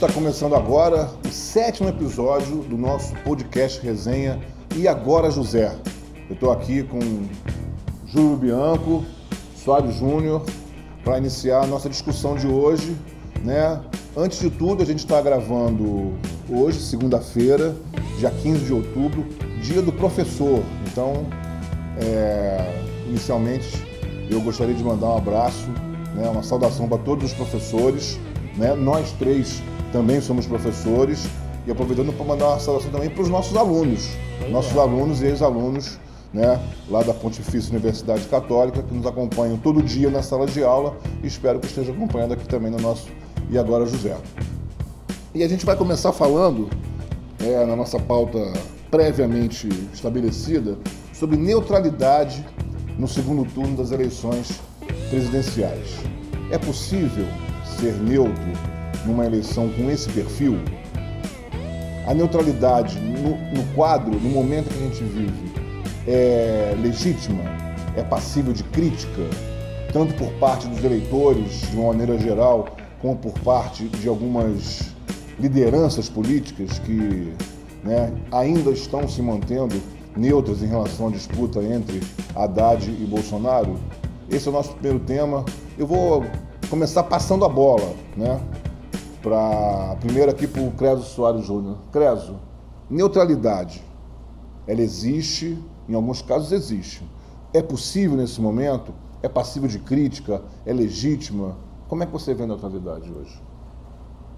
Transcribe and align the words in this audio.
está 0.00 0.08
começando 0.12 0.54
agora 0.54 1.10
o 1.26 1.28
sétimo 1.28 1.88
episódio 1.88 2.58
do 2.58 2.78
nosso 2.78 3.12
podcast 3.24 3.84
Resenha 3.84 4.38
E 4.76 4.86
Agora 4.86 5.28
José. 5.28 5.76
Eu 6.28 6.34
estou 6.34 6.52
aqui 6.52 6.84
com 6.84 7.00
Júlio 8.06 8.36
Bianco, 8.36 9.04
Soares 9.56 9.96
Júnior, 9.96 10.44
para 11.02 11.18
iniciar 11.18 11.64
a 11.64 11.66
nossa 11.66 11.88
discussão 11.88 12.36
de 12.36 12.46
hoje. 12.46 12.96
Né? 13.42 13.80
Antes 14.16 14.38
de 14.38 14.50
tudo, 14.50 14.84
a 14.84 14.86
gente 14.86 15.00
está 15.00 15.20
gravando 15.20 16.12
hoje, 16.48 16.78
segunda-feira, 16.78 17.74
dia 18.20 18.30
15 18.30 18.66
de 18.66 18.72
outubro, 18.72 19.26
dia 19.60 19.82
do 19.82 19.92
professor. 19.92 20.62
Então, 20.86 21.26
é, 22.00 22.84
inicialmente, 23.08 23.84
eu 24.30 24.40
gostaria 24.42 24.76
de 24.76 24.84
mandar 24.84 25.08
um 25.08 25.16
abraço, 25.16 25.66
né, 26.14 26.28
uma 26.28 26.44
saudação 26.44 26.88
para 26.88 26.98
todos 26.98 27.32
os 27.32 27.32
professores. 27.32 28.16
Né? 28.56 28.76
Nós 28.76 29.10
três 29.18 29.60
também 29.92 30.20
somos 30.20 30.46
professores 30.46 31.28
e 31.66 31.70
aproveitando 31.70 32.12
para 32.12 32.24
mandar 32.24 32.48
uma 32.48 32.60
saudação 32.60 32.90
também 32.90 33.10
para 33.10 33.22
os 33.22 33.28
nossos 33.28 33.56
alunos, 33.56 34.08
nossos 34.50 34.76
alunos 34.76 35.20
e 35.20 35.26
ex-alunos 35.26 35.98
né, 36.32 36.60
lá 36.88 37.02
da 37.02 37.14
Pontifícia 37.14 37.70
Universidade 37.70 38.26
Católica, 38.26 38.82
que 38.82 38.94
nos 38.94 39.06
acompanham 39.06 39.56
todo 39.56 39.82
dia 39.82 40.10
na 40.10 40.22
sala 40.22 40.46
de 40.46 40.62
aula 40.62 40.96
e 41.22 41.26
espero 41.26 41.58
que 41.58 41.66
estejam 41.66 41.94
acompanhando 41.94 42.32
aqui 42.32 42.46
também 42.46 42.70
no 42.70 42.78
nosso 42.78 43.08
E 43.50 43.58
Agora 43.58 43.86
José. 43.86 44.16
E 45.34 45.42
a 45.42 45.48
gente 45.48 45.64
vai 45.64 45.76
começar 45.76 46.12
falando, 46.12 46.68
é, 47.40 47.64
na 47.64 47.76
nossa 47.76 47.98
pauta 47.98 48.38
previamente 48.90 49.68
estabelecida, 49.92 50.76
sobre 51.12 51.36
neutralidade 51.36 52.44
no 52.98 53.06
segundo 53.06 53.44
turno 53.52 53.76
das 53.76 53.90
eleições 53.90 54.60
presidenciais. 55.10 55.96
É 56.50 56.58
possível 56.58 57.26
ser 57.78 57.92
neutro 57.94 58.77
numa 59.06 59.24
eleição 59.24 59.68
com 59.70 59.90
esse 59.90 60.08
perfil? 60.10 60.58
A 62.06 62.14
neutralidade 62.14 62.98
no, 62.98 63.36
no 63.52 63.74
quadro, 63.74 64.18
no 64.18 64.30
momento 64.30 64.68
que 64.68 64.82
a 64.82 64.86
gente 64.86 65.04
vive, 65.04 65.52
é 66.06 66.74
legítima? 66.80 67.42
É 67.96 68.02
passível 68.02 68.52
de 68.52 68.64
crítica? 68.64 69.22
Tanto 69.92 70.14
por 70.14 70.30
parte 70.34 70.66
dos 70.66 70.82
eleitores, 70.82 71.62
de 71.70 71.76
uma 71.76 71.88
maneira 71.88 72.18
geral, 72.18 72.68
como 73.00 73.16
por 73.16 73.32
parte 73.40 73.84
de 73.84 74.08
algumas 74.08 74.94
lideranças 75.38 76.08
políticas 76.08 76.78
que 76.78 77.32
né, 77.84 78.12
ainda 78.32 78.70
estão 78.70 79.06
se 79.08 79.22
mantendo 79.22 79.80
neutras 80.16 80.62
em 80.62 80.66
relação 80.66 81.08
à 81.08 81.10
disputa 81.10 81.62
entre 81.62 82.00
Haddad 82.34 82.88
e 82.88 83.04
Bolsonaro? 83.04 83.76
Esse 84.30 84.48
é 84.48 84.50
o 84.50 84.54
nosso 84.54 84.72
primeiro 84.72 85.00
tema. 85.00 85.44
Eu 85.76 85.86
vou 85.86 86.24
começar 86.68 87.02
passando 87.04 87.44
a 87.44 87.48
bola, 87.48 87.94
né? 88.16 88.40
Para 89.22 89.96
primeiro 90.00 90.30
aqui 90.30 90.46
para 90.46 90.62
o 90.62 90.70
Creso 90.72 91.02
Soares 91.02 91.44
Júnior. 91.44 91.76
Creso, 91.90 92.36
neutralidade, 92.88 93.82
ela 94.66 94.80
existe, 94.80 95.58
em 95.88 95.94
alguns 95.94 96.22
casos 96.22 96.52
existe. 96.52 97.02
É 97.52 97.62
possível 97.62 98.16
nesse 98.16 98.40
momento? 98.40 98.92
É 99.22 99.28
passível 99.28 99.68
de 99.68 99.78
crítica? 99.78 100.42
É 100.64 100.72
legítima? 100.72 101.56
Como 101.88 102.02
é 102.02 102.06
que 102.06 102.12
você 102.12 102.34
vê 102.34 102.44
a 102.44 102.46
neutralidade 102.46 103.10
hoje? 103.10 103.42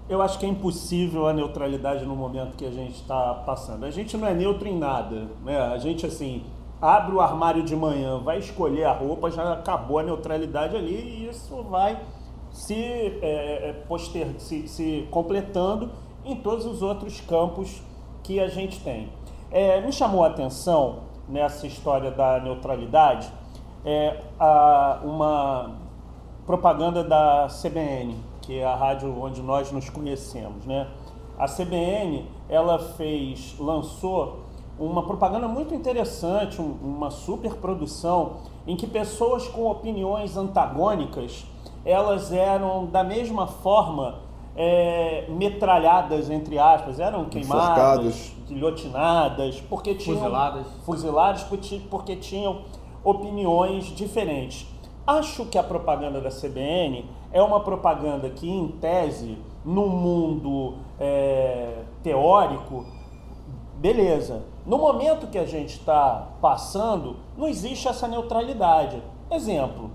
Eu 0.09 0.21
acho 0.21 0.39
que 0.39 0.45
é 0.45 0.49
impossível 0.49 1.27
a 1.27 1.33
neutralidade 1.33 2.05
no 2.05 2.15
momento 2.15 2.55
que 2.55 2.65
a 2.65 2.71
gente 2.71 2.95
está 2.95 3.33
passando. 3.45 3.85
A 3.85 3.91
gente 3.91 4.17
não 4.17 4.27
é 4.27 4.33
neutro 4.33 4.67
em 4.67 4.77
nada, 4.77 5.27
né? 5.45 5.57
A 5.57 5.77
gente 5.77 6.05
assim 6.05 6.43
abre 6.81 7.13
o 7.13 7.21
armário 7.21 7.63
de 7.63 7.75
manhã, 7.75 8.17
vai 8.17 8.39
escolher 8.39 8.85
a 8.85 8.93
roupa, 8.93 9.29
já 9.29 9.53
acabou 9.53 9.99
a 9.99 10.03
neutralidade 10.03 10.75
ali 10.75 10.95
e 10.95 11.29
isso 11.29 11.61
vai 11.63 12.01
se, 12.51 12.75
é, 12.75 13.69
é, 13.69 13.73
poster, 13.87 14.27
se, 14.39 14.67
se 14.67 15.07
completando 15.11 15.91
em 16.25 16.35
todos 16.35 16.65
os 16.65 16.81
outros 16.81 17.19
campos 17.21 17.81
que 18.23 18.39
a 18.39 18.47
gente 18.47 18.79
tem. 18.81 19.09
É, 19.51 19.81
me 19.81 19.91
chamou 19.91 20.23
a 20.23 20.27
atenção 20.27 20.99
nessa 21.27 21.65
história 21.65 22.11
da 22.11 22.39
neutralidade 22.39 23.31
é, 23.85 24.21
a, 24.39 24.99
uma 25.03 25.75
propaganda 26.45 27.03
da 27.03 27.47
CBN, 27.47 28.15
que 28.41 28.59
é 28.59 28.65
a 28.65 28.75
rádio 28.75 29.13
onde 29.21 29.41
nós 29.41 29.71
nos 29.71 29.89
conhecemos, 29.89 30.65
né? 30.65 30.87
A 31.37 31.47
CBN 31.47 32.27
ela 32.49 32.77
fez, 32.77 33.55
lançou 33.57 34.41
uma 34.77 35.03
propaganda 35.03 35.47
muito 35.47 35.73
interessante, 35.73 36.61
um, 36.61 36.77
uma 36.83 37.09
super 37.09 37.55
produção 37.55 38.37
em 38.67 38.75
que 38.75 38.85
pessoas 38.85 39.47
com 39.47 39.69
opiniões 39.69 40.37
antagônicas 40.37 41.45
elas 41.85 42.31
eram 42.31 42.85
da 42.85 43.03
mesma 43.03 43.47
forma 43.47 44.19
é, 44.55 45.25
metralhadas, 45.29 46.29
entre 46.29 46.59
aspas, 46.59 46.99
eram 46.99 47.25
queimadas, 47.25 48.33
guilhotinadas, 48.47 49.61
porque 49.61 49.95
tinham. 49.95 50.19
Fuziladas. 50.19 50.67
Fuziladas 50.85 51.43
porque 51.89 52.15
tinham 52.15 52.61
opiniões 53.03 53.85
diferentes. 53.85 54.67
Acho 55.05 55.45
que 55.45 55.57
a 55.57 55.63
propaganda 55.63 56.21
da 56.21 56.29
CBN 56.29 57.09
é 57.31 57.41
uma 57.41 57.61
propaganda 57.61 58.29
que, 58.29 58.49
em 58.49 58.67
tese, 58.67 59.37
no 59.65 59.87
mundo 59.87 60.75
é, 60.99 61.79
teórico, 62.03 62.85
beleza. 63.77 64.43
No 64.65 64.77
momento 64.77 65.27
que 65.27 65.39
a 65.39 65.45
gente 65.45 65.79
está 65.79 66.27
passando, 66.39 67.15
não 67.35 67.47
existe 67.47 67.87
essa 67.87 68.07
neutralidade. 68.07 69.01
Exemplo, 69.31 69.89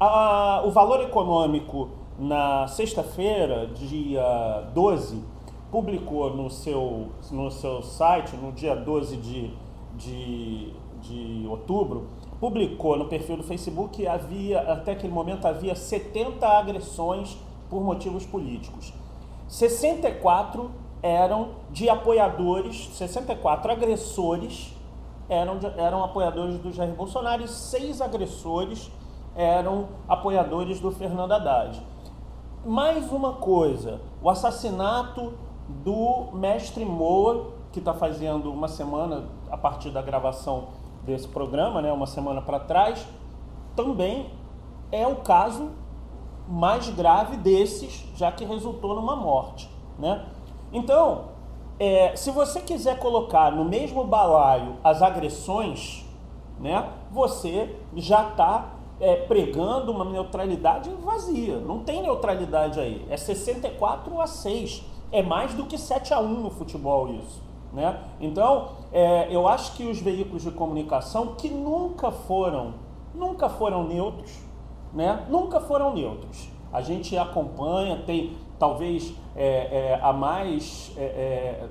a, 0.00 0.62
o 0.64 0.70
valor 0.70 1.02
econômico, 1.02 1.90
na 2.18 2.66
sexta-feira, 2.68 3.66
dia 3.66 4.68
12, 4.74 5.22
publicou 5.70 6.34
no 6.34 6.50
seu, 6.50 7.08
no 7.30 7.50
seu 7.50 7.82
site, 7.82 8.34
no 8.36 8.50
dia 8.52 8.74
12 8.74 9.16
de, 9.18 9.54
de, 9.96 10.72
de 11.02 11.46
outubro, 11.48 12.08
publicou 12.40 12.96
no 12.96 13.06
perfil 13.06 13.36
do 13.36 13.42
Facebook 13.42 13.96
que 13.98 14.06
havia, 14.06 14.60
até 14.60 14.92
aquele 14.92 15.12
momento, 15.12 15.46
havia 15.46 15.74
70 15.74 16.46
agressões 16.46 17.36
por 17.68 17.82
motivos 17.82 18.24
políticos. 18.24 18.92
64 19.48 20.70
eram 21.02 21.50
de 21.70 21.88
apoiadores, 21.88 22.88
64 22.94 23.72
agressores 23.72 24.74
eram, 25.28 25.58
eram 25.76 26.04
apoiadores 26.04 26.58
do 26.58 26.72
Jair 26.72 26.92
Bolsonaro 26.94 27.42
e 27.42 27.48
seis 27.48 28.00
agressores 28.00 28.90
eram 29.40 29.88
apoiadores 30.06 30.80
do 30.80 30.90
Fernando 30.90 31.32
Haddad. 31.32 31.80
Mais 32.64 33.10
uma 33.10 33.32
coisa, 33.32 34.02
o 34.22 34.28
assassinato 34.28 35.32
do 35.66 36.28
mestre 36.34 36.84
Moa, 36.84 37.46
que 37.72 37.78
está 37.78 37.94
fazendo 37.94 38.52
uma 38.52 38.68
semana 38.68 39.24
a 39.50 39.56
partir 39.56 39.90
da 39.90 40.02
gravação 40.02 40.68
desse 41.04 41.26
programa, 41.26 41.80
né, 41.80 41.90
uma 41.90 42.06
semana 42.06 42.42
para 42.42 42.60
trás, 42.60 43.06
também 43.74 44.30
é 44.92 45.06
o 45.06 45.16
caso 45.16 45.70
mais 46.46 46.90
grave 46.90 47.38
desses, 47.38 48.06
já 48.16 48.30
que 48.30 48.44
resultou 48.44 48.94
numa 48.94 49.16
morte. 49.16 49.70
Né? 49.98 50.26
Então, 50.70 51.30
é, 51.78 52.14
se 52.14 52.30
você 52.30 52.60
quiser 52.60 52.98
colocar 52.98 53.50
no 53.50 53.64
mesmo 53.64 54.04
balaio 54.04 54.76
as 54.84 55.00
agressões, 55.00 56.04
né, 56.58 56.90
você 57.10 57.74
já 57.96 58.28
está 58.28 58.79
é, 59.00 59.16
pregando 59.16 59.90
uma 59.90 60.04
neutralidade 60.04 60.90
vazia. 61.02 61.58
Não 61.58 61.80
tem 61.80 62.02
neutralidade 62.02 62.78
aí. 62.78 63.04
É 63.08 63.16
64 63.16 64.20
a 64.20 64.26
6. 64.26 64.84
É 65.10 65.22
mais 65.22 65.54
do 65.54 65.64
que 65.64 65.78
7 65.78 66.12
a 66.12 66.20
1 66.20 66.28
no 66.40 66.50
futebol 66.50 67.08
isso. 67.08 67.42
Né? 67.72 67.98
Então, 68.20 68.70
é, 68.92 69.34
eu 69.34 69.48
acho 69.48 69.74
que 69.76 69.86
os 69.86 70.00
veículos 70.00 70.42
de 70.42 70.50
comunicação 70.50 71.34
que 71.36 71.48
nunca 71.48 72.10
foram, 72.10 72.74
nunca 73.14 73.48
foram 73.48 73.86
neutros, 73.86 74.38
né? 74.92 75.24
nunca 75.28 75.60
foram 75.60 75.94
neutros. 75.94 76.48
A 76.72 76.82
gente 76.82 77.16
acompanha, 77.16 78.02
tem 78.04 78.36
talvez 78.58 79.14
é, 79.34 79.94
é, 79.94 80.00
a 80.02 80.12
mais, 80.12 80.92
é, 80.96 81.66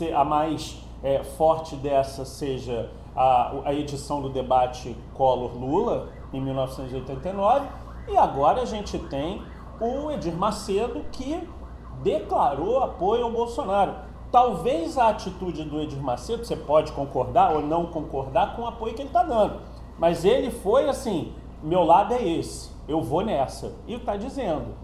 é, 0.00 0.14
a 0.14 0.24
mais 0.24 0.82
é, 1.02 1.22
forte 1.22 1.76
dessa 1.76 2.24
seja 2.24 2.90
a, 3.14 3.52
a 3.64 3.74
edição 3.74 4.20
do 4.20 4.28
debate 4.28 4.96
Collor-Lula, 5.14 6.08
em 6.32 6.40
1989, 6.40 7.66
e 8.08 8.16
agora 8.16 8.62
a 8.62 8.64
gente 8.64 8.98
tem 8.98 9.42
o 9.80 10.10
Edir 10.10 10.34
Macedo 10.34 11.04
que 11.12 11.48
declarou 12.02 12.82
apoio 12.82 13.24
ao 13.24 13.30
Bolsonaro. 13.30 13.94
Talvez 14.30 14.96
a 14.96 15.08
atitude 15.08 15.64
do 15.64 15.80
Edir 15.80 16.00
Macedo, 16.00 16.44
você 16.44 16.56
pode 16.56 16.92
concordar 16.92 17.52
ou 17.52 17.62
não 17.62 17.86
concordar 17.86 18.56
com 18.56 18.62
o 18.62 18.66
apoio 18.66 18.94
que 18.94 19.02
ele 19.02 19.08
está 19.08 19.22
dando, 19.22 19.60
mas 19.98 20.24
ele 20.24 20.50
foi 20.50 20.88
assim: 20.88 21.32
meu 21.62 21.84
lado 21.84 22.14
é 22.14 22.26
esse, 22.26 22.70
eu 22.88 23.02
vou 23.02 23.22
nessa. 23.22 23.72
E 23.86 23.94
está 23.94 24.16
dizendo. 24.16 24.74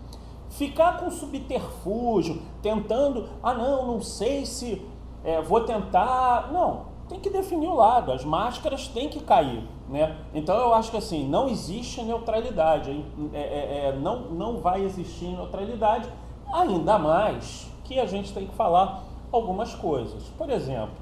Ficar 0.50 0.99
com 0.99 1.11
subterfúgio, 1.11 2.41
tentando, 2.62 3.29
ah 3.43 3.53
não, 3.53 3.87
não 3.87 4.00
sei 4.00 4.47
se 4.47 4.87
é, 5.23 5.43
vou 5.43 5.61
tentar. 5.61 6.50
Não, 6.53 6.87
tem 7.09 7.21
que 7.21 7.31
definir 7.31 7.69
o 7.69 7.75
lado, 7.75 8.12
as 8.12 8.25
máscaras 8.25 8.89
têm 8.89 9.09
que 9.09 9.21
cair. 9.21 9.67
Né? 9.88 10.17
Então 10.35 10.56
eu 10.56 10.75
acho 10.75 10.90
que 10.90 10.96
assim, 10.96 11.26
não 11.26 11.49
existe 11.49 12.02
neutralidade, 12.02 13.05
é, 13.32 13.38
é, 13.38 13.88
é, 13.88 13.99
não, 13.99 14.20
não 14.31 14.58
vai 14.58 14.85
existir 14.85 15.26
neutralidade, 15.26 16.08
Ainda 16.52 16.99
mais 16.99 17.70
que 17.85 18.00
a 18.00 18.06
gente 18.06 18.32
tem 18.32 18.46
que 18.46 18.55
falar 18.55 19.05
algumas 19.31 19.75
coisas. 19.75 20.25
Por 20.37 20.49
exemplo, 20.49 20.94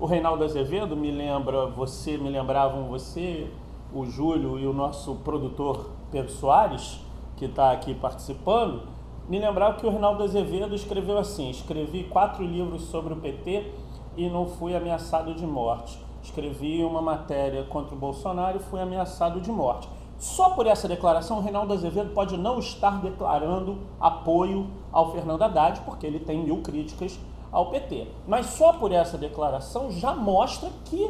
o 0.00 0.06
Reinaldo 0.06 0.42
Azevedo 0.42 0.96
me 0.96 1.10
lembra, 1.10 1.66
você 1.66 2.16
me 2.16 2.30
lembravam 2.30 2.84
você, 2.84 3.50
o 3.92 4.06
Júlio 4.06 4.58
e 4.58 4.66
o 4.66 4.72
nosso 4.72 5.16
produtor 5.16 5.90
Pedro 6.10 6.32
Soares, 6.32 7.00
que 7.36 7.44
está 7.44 7.72
aqui 7.72 7.94
participando, 7.94 8.88
me 9.28 9.38
lembrava 9.38 9.76
que 9.76 9.86
o 9.86 9.90
Reinaldo 9.90 10.22
Azevedo 10.22 10.74
escreveu 10.74 11.18
assim: 11.18 11.50
escrevi 11.50 12.04
quatro 12.04 12.42
livros 12.42 12.84
sobre 12.84 13.12
o 13.12 13.16
PT 13.16 13.70
e 14.16 14.30
não 14.30 14.46
fui 14.46 14.74
ameaçado 14.74 15.34
de 15.34 15.46
morte. 15.46 15.98
Escrevi 16.26 16.82
uma 16.82 17.00
matéria 17.00 17.62
contra 17.62 17.94
o 17.94 17.98
Bolsonaro 17.98 18.56
e 18.56 18.60
fui 18.60 18.80
ameaçado 18.80 19.40
de 19.40 19.50
morte. 19.52 19.88
Só 20.18 20.50
por 20.50 20.66
essa 20.66 20.88
declaração, 20.88 21.38
o 21.38 21.40
Reinaldo 21.40 21.72
Azevedo 21.72 22.12
pode 22.12 22.36
não 22.36 22.58
estar 22.58 23.00
declarando 23.00 23.78
apoio 24.00 24.68
ao 24.90 25.12
Fernando 25.12 25.42
Haddad, 25.42 25.82
porque 25.82 26.04
ele 26.04 26.18
tem 26.18 26.42
mil 26.42 26.62
críticas 26.62 27.16
ao 27.52 27.70
PT. 27.70 28.08
Mas 28.26 28.46
só 28.46 28.72
por 28.72 28.90
essa 28.90 29.16
declaração 29.16 29.92
já 29.92 30.14
mostra 30.14 30.68
que 30.86 31.08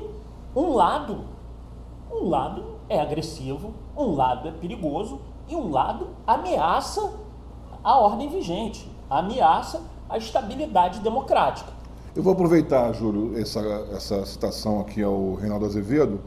um 0.55 0.75
lado, 0.75 1.25
um 2.13 2.29
lado 2.29 2.77
é 2.87 3.01
agressivo, 3.01 3.73
um 3.97 4.15
lado 4.15 4.49
é 4.49 4.53
perigoso 4.53 5.19
e 5.49 5.57
um 5.57 5.71
lado 5.71 6.09
ameaça 6.27 7.15
a 7.83 7.97
ordem 7.97 8.29
vigente, 8.29 8.87
ameaça 9.09 9.83
a 10.11 10.19
estabilidade 10.19 11.01
democrática. 11.01 11.76
Eu 12.17 12.23
vou 12.23 12.33
aproveitar, 12.33 12.95
Júlio, 12.95 13.39
essa, 13.39 13.61
essa 13.95 14.25
citação 14.25 14.81
aqui 14.81 15.03
ao 15.03 15.35
Reinaldo 15.35 15.67
Azevedo 15.67 16.19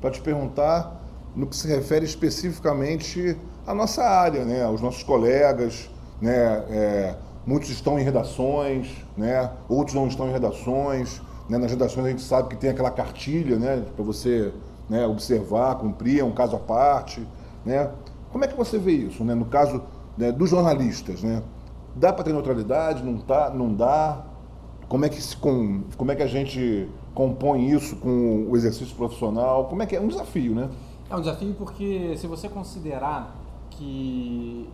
para 0.00 0.10
te 0.10 0.18
perguntar 0.22 0.98
no 1.36 1.46
que 1.46 1.54
se 1.54 1.68
refere 1.68 2.06
especificamente 2.06 3.36
à 3.66 3.74
nossa 3.74 4.02
área, 4.02 4.42
né, 4.42 4.64
aos 4.64 4.80
nossos 4.80 5.02
colegas, 5.02 5.90
né, 6.18 6.64
é, 6.70 7.14
muitos 7.46 7.68
estão 7.68 7.98
em 7.98 8.02
redações, 8.02 8.90
né, 9.18 9.50
outros 9.68 9.94
não 9.94 10.08
estão 10.08 10.30
em 10.30 10.32
redações, 10.32 11.20
né, 11.46 11.58
nas 11.58 11.70
redações 11.70 12.06
a 12.06 12.08
gente 12.08 12.22
sabe 12.22 12.48
que 12.48 12.56
tem 12.56 12.70
aquela 12.70 12.90
cartilha, 12.90 13.58
né, 13.58 13.84
para 13.94 14.02
você 14.02 14.50
né, 14.88 15.06
observar, 15.06 15.74
cumprir, 15.74 16.20
é 16.20 16.24
um 16.24 16.32
caso 16.32 16.56
à 16.56 16.58
parte, 16.58 17.22
né. 17.66 17.90
Como 18.32 18.46
é 18.46 18.48
que 18.48 18.56
você 18.56 18.78
vê 18.78 18.92
isso, 18.92 19.22
né, 19.22 19.34
no 19.34 19.44
caso 19.44 19.82
né, 20.16 20.32
dos 20.32 20.48
jornalistas, 20.48 21.22
né, 21.22 21.42
dá 21.94 22.14
para 22.14 22.24
ter 22.24 22.32
neutralidade, 22.32 23.02
não 23.02 23.18
tá, 23.18 23.50
não 23.50 23.74
dá? 23.74 24.32
Como 24.88 25.04
é 25.04 25.08
que 25.08 25.20
se 25.20 25.36
com, 25.36 25.82
como 25.96 26.12
é 26.12 26.16
que 26.16 26.22
a 26.22 26.26
gente 26.26 26.88
compõe 27.14 27.70
isso 27.70 27.96
com 27.96 28.46
o 28.48 28.56
exercício 28.56 28.94
profissional? 28.94 29.66
Como 29.66 29.82
é 29.82 29.86
que 29.86 29.96
é 29.96 30.00
um 30.00 30.08
desafio, 30.08 30.54
né? 30.54 30.68
É 31.10 31.16
um 31.16 31.20
desafio 31.20 31.54
porque 31.54 32.16
se 32.16 32.26
você 32.26 32.48
considerar 32.48 33.36
que 33.70 34.68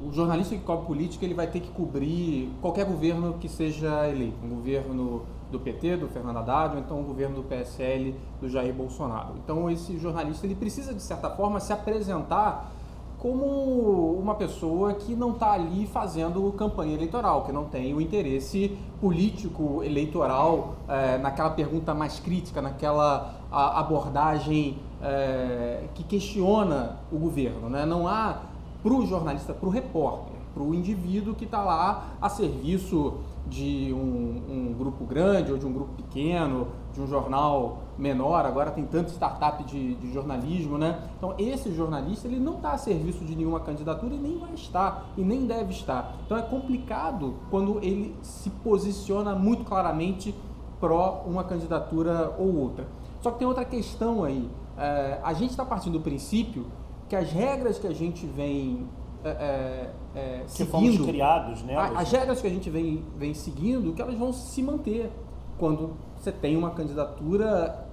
o 0.00 0.12
jornalista 0.12 0.54
que 0.54 0.62
cobre 0.62 0.86
política 0.86 1.24
ele 1.24 1.34
vai 1.34 1.46
ter 1.46 1.60
que 1.60 1.70
cobrir 1.70 2.50
qualquer 2.60 2.84
governo 2.84 3.34
que 3.34 3.48
seja 3.48 4.08
eleito, 4.08 4.36
um 4.44 4.48
governo 4.48 5.22
do 5.50 5.58
PT, 5.58 5.96
do 5.96 6.08
Fernando 6.08 6.38
Haddad, 6.38 6.76
ou 6.76 6.80
então 6.80 7.00
um 7.00 7.04
governo 7.04 7.36
do 7.36 7.42
PSL, 7.42 8.14
do 8.40 8.48
Jair 8.48 8.72
Bolsonaro. 8.72 9.34
Então 9.42 9.70
esse 9.70 9.98
jornalista 9.98 10.46
ele 10.46 10.54
precisa 10.54 10.94
de 10.94 11.02
certa 11.02 11.30
forma 11.30 11.58
se 11.60 11.72
apresentar 11.72 12.70
como 13.20 14.14
uma 14.18 14.34
pessoa 14.34 14.94
que 14.94 15.14
não 15.14 15.32
está 15.32 15.52
ali 15.52 15.86
fazendo 15.86 16.50
campanha 16.56 16.94
eleitoral, 16.94 17.44
que 17.44 17.52
não 17.52 17.66
tem 17.66 17.92
o 17.92 18.00
interesse 18.00 18.78
político 18.98 19.82
eleitoral 19.84 20.76
é, 20.88 21.18
naquela 21.18 21.50
pergunta 21.50 21.92
mais 21.92 22.18
crítica, 22.18 22.62
naquela 22.62 23.34
abordagem 23.50 24.78
é, 25.02 25.84
que 25.94 26.02
questiona 26.02 26.96
o 27.12 27.18
governo. 27.18 27.68
Né? 27.68 27.84
Não 27.84 28.08
há 28.08 28.40
para 28.82 28.94
o 28.94 29.06
jornalista, 29.06 29.52
para 29.52 29.68
o 29.68 29.70
repórter, 29.70 30.40
para 30.54 30.62
o 30.62 30.74
indivíduo 30.74 31.34
que 31.34 31.44
está 31.44 31.62
lá 31.62 32.14
a 32.22 32.28
serviço 32.30 33.18
de 33.46 33.92
um, 33.92 34.42
um, 34.48 34.74
grupo 34.78 35.04
grande 35.04 35.52
ou 35.52 35.58
de 35.58 35.66
um 35.66 35.72
grupo 35.72 35.92
pequeno, 35.94 36.68
de 36.94 37.00
um 37.00 37.06
jornal 37.06 37.78
menor, 38.00 38.46
agora 38.46 38.70
tem 38.70 38.84
tanta 38.84 39.10
startup 39.10 39.62
de, 39.64 39.94
de 39.96 40.12
jornalismo, 40.12 40.78
né? 40.78 41.02
Então 41.16 41.34
esse 41.38 41.72
jornalista 41.72 42.26
ele 42.26 42.40
não 42.40 42.56
está 42.56 42.72
a 42.72 42.78
serviço 42.78 43.24
de 43.24 43.36
nenhuma 43.36 43.60
candidatura 43.60 44.14
e 44.14 44.18
nem 44.18 44.38
vai 44.38 44.54
estar, 44.54 45.10
e 45.16 45.22
nem 45.22 45.46
deve 45.46 45.72
estar. 45.72 46.16
Então 46.24 46.36
é 46.36 46.42
complicado 46.42 47.36
quando 47.50 47.78
ele 47.82 48.16
se 48.22 48.50
posiciona 48.50 49.34
muito 49.34 49.64
claramente 49.64 50.34
pró 50.80 51.22
uma 51.26 51.44
candidatura 51.44 52.34
ou 52.38 52.56
outra. 52.56 52.88
Só 53.20 53.30
que 53.30 53.38
tem 53.38 53.46
outra 53.46 53.64
questão 53.64 54.24
aí. 54.24 54.50
É, 54.78 55.20
a 55.22 55.34
gente 55.34 55.50
está 55.50 55.64
partindo 55.64 55.94
do 55.94 56.00
princípio 56.00 56.66
que 57.06 57.14
as 57.14 57.30
regras 57.30 57.78
que 57.78 57.86
a 57.86 57.92
gente 57.92 58.24
vem 58.24 58.88
é, 59.22 59.28
é, 59.28 59.90
é 60.14 60.42
que 60.46 60.64
seguindo, 60.64 61.04
criados, 61.04 61.62
né? 61.62 61.76
as 61.76 62.10
regras 62.10 62.40
que 62.40 62.46
a 62.46 62.50
gente 62.50 62.70
vem, 62.70 63.04
vem 63.16 63.34
seguindo, 63.34 63.92
que 63.92 64.00
elas 64.00 64.16
vão 64.16 64.32
se 64.32 64.62
manter 64.62 65.10
quando 65.58 65.94
você 66.16 66.32
tem 66.32 66.56
uma 66.56 66.70
candidatura 66.70 67.86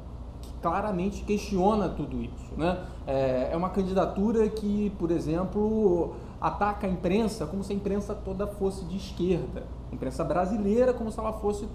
claramente 0.61 1.23
questiona 1.23 1.89
tudo 1.89 2.21
isso, 2.21 2.53
né? 2.55 2.79
É, 3.05 3.49
é 3.51 3.57
uma 3.57 3.69
candidatura 3.69 4.47
que, 4.49 4.91
por 4.97 5.11
exemplo, 5.11 6.15
ataca 6.41 6.87
a 6.87 6.89
imprensa 6.89 7.45
como 7.45 7.63
se 7.63 7.73
a 7.73 7.75
imprensa 7.75 8.13
toda 8.13 8.47
fosse 8.47 8.85
de 8.85 8.97
esquerda, 8.97 9.63
a 9.91 9.95
imprensa 9.95 10.23
brasileira 10.23 10.93
como 10.93 11.11
se 11.11 11.19
ela 11.19 11.33
fosse 11.33 11.67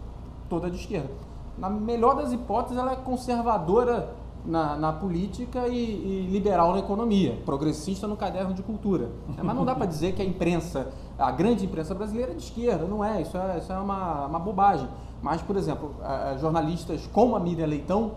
toda 0.49 0.71
de 0.71 0.77
esquerda. 0.77 1.11
Na 1.57 1.69
melhor 1.69 2.17
das 2.17 2.33
hipóteses, 2.33 2.79
ela 2.79 2.93
é 2.93 2.97
conservadora 2.97 4.15
na, 4.45 4.77
na 4.77 4.93
política 4.93 5.69
e, 5.69 5.75
e, 5.75 6.29
liberal 6.31 6.73
na 6.73 6.81
economia, 6.81 7.41
progressista 7.45 8.07
no 8.07 8.17
caderno 8.17 8.53
de 8.53 8.63
cultura. 8.63 9.11
É, 9.39 9.43
mas 9.43 9.55
não 9.55 9.65
dá 9.65 9.75
para 9.75 9.87
dizer 9.87 10.15
que 10.15 10.23
a 10.23 10.25
imprensa, 10.25 10.89
a 11.19 11.31
grande 11.31 11.65
imprensa 11.65 11.95
brasileira 11.95 12.33
é 12.33 12.35
de 12.35 12.43
esquerda, 12.43 12.87
não 12.87 13.05
é, 13.05 13.23
isso 13.23 13.37
é, 13.37 13.59
isso 13.59 13.73
é 13.73 13.79
uma, 13.79 14.27
uma 14.27 14.39
bobagem. 14.39 14.89
Mas, 15.23 15.41
por 15.41 15.57
exemplo, 15.57 15.95
jornalistas 16.41 17.09
como 17.13 17.37
a 17.37 17.41
Miriam 17.41 17.67
Leitão 17.67 18.13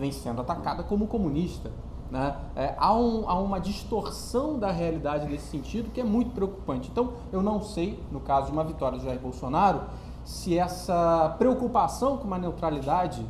vem 0.00 0.10
sendo 0.10 0.40
atacada 0.40 0.82
como 0.82 1.06
comunista. 1.06 1.70
Né? 2.10 2.36
É, 2.56 2.74
há, 2.76 2.92
um, 2.92 3.28
há, 3.28 3.38
uma 3.38 3.60
distorção 3.60 4.58
da 4.58 4.72
realidade 4.72 5.28
nesse 5.28 5.46
sentido 5.46 5.92
que 5.92 6.00
é 6.00 6.04
muito 6.04 6.32
preocupante. 6.32 6.88
Então, 6.90 7.12
eu 7.30 7.40
não 7.40 7.62
sei, 7.62 8.02
no 8.10 8.18
caso 8.18 8.46
de 8.46 8.52
uma 8.52 8.64
vitória 8.64 8.98
do 8.98 9.04
Jair 9.04 9.20
Bolsonaro, 9.20 9.82
se 10.24 10.58
essa 10.58 11.36
preocupação 11.38 12.16
com 12.16 12.24
uma 12.24 12.38
neutralidade 12.38 13.24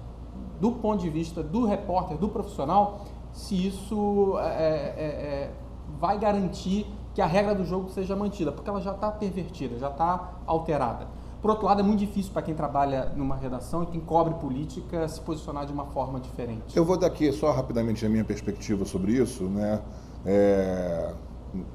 do 0.58 0.72
ponto 0.72 1.00
de 1.00 1.10
vista 1.10 1.42
do 1.42 1.66
repórter, 1.66 2.16
do 2.16 2.28
profissional, 2.28 3.00
se 3.32 3.66
isso 3.66 4.38
é, 4.38 4.44
é, 4.44 4.48
é, 4.48 5.54
vai 5.98 6.18
garantir 6.18 6.86
que 7.14 7.20
a 7.20 7.26
regra 7.26 7.54
do 7.54 7.64
jogo 7.64 7.90
seja 7.90 8.14
mantida, 8.14 8.52
porque 8.52 8.68
ela 8.68 8.80
já 8.80 8.92
está 8.92 9.10
pervertida, 9.10 9.78
já 9.78 9.88
está 9.88 10.34
alterada. 10.46 11.06
Por 11.40 11.50
outro 11.50 11.66
lado, 11.66 11.80
é 11.80 11.82
muito 11.82 12.00
difícil 12.00 12.32
para 12.32 12.42
quem 12.42 12.54
trabalha 12.54 13.12
numa 13.16 13.34
redação 13.34 13.82
e 13.82 13.86
quem 13.86 14.00
cobre 14.00 14.34
política 14.34 15.08
se 15.08 15.20
posicionar 15.20 15.64
de 15.64 15.72
uma 15.72 15.86
forma 15.86 16.20
diferente. 16.20 16.76
Eu 16.76 16.84
vou 16.84 16.98
dar 16.98 17.06
aqui 17.06 17.32
só 17.32 17.50
rapidamente 17.50 18.04
a 18.04 18.08
minha 18.08 18.24
perspectiva 18.24 18.84
sobre 18.84 19.12
isso, 19.12 19.44
né? 19.44 19.80
É, 20.26 21.14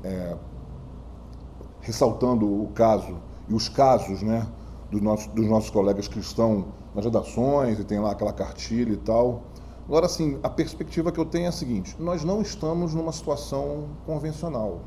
é, 0.03 0.37
ressaltando 1.81 2.45
o 2.45 2.67
caso 2.73 3.17
e 3.49 3.53
os 3.53 3.67
casos, 3.67 4.21
né, 4.21 4.47
dos 4.91 5.01
nossos, 5.01 5.27
dos 5.27 5.47
nossos 5.47 5.69
colegas 5.69 6.07
que 6.07 6.19
estão 6.19 6.65
nas 6.93 7.03
redações 7.03 7.79
e 7.79 7.83
tem 7.83 7.99
lá 7.99 8.11
aquela 8.11 8.33
cartilha 8.33 8.93
e 8.93 8.97
tal. 8.97 9.43
Agora, 9.87 10.05
assim, 10.05 10.39
a 10.41 10.49
perspectiva 10.49 11.11
que 11.11 11.19
eu 11.19 11.25
tenho 11.25 11.45
é 11.45 11.49
a 11.49 11.51
seguinte: 11.51 11.95
nós 11.99 12.23
não 12.23 12.41
estamos 12.41 12.93
numa 12.93 13.11
situação 13.11 13.89
convencional. 14.05 14.81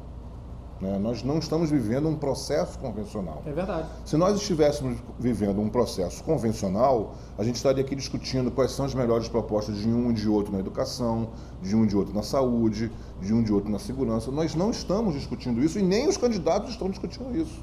Né? 0.81 0.97
Nós 0.99 1.23
não 1.23 1.39
estamos 1.39 1.71
vivendo 1.71 2.09
um 2.09 2.15
processo 2.15 2.79
convencional. 2.79 3.43
É 3.45 3.53
verdade. 3.53 3.89
Se 4.05 4.17
nós 4.17 4.41
estivéssemos 4.41 4.99
vivendo 5.19 5.61
um 5.61 5.69
processo 5.69 6.23
convencional, 6.23 7.15
a 7.37 7.43
gente 7.43 7.57
estaria 7.57 7.83
aqui 7.83 7.97
discutindo 7.97 8.51
quais 8.51 8.73
são 8.73 8.85
as 8.85 8.95
melhores 8.95 9.29
propostas 9.29 9.77
de 9.77 9.89
um 9.89 10.11
e 10.11 10.15
de 10.15 10.29
outro 10.29 10.53
na 10.53 10.61
educação, 10.61 11.31
de 11.61 11.75
um 11.75 11.85
e 11.85 11.87
de 11.87 11.97
outro 11.97 12.15
na 12.15 12.23
saúde, 12.23 12.93
de 13.21 13.35
um 13.35 13.41
e 13.41 13.45
de 13.45 13.53
outro 13.53 13.71
na 13.71 13.79
segurança. 13.79 14.31
Nós 14.31 14.55
não 14.55 14.71
estamos 14.71 15.15
discutindo 15.15 15.63
isso 15.63 15.79
e 15.79 15.83
nem 15.83 16.09
os 16.09 16.17
candidatos 16.17 16.71
estão 16.71 16.89
discutindo 16.89 17.37
isso. 17.37 17.61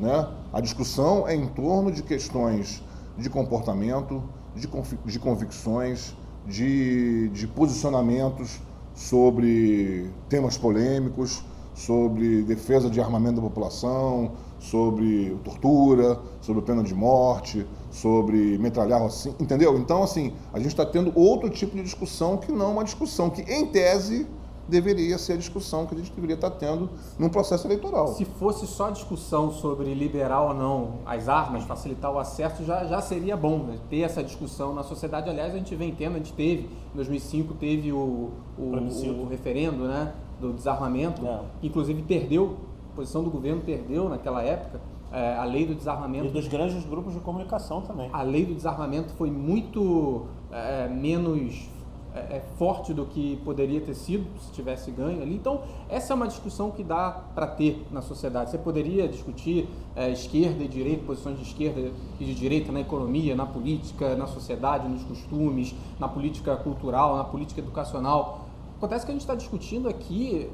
Né? 0.00 0.28
A 0.52 0.60
discussão 0.60 1.28
é 1.28 1.34
em 1.34 1.46
torno 1.46 1.90
de 1.92 2.02
questões 2.02 2.82
de 3.18 3.30
comportamento, 3.30 4.22
de, 4.54 4.68
de 5.04 5.18
convicções, 5.18 6.14
de, 6.46 7.28
de 7.30 7.46
posicionamentos 7.46 8.60
sobre 8.94 10.10
temas 10.28 10.56
polêmicos, 10.56 11.42
sobre 11.76 12.42
defesa 12.42 12.88
de 12.88 12.98
armamento 12.98 13.36
da 13.36 13.42
população, 13.42 14.32
sobre 14.58 15.36
tortura, 15.44 16.18
sobre 16.40 16.62
pena 16.62 16.82
de 16.82 16.94
morte, 16.94 17.66
sobre 17.90 18.56
metralhar 18.58 19.02
assim, 19.02 19.34
entendeu? 19.38 19.78
Então, 19.78 20.02
assim, 20.02 20.32
a 20.52 20.58
gente 20.58 20.68
está 20.68 20.86
tendo 20.86 21.12
outro 21.14 21.50
tipo 21.50 21.76
de 21.76 21.82
discussão 21.82 22.38
que 22.38 22.50
não 22.50 22.72
uma 22.72 22.82
discussão 22.82 23.28
que, 23.28 23.42
em 23.42 23.66
tese, 23.66 24.26
deveria 24.68 25.18
ser 25.18 25.34
a 25.34 25.36
discussão 25.36 25.86
que 25.86 25.94
a 25.94 25.98
gente 25.98 26.12
deveria 26.12 26.34
estar 26.34 26.50
tendo 26.50 26.90
num 27.18 27.28
processo 27.28 27.66
eleitoral. 27.66 28.08
Se 28.08 28.24
fosse 28.24 28.66
só 28.66 28.90
discussão 28.90 29.50
sobre 29.52 29.94
liberar 29.94 30.42
ou 30.42 30.54
não 30.54 30.98
as 31.06 31.28
armas, 31.28 31.64
facilitar 31.64 32.12
o 32.12 32.18
acesso, 32.18 32.64
já, 32.64 32.84
já 32.84 33.00
seria 33.00 33.36
bom 33.36 33.58
né? 33.58 33.78
ter 33.88 34.00
essa 34.00 34.22
discussão 34.22 34.74
na 34.74 34.82
sociedade. 34.82 35.30
Aliás, 35.30 35.54
a 35.54 35.58
gente 35.58 35.74
vem 35.74 35.94
tendo, 35.94 36.14
a 36.14 36.18
gente 36.18 36.32
teve, 36.32 36.68
em 36.92 36.96
2005 36.96 37.54
teve 37.54 37.92
o, 37.92 38.32
o, 38.58 38.62
o, 38.62 39.28
referendo 39.28 39.84
né, 39.84 40.12
do 40.40 40.52
desarmamento, 40.52 41.24
é. 41.26 41.40
inclusive 41.62 42.02
perdeu, 42.02 42.56
a 42.92 42.96
posição 42.96 43.22
do 43.22 43.30
governo 43.30 43.62
perdeu 43.62 44.08
naquela 44.08 44.42
época, 44.42 44.80
É, 45.12 45.36
a 45.36 45.44
lei 45.44 45.64
do 45.64 45.74
desarmamento. 45.74 46.26
E 46.26 46.30
dos 46.30 46.48
grandes 46.48 46.84
grupos 46.84 47.14
de 47.14 47.20
comunicação 47.20 47.80
também. 47.80 48.10
A 48.12 48.22
lei 48.22 48.44
do 48.44 48.54
desarmamento 48.54 49.14
foi 49.14 49.30
muito 49.30 50.26
é, 50.50 50.88
menos 50.88 51.68
é, 52.16 52.36
é, 52.36 52.42
forte 52.58 52.94
do 52.94 53.04
que 53.04 53.36
poderia 53.44 53.80
ter 53.80 53.94
sido 53.94 54.26
se 54.40 54.50
tivesse 54.52 54.90
ganho 54.90 55.22
ali. 55.22 55.34
Então, 55.34 55.60
essa 55.88 56.12
é 56.12 56.16
uma 56.16 56.26
discussão 56.26 56.70
que 56.70 56.82
dá 56.82 57.10
para 57.34 57.46
ter 57.46 57.86
na 57.90 58.00
sociedade. 58.00 58.50
Você 58.50 58.58
poderia 58.58 59.06
discutir 59.06 59.68
é, 59.94 60.10
esquerda 60.10 60.64
e 60.64 60.68
direita, 60.68 61.04
posições 61.04 61.36
de 61.36 61.42
esquerda 61.42 61.92
e 62.18 62.24
de 62.24 62.34
direita 62.34 62.72
na 62.72 62.80
economia, 62.80 63.36
na 63.36 63.44
política, 63.44 64.16
na 64.16 64.26
sociedade, 64.26 64.88
nos 64.88 65.04
costumes, 65.04 65.74
na 66.00 66.08
política 66.08 66.56
cultural, 66.56 67.16
na 67.16 67.24
política 67.24 67.60
educacional. 67.60 68.46
Acontece 68.78 69.04
que 69.04 69.12
a 69.12 69.14
gente 69.14 69.22
está 69.22 69.34
discutindo 69.34 69.88
aqui 69.88 70.50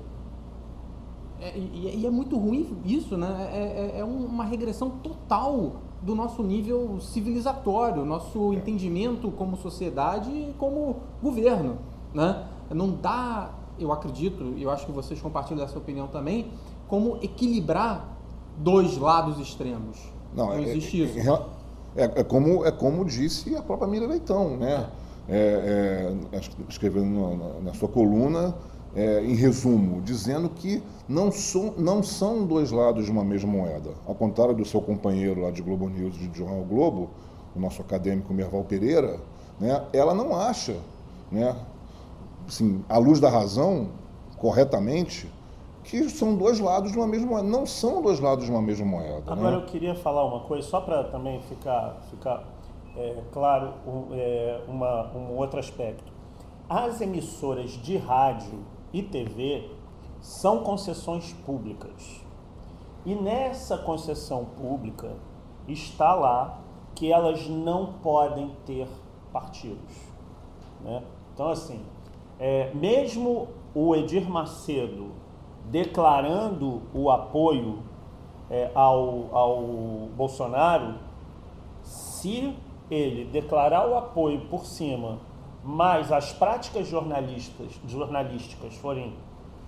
é, 1.42 1.58
e, 1.58 2.06
é 2.06 2.10
muito 2.10 2.38
ruim 2.38 2.76
isso, 2.84 3.16
né? 3.16 3.50
É, 3.52 3.96
é, 3.96 3.98
é, 3.98 4.04
uma 4.04 4.44
regressão 4.44 4.90
total 4.90 5.82
do 6.02 6.14
nosso 6.14 6.42
nível 6.42 6.98
civilizatório, 7.00 8.04
nosso 8.04 8.52
entendimento 8.52 9.30
como 9.30 9.56
sociedade 9.56 10.30
e 10.30 10.54
como 10.58 10.96
governo, 11.22 11.78
né? 12.12 12.44
Não 12.70 12.90
dá, 12.90 13.50
eu 13.78 13.92
acredito, 13.92 14.54
e 14.56 14.62
eu 14.62 14.70
acho 14.70 14.84
que 14.84 14.92
vocês 14.92 15.20
compartilham 15.20 15.64
essa 15.64 15.78
opinião 15.78 16.08
também, 16.08 16.50
como 16.88 17.18
equilibrar 17.22 18.16
dois 18.58 18.98
lados 18.98 19.38
extremos. 19.38 19.98
Não, 20.34 20.46
Não 20.46 20.54
é, 20.54 20.62
existe 20.62 21.04
isso. 21.04 21.18
É, 21.94 22.04
é, 22.20 22.24
como, 22.24 22.64
é 22.64 22.72
como 22.72 23.04
disse 23.04 23.54
a 23.54 23.62
própria 23.62 23.86
Mira 23.86 24.06
Leitão, 24.06 24.56
né? 24.56 24.88
É, 25.28 26.12
é, 26.32 26.40
escrevendo 26.68 27.36
na, 27.36 27.60
na 27.60 27.74
sua 27.74 27.88
coluna, 27.88 28.54
é, 28.94 29.22
em 29.22 29.34
resumo, 29.34 30.00
dizendo 30.02 30.48
que 30.48 30.82
não, 31.08 31.32
são, 31.32 31.74
não 31.76 32.02
são 32.02 32.46
dois 32.46 32.70
lados 32.70 33.06
de 33.06 33.10
uma 33.10 33.24
mesma 33.24 33.50
moeda. 33.50 33.90
Ao 34.06 34.14
contrário 34.14 34.54
do 34.54 34.64
seu 34.64 34.80
companheiro 34.80 35.40
lá 35.40 35.50
de 35.50 35.62
Globo 35.62 35.88
News, 35.88 36.14
de 36.14 36.30
Jornal 36.36 36.62
Globo, 36.64 37.10
o 37.54 37.60
nosso 37.60 37.80
acadêmico 37.80 38.32
Merval 38.32 38.64
Pereira, 38.64 39.18
né, 39.58 39.84
ela 39.92 40.14
não 40.14 40.34
acha, 40.38 40.76
né, 41.30 41.56
assim, 42.46 42.84
à 42.88 42.98
luz 42.98 43.20
da 43.20 43.30
razão, 43.30 43.88
corretamente, 44.36 45.30
que 45.84 46.08
são 46.08 46.36
dois 46.36 46.60
lados 46.60 46.92
de 46.92 46.98
uma 46.98 47.06
mesma 47.06 47.26
moeda. 47.26 47.48
Não 47.48 47.66
são 47.66 48.02
dois 48.02 48.20
lados 48.20 48.44
de 48.44 48.50
uma 48.50 48.62
mesma 48.62 48.86
moeda. 48.86 49.22
Agora 49.26 49.56
né? 49.56 49.56
eu 49.56 49.66
queria 49.66 49.94
falar 49.94 50.24
uma 50.24 50.40
coisa, 50.40 50.66
só 50.66 50.80
para 50.80 51.04
também 51.04 51.40
ficar, 51.42 51.98
ficar 52.10 52.44
é, 52.96 53.16
claro 53.32 53.74
um, 53.86 54.08
é, 54.12 54.60
uma, 54.68 55.10
um 55.16 55.36
outro 55.36 55.58
aspecto. 55.58 56.12
As 56.68 57.00
emissoras 57.00 57.70
de 57.72 57.96
rádio 57.96 58.60
e 58.92 59.02
TV 59.02 59.70
são 60.20 60.58
concessões 60.62 61.32
públicas. 61.44 62.22
E 63.04 63.14
nessa 63.14 63.78
concessão 63.78 64.44
pública 64.44 65.16
está 65.66 66.14
lá 66.14 66.60
que 66.94 67.10
elas 67.12 67.48
não 67.48 67.94
podem 67.94 68.50
ter 68.64 68.86
partidos. 69.32 70.12
Né? 70.80 71.02
Então, 71.34 71.48
assim, 71.48 71.82
é, 72.38 72.72
mesmo 72.74 73.48
o 73.74 73.96
Edir 73.96 74.28
Macedo 74.28 75.10
declarando 75.70 76.82
o 76.92 77.10
apoio 77.10 77.78
é, 78.50 78.70
ao, 78.74 79.34
ao 79.34 79.62
Bolsonaro, 80.16 80.96
se 81.82 82.54
ele 82.90 83.24
declarar 83.24 83.88
o 83.88 83.96
apoio 83.96 84.42
por 84.48 84.66
cima 84.66 85.18
mas 85.62 86.10
as 86.10 86.32
práticas 86.32 86.88
jornalistas, 86.88 87.80
jornalísticas 87.86 88.74
forem 88.76 89.14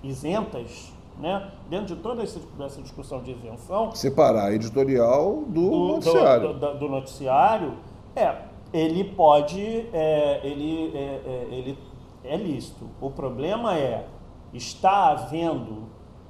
isentas, 0.03 0.93
né, 1.19 1.51
dentro 1.71 1.95
de 1.95 2.03
toda 2.03 2.23
essa, 2.23 2.41
discussão 2.83 3.23
de 3.23 3.33
isenção. 3.33 3.95
Separar 3.95 4.53
editorial 4.53 5.45
do, 5.47 5.71
do 5.71 5.89
noticiário. 5.89 6.49
Do, 6.55 6.59
do, 6.59 6.79
do, 6.79 6.89
noticiário, 6.89 7.75
é, 8.17 8.37
ele 8.73 9.05
pode, 9.05 9.63
é, 9.93 10.41
ele, 10.43 10.91
é, 10.95 10.99
é, 10.99 11.49
ele 11.51 11.79
é 12.25 12.37
lícito. 12.37 12.89
O 13.01 13.11
problema 13.11 13.77
é, 13.77 14.07
está 14.53 15.11
havendo 15.11 15.85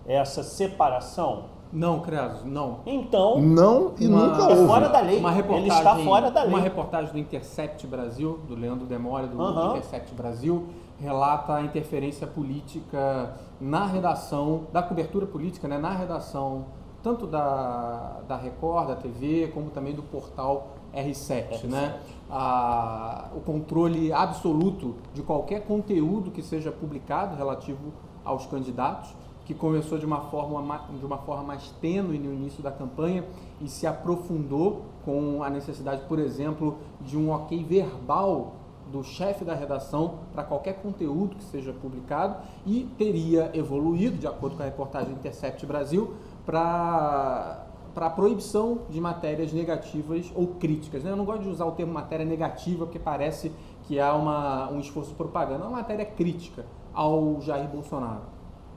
essa 0.06 0.42
separação? 0.42 1.53
Não, 1.74 2.00
Creso, 2.00 2.46
não. 2.46 2.78
Então. 2.86 3.40
Não 3.40 3.92
e 3.98 4.06
uma, 4.06 4.26
nunca 4.28 4.42
houve. 4.44 4.62
É 4.62 4.66
fora 4.66 4.88
da 4.88 5.00
lei. 5.00 5.18
Uma 5.18 5.30
reportagem, 5.32 5.66
Ele 5.66 5.76
está 5.76 5.96
fora 5.96 6.30
da 6.30 6.42
lei. 6.42 6.50
Uma 6.50 6.60
reportagem 6.60 7.12
do 7.12 7.18
Intercept 7.18 7.86
Brasil, 7.88 8.38
do 8.46 8.54
Leandro 8.54 8.86
Demore, 8.86 9.26
do 9.26 9.36
uhum. 9.36 9.70
Intercept 9.70 10.14
Brasil, 10.14 10.68
relata 11.00 11.54
a 11.54 11.62
interferência 11.62 12.28
política 12.28 13.34
na 13.60 13.86
redação, 13.86 14.68
da 14.72 14.82
cobertura 14.82 15.26
política, 15.26 15.66
né, 15.66 15.76
na 15.76 15.90
redação, 15.90 16.66
tanto 17.02 17.26
da, 17.26 18.20
da 18.28 18.36
Record, 18.36 18.88
da 18.88 18.96
TV, 18.96 19.50
como 19.52 19.70
também 19.70 19.94
do 19.94 20.02
portal 20.02 20.68
R7. 20.94 21.48
R7. 21.50 21.64
Né? 21.64 22.00
A, 22.30 23.30
o 23.34 23.40
controle 23.40 24.12
absoluto 24.12 24.94
de 25.12 25.22
qualquer 25.22 25.66
conteúdo 25.66 26.30
que 26.30 26.40
seja 26.40 26.70
publicado 26.70 27.34
relativo 27.34 27.92
aos 28.24 28.46
candidatos 28.46 29.12
que 29.44 29.54
começou 29.54 29.98
de 29.98 30.06
uma 30.06 30.22
forma, 30.22 30.86
de 30.98 31.04
uma 31.04 31.18
forma 31.18 31.42
mais 31.42 31.70
tênue 31.80 32.18
no 32.18 32.32
início 32.32 32.62
da 32.62 32.70
campanha 32.70 33.24
e 33.60 33.68
se 33.68 33.86
aprofundou 33.86 34.82
com 35.04 35.42
a 35.42 35.50
necessidade, 35.50 36.02
por 36.08 36.18
exemplo, 36.18 36.78
de 37.00 37.16
um 37.16 37.30
ok 37.30 37.62
verbal 37.62 38.54
do 38.90 39.02
chefe 39.02 39.44
da 39.44 39.54
redação 39.54 40.20
para 40.32 40.44
qualquer 40.44 40.74
conteúdo 40.74 41.36
que 41.36 41.44
seja 41.44 41.72
publicado 41.72 42.36
e 42.66 42.88
teria 42.98 43.50
evoluído, 43.54 44.16
de 44.16 44.26
acordo 44.26 44.56
com 44.56 44.62
a 44.62 44.66
reportagem 44.66 45.12
do 45.12 45.18
Intercept 45.18 45.64
Brasil, 45.66 46.14
para 46.44 47.64
para 47.94 48.06
a 48.06 48.10
proibição 48.10 48.80
de 48.90 49.00
matérias 49.00 49.52
negativas 49.52 50.30
ou 50.34 50.48
críticas. 50.48 51.04
Né? 51.04 51.12
Eu 51.12 51.16
não 51.16 51.24
gosto 51.24 51.42
de 51.42 51.48
usar 51.48 51.64
o 51.64 51.70
termo 51.70 51.92
matéria 51.92 52.26
negativa 52.26 52.84
porque 52.84 52.98
parece 52.98 53.52
que 53.84 54.00
há 54.00 54.12
uma, 54.14 54.68
um 54.68 54.80
esforço 54.80 55.14
propaganda. 55.14 55.64
É 55.64 55.68
uma 55.68 55.76
matéria 55.78 56.04
crítica 56.04 56.66
ao 56.92 57.40
Jair 57.40 57.68
Bolsonaro. 57.68 58.22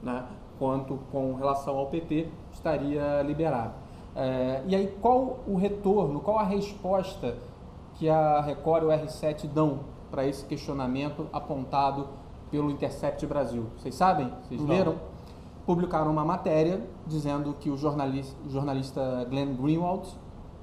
Né? 0.03 0.23
Quanto 0.57 0.99
com 1.11 1.35
relação 1.35 1.77
ao 1.77 1.87
PT 1.87 2.27
estaria 2.51 3.21
liberado. 3.21 3.73
É, 4.15 4.63
e 4.67 4.75
aí, 4.75 4.87
qual 4.99 5.39
o 5.47 5.55
retorno, 5.55 6.19
qual 6.19 6.39
a 6.39 6.43
resposta 6.43 7.35
que 7.95 8.09
a 8.09 8.41
Record 8.41 8.83
e 8.83 8.85
o 8.87 8.89
R7 8.89 9.47
dão 9.47 9.81
para 10.09 10.25
esse 10.25 10.45
questionamento 10.45 11.27
apontado 11.31 12.07
pelo 12.49 12.71
Intercept 12.71 13.25
Brasil? 13.27 13.67
Vocês 13.77 13.93
sabem? 13.93 14.31
Vocês 14.43 14.59
Não. 14.61 14.67
leram? 14.67 14.95
Publicaram 15.65 16.09
uma 16.09 16.25
matéria 16.25 16.81
dizendo 17.05 17.53
que 17.59 17.69
o 17.69 17.77
jornalista, 17.77 18.35
o 18.45 18.49
jornalista 18.49 19.27
Glenn 19.29 19.55
Greenwald, 19.55 20.07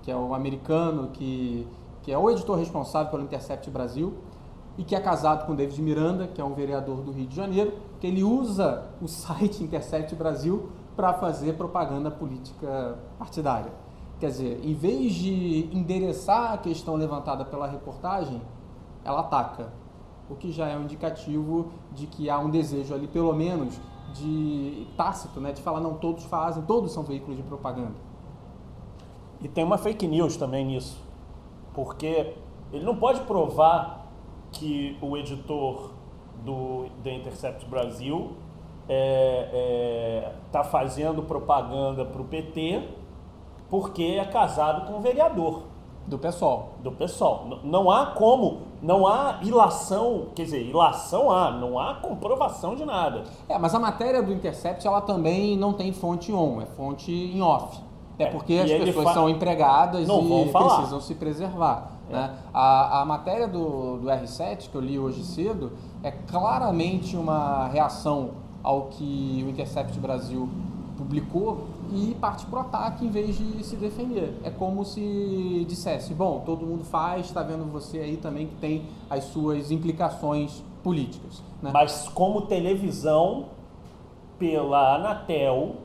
que 0.02 0.10
é 0.10 0.16
o 0.16 0.34
americano 0.34 1.10
que, 1.12 1.68
que 2.02 2.10
é 2.10 2.18
o 2.18 2.28
editor 2.30 2.58
responsável 2.58 3.10
pelo 3.10 3.22
Intercept 3.22 3.70
Brasil, 3.70 4.14
e 4.76 4.85
que 4.85 4.95
é 4.95 5.00
casado 5.00 5.47
com 5.47 5.54
David 5.54 5.81
Miranda, 5.81 6.26
que 6.26 6.40
é 6.40 6.45
um 6.45 6.54
vereador 6.54 7.02
do 7.02 7.12
Rio 7.12 7.26
de 7.26 7.37
Janeiro, 7.37 7.75
que 8.00 8.07
ele 8.07 8.25
usa 8.25 8.90
o 9.00 9.07
site 9.09 9.62
Intercept 9.62 10.14
Brasil 10.14 10.69
para 10.97 11.12
fazer 11.14 11.54
propaganda 11.54 12.11
política 12.11 12.99
partidária. 13.19 13.73
Quer 14.21 14.28
dizer, 14.28 14.61
em 14.64 14.75
vez 14.75 15.12
de 15.14 15.69
endereçar 15.73 16.52
a 16.52 16.59
questão 16.59 16.95
levantada 16.95 17.45
pela 17.45 17.66
reportagem, 17.66 18.40
ela 19.04 19.21
ataca, 19.21 19.73
o 20.31 20.35
que 20.35 20.50
já 20.50 20.69
é 20.69 20.76
um 20.76 20.85
indicativo 20.85 21.73
de 21.93 22.07
que 22.07 22.31
há 22.31 22.38
um 22.38 22.49
desejo 22.49 22.95
ali, 22.95 23.07
pelo 23.07 23.33
menos, 23.35 23.78
de 24.14 24.87
tácito, 24.97 25.40
né, 25.40 25.52
de 25.52 25.61
falar 25.61 25.81
não 25.81 25.95
todos 25.95 26.25
fazem, 26.25 26.62
todos 26.62 26.93
são 26.93 27.02
veículos 27.02 27.37
de 27.37 27.43
propaganda. 27.43 27.95
E 29.40 29.49
tem 29.49 29.64
uma 29.64 29.76
fake 29.76 30.07
news 30.07 30.37
também 30.37 30.64
nisso, 30.64 31.02
porque 31.75 32.35
ele 32.73 32.85
não 32.85 32.97
pode 32.97 33.21
provar 33.23 34.03
que 34.58 34.96
o 35.00 35.16
editor 35.16 35.90
do 36.44 36.87
The 37.02 37.14
Intercept 37.14 37.66
Brasil 37.66 38.32
está 38.82 38.88
é, 38.88 39.49
é, 39.52 40.32
tá 40.52 40.62
fazendo 40.62 41.23
propaganda 41.23 42.04
para 42.04 42.20
o 42.20 42.25
PT 42.25 42.82
porque 43.70 44.18
é 44.20 44.25
casado 44.25 44.87
com 44.87 44.99
um 44.99 45.00
vereador. 45.00 45.62
Do 46.06 46.18
pessoal. 46.18 46.75
Do 46.80 46.92
pessoal. 46.92 47.46
Não 47.64 47.90
há 47.90 48.06
como, 48.06 48.62
não 48.82 49.06
há 49.06 49.40
ilação, 49.42 50.26
quer 50.34 50.44
dizer, 50.44 50.62
ilação 50.62 51.30
há, 51.30 51.50
não 51.50 51.78
há 51.78 51.94
comprovação 51.94 52.76
de 52.76 52.84
nada. 52.84 53.25
É, 53.49 53.58
mas 53.58 53.75
a 53.75 53.78
matéria 53.78 54.23
do 54.23 54.30
Intercept, 54.30 54.87
ela 54.87 55.00
também 55.00 55.56
não 55.56 55.73
tem 55.73 55.92
fonte 55.92 56.30
on, 56.30 56.61
é 56.61 56.66
fonte 56.66 57.11
em 57.11 57.40
off. 57.40 57.80
É 58.18 58.26
porque 58.26 58.52
é, 58.52 58.62
as 58.62 58.70
pessoas 58.70 59.14
são 59.14 59.28
empregadas 59.28 60.06
e 60.06 60.52
precisam 60.52 61.00
se 61.00 61.14
preservar. 61.14 61.93
Né? 62.08 62.34
A, 62.52 63.00
a 63.00 63.04
matéria 63.04 63.49
do, 63.49 63.99
do 63.99 64.06
R7, 64.08 64.70
que 64.70 64.75
eu 64.75 64.80
li 64.80 64.99
hoje 64.99 65.25
cedo, 65.25 65.73
é 66.02 66.11
claramente 66.11 67.16
uma 67.16 67.68
reação 67.68 68.32
ao 68.62 68.87
que 68.87 69.42
o 69.46 69.50
Intercept 69.50 69.99
Brasil 69.99 70.49
publicou 70.96 71.66
e 71.92 72.16
parte 72.20 72.46
para 72.46 72.58
o 72.58 72.62
ataque 72.62 73.04
em 73.04 73.11
vez 73.11 73.37
de 73.37 73.62
se 73.64 73.76
defender. 73.76 74.38
É 74.42 74.50
como 74.50 74.84
se 74.84 75.64
dissesse: 75.68 76.14
bom, 76.14 76.42
todo 76.44 76.64
mundo 76.64 76.84
faz, 76.84 77.26
está 77.26 77.42
vendo 77.42 77.64
você 77.70 77.99
aí 77.99 78.16
também 78.16 78.46
que 78.46 78.54
tem 78.56 78.87
as 79.11 79.25
suas 79.25 79.70
implicações 79.70 80.62
políticas. 80.82 81.42
Né? 81.62 81.70
Mas 81.73 82.08
como 82.08 82.42
televisão, 82.42 83.46
pela 84.38 84.96
Anatel, 84.96 85.76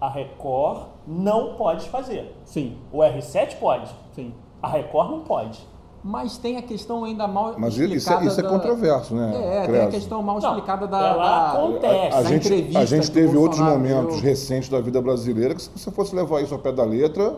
A 0.00 0.08
Record 0.08 0.86
não 1.06 1.54
pode 1.54 1.88
fazer. 1.88 2.34
Sim, 2.44 2.76
O 2.92 2.98
R7 2.98 3.58
pode. 3.58 3.90
sim. 4.12 4.32
A 4.66 4.68
Record 4.68 5.10
não 5.12 5.20
pode. 5.20 5.60
Mas 6.02 6.38
tem 6.38 6.56
a 6.56 6.62
questão 6.62 7.04
ainda 7.04 7.26
mal 7.28 7.54
Mas 7.56 7.74
isso 7.74 7.82
é, 7.82 7.86
explicada 7.96 8.26
isso 8.26 8.40
é 8.40 8.42
da- 8.42 8.48
controverso, 8.48 9.14
né? 9.14 9.32
É, 9.34 9.40
tem 9.40 9.60
a 9.60 9.66
Creso? 9.66 9.90
questão 9.90 10.22
mal 10.22 10.40
Não, 10.40 10.48
explicada 10.50 10.86
da, 10.88 10.98
ela 11.08 11.16
da- 11.24 11.52
acontece. 11.52 12.16
A 12.16 12.22
da 12.22 12.28
gente, 12.28 12.46
entrevista 12.46 12.78
a 12.80 12.84
gente 12.84 13.06
que 13.08 13.12
teve 13.12 13.36
outros 13.36 13.60
momentos 13.60 14.14
deu. 14.14 14.22
recentes 14.24 14.68
da 14.68 14.80
vida 14.80 15.00
brasileira 15.00 15.54
que 15.54 15.62
se 15.62 15.70
você 15.76 15.90
fosse 15.90 16.14
levar 16.14 16.42
isso 16.42 16.52
ao 16.54 16.60
pé 16.60 16.70
da 16.72 16.84
letra, 16.84 17.36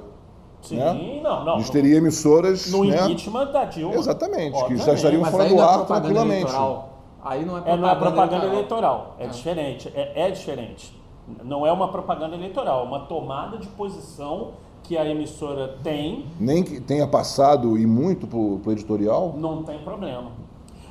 Sim, 0.62 0.76
Né? 0.76 1.20
não, 1.22 1.44
não. 1.44 1.54
a 1.54 1.58
gente 1.58 1.70
teria 1.72 1.96
emissoras, 1.96 2.70
No 2.72 2.84
né? 2.84 2.96
impeachment 2.96 3.46
da 3.52 3.64
Dilma. 3.64 3.94
Exatamente, 3.94 4.52
que 4.52 4.58
Obviamente. 4.58 4.86
já 4.86 4.92
estariam 4.94 5.20
Mas 5.22 5.30
fora 5.30 5.44
do 5.48 5.54
não 5.54 5.62
é 5.62 5.66
ar 5.66 5.86
tranquilamente. 5.86 6.42
eleitoral. 6.42 6.88
Aí 7.24 7.44
não 7.46 7.56
é 7.56 7.60
É, 7.60 7.62
propaganda, 7.62 7.80
não 7.82 7.88
é 7.90 7.94
propaganda 7.96 8.46
eleitoral, 8.46 8.94
eleitoral. 8.94 9.14
é 9.18 9.26
diferente, 9.28 9.92
é, 9.94 10.12
é 10.26 10.30
diferente. 10.30 10.98
Não 11.44 11.66
é 11.66 11.72
uma 11.72 11.88
propaganda 11.88 12.34
eleitoral, 12.34 12.80
é 12.84 12.86
uma 12.86 13.00
tomada 13.00 13.56
de 13.58 13.66
posição 13.68 14.48
que 14.82 14.96
a 14.96 15.04
emissora 15.06 15.76
tem, 15.82 16.26
Nem 16.40 16.62
que 16.62 16.80
tenha 16.80 17.06
passado 17.06 17.76
e 17.78 17.86
muito 17.86 18.26
pro, 18.26 18.58
pro 18.62 18.72
editorial. 18.72 19.34
não 19.36 19.62
tem 19.62 19.78
problema. 19.80 20.32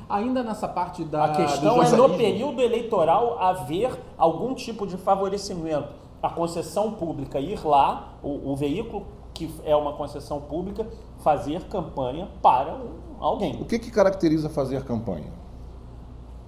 Ainda 0.09 0.41
nessa 0.43 0.67
parte 0.67 1.03
da 1.03 1.25
A 1.25 1.29
questão 1.35 1.81
é 1.83 1.89
no 1.91 2.09
período 2.15 2.61
eleitoral 2.61 3.37
haver 3.39 3.91
algum 4.17 4.53
tipo 4.53 4.87
de 4.87 4.95
favorecimento. 4.97 5.89
A 6.23 6.29
concessão 6.29 6.91
pública 6.93 7.39
ir 7.39 7.65
lá, 7.65 8.13
o, 8.23 8.51
o 8.51 8.55
veículo 8.55 9.05
que 9.33 9.53
é 9.65 9.75
uma 9.75 9.93
concessão 9.93 10.39
pública, 10.41 10.87
fazer 11.19 11.63
campanha 11.65 12.27
para 12.41 12.73
um- 12.73 12.89
alguém. 13.19 13.61
O 13.61 13.65
que, 13.65 13.77
que 13.77 13.91
caracteriza 13.91 14.49
fazer 14.49 14.83
campanha? 14.83 15.31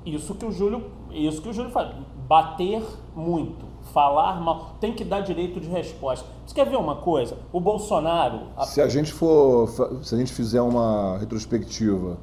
Isso 0.05 0.33
que 0.33 0.45
o 0.45 0.51
Júlio, 0.51 0.85
isso 1.11 1.41
que 1.41 1.49
o 1.49 1.53
Júlio 1.53 1.69
fala, 1.69 1.95
bater 2.27 2.81
muito, 3.15 3.65
falar 3.93 4.39
mal, 4.41 4.75
tem 4.79 4.93
que 4.93 5.03
dar 5.03 5.21
direito 5.21 5.59
de 5.59 5.67
resposta. 5.67 6.25
Você 6.45 6.53
quer 6.55 6.65
ver 6.69 6.77
uma 6.77 6.95
coisa? 6.97 7.37
O 7.51 7.59
Bolsonaro, 7.59 8.41
a- 8.57 8.65
Se 8.65 8.81
a 8.81 8.87
gente 8.87 9.11
for, 9.11 9.67
se 10.03 10.15
a 10.15 10.17
gente 10.17 10.31
fizer 10.33 10.61
uma 10.61 11.17
retrospectiva 11.17 12.17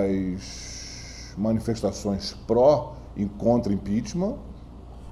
das 0.00 1.34
manifestações 1.36 2.36
pró 2.46 2.92
e 3.16 3.24
contra 3.26 3.72
impeachment, 3.72 4.34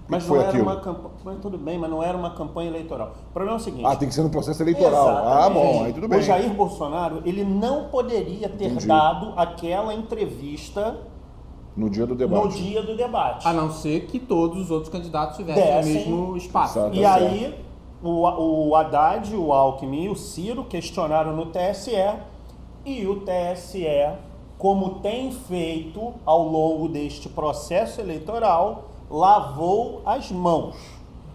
mas 0.08 0.22
não 0.22 0.28
foi 0.30 0.38
era 0.38 0.48
aquilo? 0.48 0.64
uma 0.64 0.80
campanha, 0.80 1.38
tudo 1.40 1.58
bem, 1.58 1.78
mas 1.78 1.90
não 1.90 2.02
era 2.02 2.16
uma 2.16 2.30
campanha 2.30 2.70
eleitoral. 2.70 3.12
O 3.30 3.32
problema 3.32 3.58
é 3.58 3.60
o 3.60 3.62
seguinte. 3.62 3.84
Ah, 3.86 3.94
tem 3.94 4.08
que 4.08 4.14
ser 4.14 4.22
no 4.22 4.30
processo 4.30 4.62
eleitoral. 4.62 5.06
Ah, 5.08 5.20
Exatamente. 5.50 5.54
bom, 5.78 5.84
aí 5.84 5.92
tudo 5.92 6.08
bem. 6.08 6.18
O 6.18 6.22
Jair 6.22 6.50
Bolsonaro, 6.54 7.22
ele 7.26 7.44
não 7.44 7.88
poderia 7.88 8.48
ter 8.48 8.66
Entendi. 8.66 8.86
dado 8.86 9.34
aquela 9.36 9.92
entrevista 9.94 10.96
No 11.78 11.88
dia 11.88 12.04
do 12.04 12.16
debate. 12.16 12.44
no 12.44 12.50
dia 12.50 12.82
do 12.82 12.96
debate. 12.96 13.46
A 13.46 13.52
não 13.52 13.70
ser 13.70 14.06
que 14.06 14.18
todos 14.18 14.62
os 14.62 14.70
outros 14.70 14.90
candidatos 14.90 15.36
tivessem 15.36 15.64
Dessem. 15.64 15.92
o 15.92 16.16
mesmo 16.16 16.36
espaço. 16.36 16.78
Exato. 16.78 16.96
E 16.96 17.04
aí, 17.04 17.54
o, 18.02 18.68
o 18.68 18.74
Haddad, 18.74 19.32
o 19.36 19.52
Alckmin 19.52 20.06
e 20.06 20.08
o 20.08 20.16
Ciro 20.16 20.64
questionaram 20.64 21.36
no 21.36 21.46
TSE 21.46 21.92
e 22.84 23.06
o 23.06 23.20
TSE, 23.20 23.86
como 24.58 24.96
tem 25.00 25.30
feito 25.30 26.14
ao 26.26 26.42
longo 26.48 26.88
deste 26.88 27.28
processo 27.28 28.00
eleitoral, 28.00 28.88
lavou 29.08 30.02
as 30.04 30.32
mãos 30.32 30.74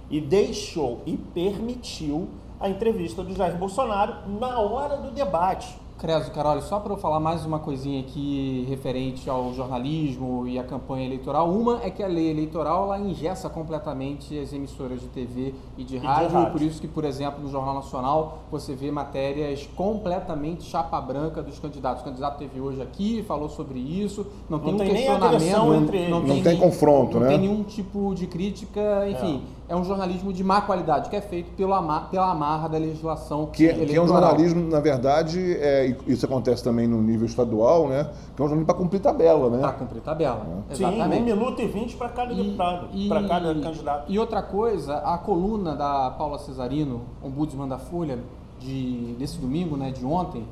e 0.09 0.19
deixou 0.19 0.99
e 1.05 1.15
permitiu 1.15 2.27
a 2.59 2.69
entrevista 2.69 3.23
do 3.23 3.33
Jair 3.33 3.57
Bolsonaro 3.57 4.29
na 4.39 4.59
hora 4.59 4.97
do 4.97 5.11
debate. 5.11 5.82
Creso, 6.03 6.31
Carol, 6.31 6.59
só 6.61 6.81
para 6.81 6.91
eu 6.91 6.97
falar 6.97 7.21
mais 7.21 7.45
uma 7.45 7.59
coisinha 7.59 8.01
aqui 8.01 8.65
referente 8.67 9.29
ao 9.29 9.53
jornalismo 9.53 10.45
e 10.45 10.59
à 10.59 10.63
campanha 10.65 11.05
eleitoral. 11.05 11.49
Uma 11.49 11.79
é 11.81 11.89
que 11.89 12.03
a 12.03 12.07
lei 12.07 12.29
eleitoral 12.29 12.83
ela 12.83 12.99
engessa 12.99 13.49
completamente 13.49 14.37
as 14.37 14.51
emissoras 14.51 14.99
de 14.99 15.07
TV 15.07 15.53
e 15.77 15.83
de 15.85 15.97
de 15.97 16.05
rádio. 16.05 16.31
rádio. 16.31 16.51
Por 16.51 16.61
isso 16.61 16.81
que, 16.81 16.89
por 16.89 17.05
exemplo, 17.05 17.41
no 17.41 17.49
Jornal 17.49 17.75
Nacional 17.75 18.39
você 18.51 18.75
vê 18.75 18.91
matérias 18.91 19.65
completamente 19.77 20.63
chapa 20.65 20.99
branca 20.99 21.41
dos 21.41 21.57
candidatos. 21.57 22.01
O 22.01 22.05
candidato 22.05 22.37
teve 22.37 22.59
hoje 22.59 22.81
aqui, 22.81 23.23
falou 23.25 23.47
sobre 23.47 23.79
isso. 23.79 24.25
Não 24.49 24.59
tem 24.59 24.67
Não 24.67 24.75
um 24.75 24.77
tem 24.79 24.87
nem 24.93 24.95
questionamento. 25.05 25.93
eles. 25.95 26.09
Não 26.09 26.25
tem 26.25 26.43
nem- 26.43 26.57
confronto, 26.57 27.13
não 27.17 27.21
né? 27.27 27.29
tem 27.29 27.37
nenhum 27.47 27.63
tipo 27.63 28.13
de 28.13 28.27
crítica. 28.27 29.07
Enfim, 29.09 29.41
é. 29.62 29.62
Um 29.75 29.83
jornalismo 29.83 30.33
de 30.33 30.43
má 30.43 30.61
qualidade, 30.61 31.09
que 31.09 31.15
é 31.15 31.21
feito 31.21 31.51
pelo 31.55 31.73
ama- 31.73 32.01
pela 32.11 32.29
amarra 32.31 32.67
da 32.67 32.77
legislação 32.77 33.45
Que, 33.47 33.67
que 33.67 33.69
é 33.69 33.73
um 33.73 33.81
eleitoral. 33.83 34.07
jornalismo, 34.07 34.69
na 34.69 34.79
verdade, 34.79 35.39
é, 35.57 35.87
e 36.05 36.11
isso 36.13 36.25
acontece 36.25 36.63
também 36.63 36.85
no 36.87 37.01
nível 37.01 37.25
estadual, 37.25 37.87
né? 37.87 38.09
Que 38.35 38.41
é 38.41 38.45
um 38.45 38.47
jornalismo 38.49 38.65
para 38.65 38.75
cumprir 38.75 38.99
tabela, 38.99 39.49
né? 39.49 39.59
Para 39.59 39.71
cumprir 39.71 40.01
tabela. 40.01 40.45
Sim, 40.73 40.83
um 40.85 40.89
Exatamente. 40.89 41.23
minuto 41.23 41.61
e 41.61 41.67
vinte 41.67 41.95
para 41.95 42.09
cada 42.09 42.33
deputado, 42.33 42.87
para 43.07 43.27
cada 43.27 43.55
candidato. 43.55 44.11
e 44.11 44.19
outra 44.19 44.41
coisa, 44.41 44.97
a 44.97 45.17
coluna 45.17 45.75
da 45.75 46.11
Paula 46.11 46.37
Cesarino, 46.39 47.01
ombudsman 47.23 47.67
da 47.67 47.77
Folha, 47.77 48.19
de, 48.59 49.15
desse 49.17 49.37
domingo, 49.39 49.75
né, 49.77 49.91
de 49.91 50.05
ontem, 50.05 50.45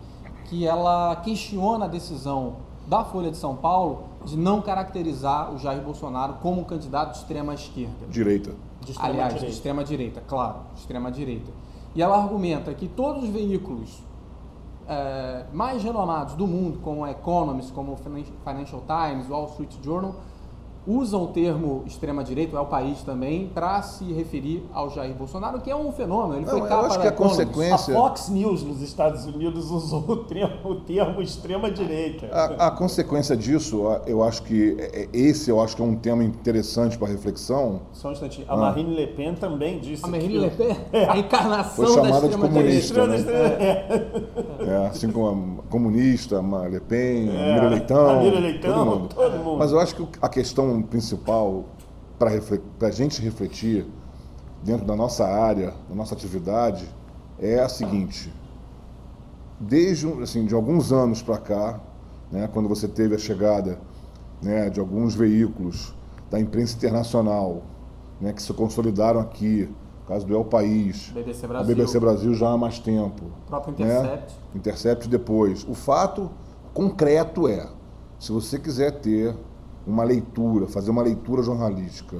que 0.45 0.65
ela 0.65 1.15
questiona 1.17 1.85
a 1.85 1.87
decisão 1.87 2.55
da 2.87 3.03
Folha 3.05 3.29
de 3.31 3.37
São 3.37 3.55
Paulo 3.55 4.03
de 4.25 4.37
não 4.37 4.61
caracterizar 4.61 5.53
o 5.53 5.57
Jair 5.57 5.81
Bolsonaro 5.81 6.33
como 6.41 6.61
um 6.61 6.63
candidato 6.63 7.11
de 7.11 7.17
extrema 7.19 7.53
esquerda. 7.53 8.05
Direita. 8.09 8.51
De 8.81 8.91
extrema 8.91 9.09
Aliás, 9.13 9.27
de 9.33 9.39
direita. 9.39 9.55
extrema 9.55 9.83
direita, 9.83 10.21
claro, 10.27 10.55
de 10.73 10.79
extrema 10.79 11.11
direita. 11.11 11.51
E 11.95 12.01
ela 12.01 12.15
argumenta 12.17 12.73
que 12.73 12.87
todos 12.87 13.23
os 13.23 13.29
veículos 13.29 14.01
eh, 14.87 15.45
mais 15.53 15.83
renomados 15.83 16.33
do 16.35 16.47
mundo, 16.47 16.79
como 16.79 17.01
o 17.01 17.07
Economist, 17.07 17.71
como 17.73 17.93
o 17.93 17.95
Finan- 17.97 18.23
Financial 18.43 18.81
Times, 18.87 19.29
Wall 19.29 19.45
Street 19.47 19.71
Journal, 19.83 20.15
usam 20.87 21.23
o 21.23 21.27
termo 21.27 21.83
extrema 21.85 22.23
direita, 22.23 22.57
é 22.57 22.59
o 22.59 22.65
país 22.65 23.01
também, 23.03 23.47
para 23.53 23.81
se 23.83 24.11
referir 24.13 24.63
ao 24.73 24.89
Jair 24.89 25.13
Bolsonaro, 25.13 25.61
que 25.61 25.69
é 25.69 25.75
um 25.75 25.91
fenômeno. 25.91 26.35
Ele 26.37 26.45
Não, 26.45 26.51
foi 26.51 26.61
eu 26.61 26.65
capa 26.65 26.87
acho 26.87 26.95
da 26.95 27.01
que 27.01 27.07
a 27.07 27.11
Economist. 27.11 27.45
consequência- 27.45 27.93
A 27.93 27.97
Fox 27.97 28.29
News 28.29 28.63
nos 28.63 28.81
Estados 28.81 29.25
Unidos 29.25 29.69
usou 29.69 30.03
o 30.07 30.17
termo, 30.25 30.75
termo 30.81 31.21
extrema-direita. 31.21 32.27
A, 32.31 32.67
a 32.67 32.71
consequência 32.71 33.37
disso, 33.37 33.83
eu 34.07 34.23
acho 34.23 34.41
que 34.43 34.75
é- 34.79 35.03
é- 35.03 35.09
esse 35.13 35.49
eu 35.49 35.61
acho 35.61 35.75
que 35.75 35.81
é 35.81 35.85
um 35.85 35.95
tema 35.95 36.23
interessante 36.23 36.97
para 36.97 37.07
reflexão. 37.07 37.81
Só 37.93 38.09
um 38.09 38.11
instantinho. 38.13 38.47
Ah. 38.49 38.53
A 38.53 38.57
Marine 38.57 38.95
Le 38.95 39.07
Pen 39.07 39.35
também 39.35 39.79
disse 39.79 40.03
A 40.03 40.07
Marine 40.07 40.33
que... 40.33 40.39
Le 40.39 40.49
Pen, 40.49 40.77
a 41.09 41.17
encarnação 41.17 41.85
Foi 41.85 41.95
da 41.95 42.03
chamada 42.03 42.27
de 42.27 42.33
extrema 42.33 42.47
comunista, 42.49 43.07
direita. 43.07 43.31
né? 43.31 44.21
É, 44.67 44.87
assim 44.87 45.11
como 45.11 45.61
a 45.61 45.71
comunista, 45.71 46.39
a 46.39 46.67
Le 46.67 46.79
Pen, 46.79 47.29
a 47.29 47.33
É, 47.33 47.53
Mira 47.53 47.69
Leitão, 47.69 48.09
a 48.09 48.15
Mira 48.23 48.39
Leitão, 48.39 48.73
todo 48.73 48.85
mundo. 48.99 49.13
todo 49.15 49.37
mundo. 49.43 49.57
Mas 49.59 49.71
eu 49.71 49.79
acho 49.79 49.95
que 49.95 50.07
a 50.21 50.29
questão 50.29 50.70
principal 50.79 51.65
para 52.19 52.29
a 52.87 52.91
gente 52.91 53.19
refletir 53.19 53.87
dentro 54.63 54.85
da 54.85 54.95
nossa 54.95 55.25
área, 55.25 55.73
da 55.89 55.95
nossa 55.95 56.13
atividade, 56.13 56.87
é 57.39 57.59
a 57.59 57.67
seguinte: 57.67 58.31
desde 59.59 60.07
assim, 60.21 60.45
de 60.45 60.53
alguns 60.53 60.91
anos 60.91 61.21
para 61.23 61.39
cá, 61.39 61.79
né, 62.31 62.47
quando 62.53 62.69
você 62.69 62.87
teve 62.87 63.15
a 63.15 63.17
chegada 63.17 63.79
né, 64.41 64.69
de 64.69 64.79
alguns 64.79 65.15
veículos 65.15 65.95
da 66.29 66.39
imprensa 66.39 66.75
internacional 66.77 67.63
né, 68.19 68.31
que 68.31 68.41
se 68.41 68.53
consolidaram 68.53 69.19
aqui, 69.19 69.69
o 70.03 70.07
caso 70.07 70.25
do 70.25 70.35
El 70.35 70.45
País, 70.45 71.09
BBC 71.09 71.45
a 71.45 71.47
Brasil. 71.49 71.75
BBC 71.75 71.99
Brasil 71.99 72.33
já 72.35 72.49
há 72.49 72.57
mais 72.57 72.79
tempo. 72.79 73.25
O 73.25 73.47
próprio 73.47 73.75
né? 73.77 73.85
Intercept. 73.85 74.35
Intercept 74.55 75.09
depois. 75.09 75.65
O 75.67 75.73
fato 75.73 76.29
concreto 76.73 77.47
é, 77.47 77.67
se 78.19 78.31
você 78.31 78.59
quiser 78.59 78.99
ter 78.99 79.35
uma 79.85 80.03
leitura, 80.03 80.67
fazer 80.67 80.91
uma 80.91 81.01
leitura 81.01 81.41
jornalística 81.41 82.17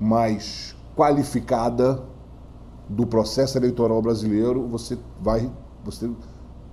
mais 0.00 0.76
qualificada 0.96 2.02
do 2.88 3.06
processo 3.06 3.58
eleitoral 3.58 4.00
brasileiro, 4.02 4.66
você 4.68 4.98
vai, 5.20 5.50
você 5.84 6.10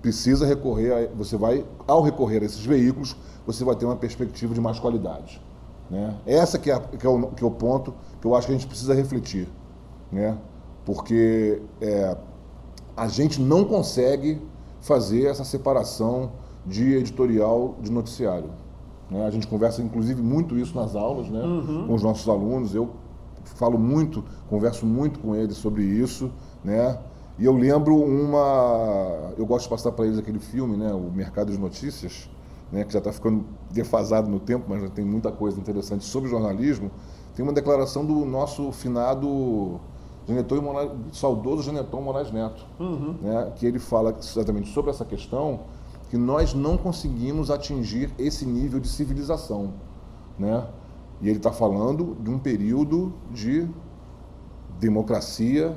precisa 0.02 0.46
recorrer, 0.46 0.92
a, 0.92 1.16
você 1.16 1.38
vai, 1.38 1.66
ao 1.88 2.02
recorrer 2.02 2.42
a 2.42 2.46
esses 2.46 2.66
veículos, 2.66 3.16
você 3.46 3.64
vai 3.64 3.76
ter 3.76 3.86
uma 3.86 3.96
perspectiva 3.96 4.54
de 4.54 4.62
mais 4.62 4.80
qualidade. 4.80 5.42
Né? 5.90 6.16
Essa 6.26 6.58
que 6.58 6.72
é, 6.72 6.80
que, 6.80 7.06
é 7.06 7.10
o, 7.10 7.28
que 7.28 7.44
é 7.44 7.48
o 7.48 7.52
ponto 7.52 7.94
que 8.20 8.28
eu 8.28 8.36
acho 8.36 8.48
que 8.48 8.54
a 8.54 8.56
gente 8.56 8.68
precisa 8.68 8.94
refletir. 8.94 9.48
Né? 10.12 10.38
Porque 10.86 11.62
é, 11.80 12.18
a 12.96 13.08
gente 13.08 13.42
não 13.42 13.66
consegue 13.66 14.42
fazer 14.80 15.26
essa 15.26 15.44
separação 15.44 16.32
de 16.66 16.94
editorial 16.94 17.76
de 17.82 17.92
noticiário. 17.92 18.50
Né? 19.12 19.26
A 19.26 19.30
gente 19.30 19.46
conversa, 19.46 19.82
inclusive, 19.82 20.22
muito 20.22 20.58
isso 20.58 20.74
nas 20.76 20.96
aulas 20.96 21.28
né? 21.30 21.42
com 21.86 21.94
os 21.94 22.02
nossos 22.02 22.28
alunos. 22.30 22.74
Eu 22.74 22.92
falo 23.44 23.78
muito, 23.78 24.24
converso 24.50 24.86
muito 24.86 25.20
com 25.20 25.36
eles 25.36 25.58
sobre 25.58 25.84
isso. 25.84 26.32
Né? 26.64 26.98
E 27.38 27.44
eu 27.44 27.54
lembro 27.54 27.96
uma. 27.96 29.34
Eu 29.38 29.46
gosto 29.46 29.66
de 29.66 29.70
passar 29.70 29.92
para 29.92 30.06
eles 30.06 30.18
aquele 30.18 30.40
filme, 30.40 30.78
né? 30.78 30.94
O 30.94 31.12
Mercado 31.12 31.52
de 31.52 31.60
Notícias, 31.60 32.30
né? 32.72 32.86
que 32.86 32.94
já 32.94 33.00
está 33.00 33.12
ficando 33.12 33.44
defasado 33.70 34.30
no 34.30 34.40
tempo, 34.40 34.66
mas 34.70 34.82
já 34.82 34.90
tem 34.90 35.04
muita 35.04 35.30
coisa 35.30 35.60
interessante 35.60 36.06
sobre 36.06 36.30
jornalismo. 36.30 36.90
Tem 37.36 37.44
uma 37.44 37.54
declaração 37.54 38.06
do 38.06 38.26
nosso 38.26 38.72
finado 38.72 39.80
Geneton 40.28 40.62
Moraes, 40.62 40.92
saudoso 41.12 41.64
Geneton 41.64 42.02
Moraes 42.02 42.32
Neto, 42.32 42.66
né, 43.22 43.52
que 43.56 43.66
ele 43.66 43.80
fala 43.80 44.16
exatamente 44.20 44.70
sobre 44.70 44.92
essa 44.92 45.06
questão, 45.06 45.62
que 46.12 46.18
nós 46.18 46.54
não 46.54 46.76
conseguimos 46.76 47.50
atingir 47.50 48.14
esse 48.20 48.46
nível 48.46 48.82
de 48.82 48.90
civilização. 48.90 49.72
Né? 50.38 50.68
E 51.22 51.30
ele 51.30 51.38
está 51.38 51.54
falando 51.54 52.18
de 52.20 52.30
um 52.30 52.38
período 52.38 53.14
de 53.32 53.66
democracia 54.78 55.74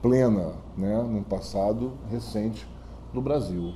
plena, 0.00 0.52
né, 0.76 1.02
num 1.02 1.24
passado 1.24 1.94
recente 2.08 2.64
do 3.12 3.20
Brasil. 3.20 3.72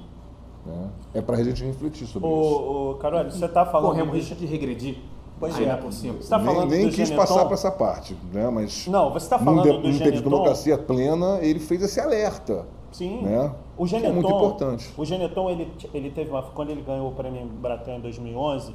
Né? 0.64 0.90
É 1.14 1.20
para 1.20 1.38
a 1.38 1.42
gente 1.42 1.64
refletir 1.64 2.06
sobre 2.06 2.28
isso. 2.28 2.38
Ô, 2.38 2.94
Carol, 3.00 3.24
você 3.24 3.44
está 3.44 3.66
falando. 3.66 3.90
Corremos 3.90 4.14
risco 4.14 4.36
de 4.36 4.46
regredir. 4.46 4.98
Pois 5.40 5.58
é. 5.58 5.74
por 5.74 5.92
cima. 5.92 6.14
Você 6.14 6.30
tá 6.30 6.38
nem 6.38 6.46
falando 6.46 6.70
nem 6.70 6.84
do 6.84 6.90
quis 6.90 7.08
Geneton? 7.08 7.16
passar 7.16 7.44
para 7.44 7.54
essa 7.54 7.72
parte, 7.72 8.16
né? 8.32 8.48
mas 8.50 8.86
Não, 8.86 9.12
você 9.12 9.26
está 9.26 9.36
num, 9.36 9.44
falando 9.44 9.64
de, 9.64 9.72
do 9.72 9.88
num 9.88 9.98
de 9.98 10.22
democracia 10.22 10.78
plena, 10.78 11.40
ele 11.40 11.58
fez 11.58 11.82
esse 11.82 11.98
alerta. 11.98 12.64
Sim. 12.92 13.22
Né? 13.22 13.52
O 13.76 13.86
Que 13.86 13.96
é 13.96 13.98
Geneton, 13.98 14.14
muito 14.14 14.28
importante. 14.28 14.92
O 14.96 15.04
Geneton, 15.04 15.50
ele, 15.50 15.68
ele 15.92 16.10
teve 16.10 16.30
uma, 16.30 16.42
quando 16.42 16.70
ele 16.70 16.82
ganhou 16.82 17.08
o 17.08 17.12
prêmio 17.12 17.44
Bratan 17.46 17.96
em 17.96 18.00
2011, 18.00 18.74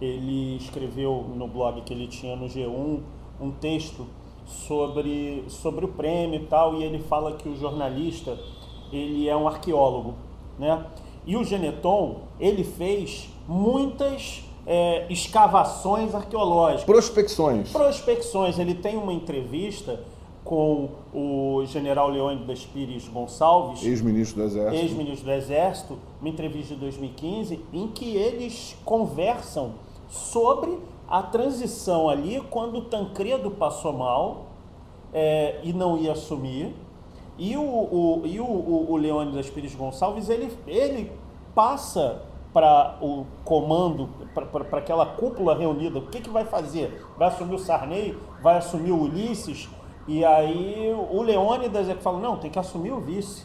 ele 0.00 0.56
escreveu 0.56 1.24
no 1.34 1.48
blog 1.48 1.80
que 1.82 1.92
ele 1.92 2.06
tinha 2.06 2.36
no 2.36 2.46
G1 2.46 3.00
um 3.40 3.50
texto 3.50 4.06
sobre, 4.44 5.44
sobre 5.48 5.84
o 5.84 5.88
prêmio 5.88 6.40
e 6.40 6.46
tal, 6.46 6.74
e 6.74 6.84
ele 6.84 6.98
fala 7.00 7.32
que 7.32 7.48
o 7.48 7.56
jornalista, 7.56 8.38
ele 8.92 9.28
é 9.28 9.36
um 9.36 9.48
arqueólogo, 9.48 10.14
né? 10.58 10.84
E 11.26 11.36
o 11.36 11.42
Geneton, 11.42 12.20
ele 12.38 12.62
fez 12.62 13.28
muitas 13.48 14.44
é, 14.66 15.06
escavações 15.10 16.14
arqueológicas 16.14 16.84
Prospecções. 16.84 17.72
prospecções. 17.72 18.58
Ele 18.58 18.74
tem 18.74 18.96
uma 18.96 19.12
entrevista 19.12 20.00
com 20.46 20.88
o 21.12 21.64
general 21.66 22.08
Leônidas 22.08 22.64
Pires 22.64 23.08
Gonçalves, 23.08 23.84
Ex-ministro 23.84 24.42
do 24.42 24.46
Exército. 24.46 24.84
ex-ministro 24.84 25.24
do 25.26 25.32
Exército, 25.32 25.98
uma 26.20 26.30
entrevista 26.30 26.74
de 26.74 26.80
2015, 26.80 27.60
em 27.72 27.88
que 27.88 28.16
eles 28.16 28.76
conversam 28.84 29.72
sobre 30.08 30.78
a 31.08 31.20
transição 31.20 32.08
ali, 32.08 32.40
quando 32.48 32.78
o 32.78 32.82
Tancredo 32.82 33.50
passou 33.50 33.92
mal 33.92 34.46
é, 35.12 35.60
e 35.64 35.72
não 35.72 35.98
ia 35.98 36.12
assumir. 36.12 36.74
E 37.36 37.56
o, 37.56 37.62
o, 37.62 38.22
e 38.24 38.40
o, 38.40 38.44
o, 38.44 38.92
o 38.92 38.96
Leônidas 38.96 39.50
Pires 39.50 39.74
Gonçalves, 39.74 40.28
ele, 40.28 40.50
ele 40.66 41.10
passa 41.54 42.22
para 42.52 42.96
o 43.02 43.26
comando, 43.44 44.08
para 44.32 44.78
aquela 44.78 45.04
cúpula 45.04 45.54
reunida, 45.54 45.98
o 45.98 46.06
que, 46.06 46.22
que 46.22 46.30
vai 46.30 46.44
fazer? 46.44 47.04
Vai 47.18 47.28
assumir 47.28 47.56
o 47.56 47.58
Sarney? 47.58 48.16
Vai 48.40 48.56
assumir 48.56 48.92
o 48.92 49.02
Ulisses? 49.02 49.68
E 50.06 50.24
aí 50.24 50.94
o 51.10 51.20
Leônidas 51.22 51.88
é 51.88 51.94
que 51.94 52.02
fala, 52.02 52.20
não, 52.20 52.36
tem 52.36 52.50
que 52.50 52.58
assumir 52.58 52.92
o 52.92 53.00
vice. 53.00 53.44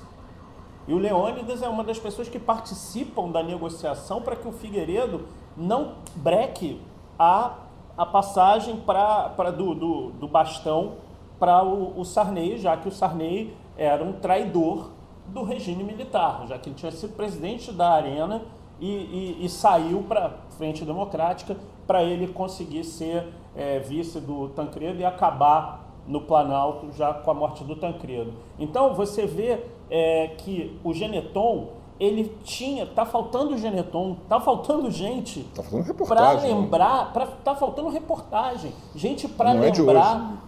E 0.87 0.93
o 0.93 0.97
Leônidas 0.97 1.61
é 1.61 1.67
uma 1.67 1.83
das 1.83 1.99
pessoas 1.99 2.27
que 2.27 2.39
participam 2.39 3.29
da 3.29 3.41
negociação 3.41 4.21
para 4.21 4.35
que 4.35 4.47
o 4.47 4.51
Figueiredo 4.51 5.25
não 5.55 5.95
breque 6.15 6.81
a, 7.17 7.55
a 7.97 8.05
passagem 8.05 8.77
pra, 8.77 9.29
pra 9.29 9.51
do, 9.51 9.73
do, 9.73 10.11
do 10.11 10.27
bastão 10.27 10.93
para 11.39 11.63
o, 11.63 11.99
o 11.99 12.05
Sarney, 12.05 12.57
já 12.57 12.77
que 12.77 12.87
o 12.87 12.91
Sarney 12.91 13.55
era 13.75 14.03
um 14.03 14.13
traidor 14.13 14.91
do 15.27 15.43
regime 15.43 15.83
militar, 15.83 16.45
já 16.47 16.57
que 16.57 16.69
ele 16.69 16.75
tinha 16.75 16.91
sido 16.91 17.15
presidente 17.15 17.71
da 17.71 17.91
Arena 17.91 18.43
e, 18.79 18.87
e, 18.87 19.45
e 19.45 19.49
saiu 19.49 20.03
para 20.03 20.25
a 20.25 20.29
Frente 20.57 20.83
Democrática 20.83 21.55
para 21.87 22.03
ele 22.03 22.27
conseguir 22.27 22.83
ser 22.83 23.27
é, 23.55 23.79
vice 23.79 24.19
do 24.19 24.49
Tancredo 24.49 24.99
e 24.99 25.05
acabar 25.05 25.90
no 26.07 26.21
Planalto 26.21 26.91
já 26.93 27.13
com 27.13 27.31
a 27.31 27.33
morte 27.33 27.63
do 27.63 27.75
Tancredo. 27.75 28.33
Então 28.59 28.93
você 28.93 29.25
vê 29.25 29.59
é, 29.89 30.27
que 30.37 30.79
o 30.83 30.93
Geneton 30.93 31.81
ele 31.99 32.35
tinha, 32.43 32.87
tá 32.87 33.05
faltando 33.05 33.55
Geneton, 33.55 34.17
tá 34.27 34.39
faltando 34.39 34.89
gente 34.89 35.43
Tá 35.53 35.61
para 35.61 35.81
reportagem. 35.83 36.49
né? 36.49 36.59
lembrar, 36.59 37.13
pra, 37.13 37.27
tá 37.27 37.55
faltando 37.55 37.89
reportagem, 37.89 38.73
gente 38.95 39.27
para 39.27 39.53
Não 39.53 39.63
é 39.63 39.69
de 39.69 39.81
lembrar. 39.81 40.41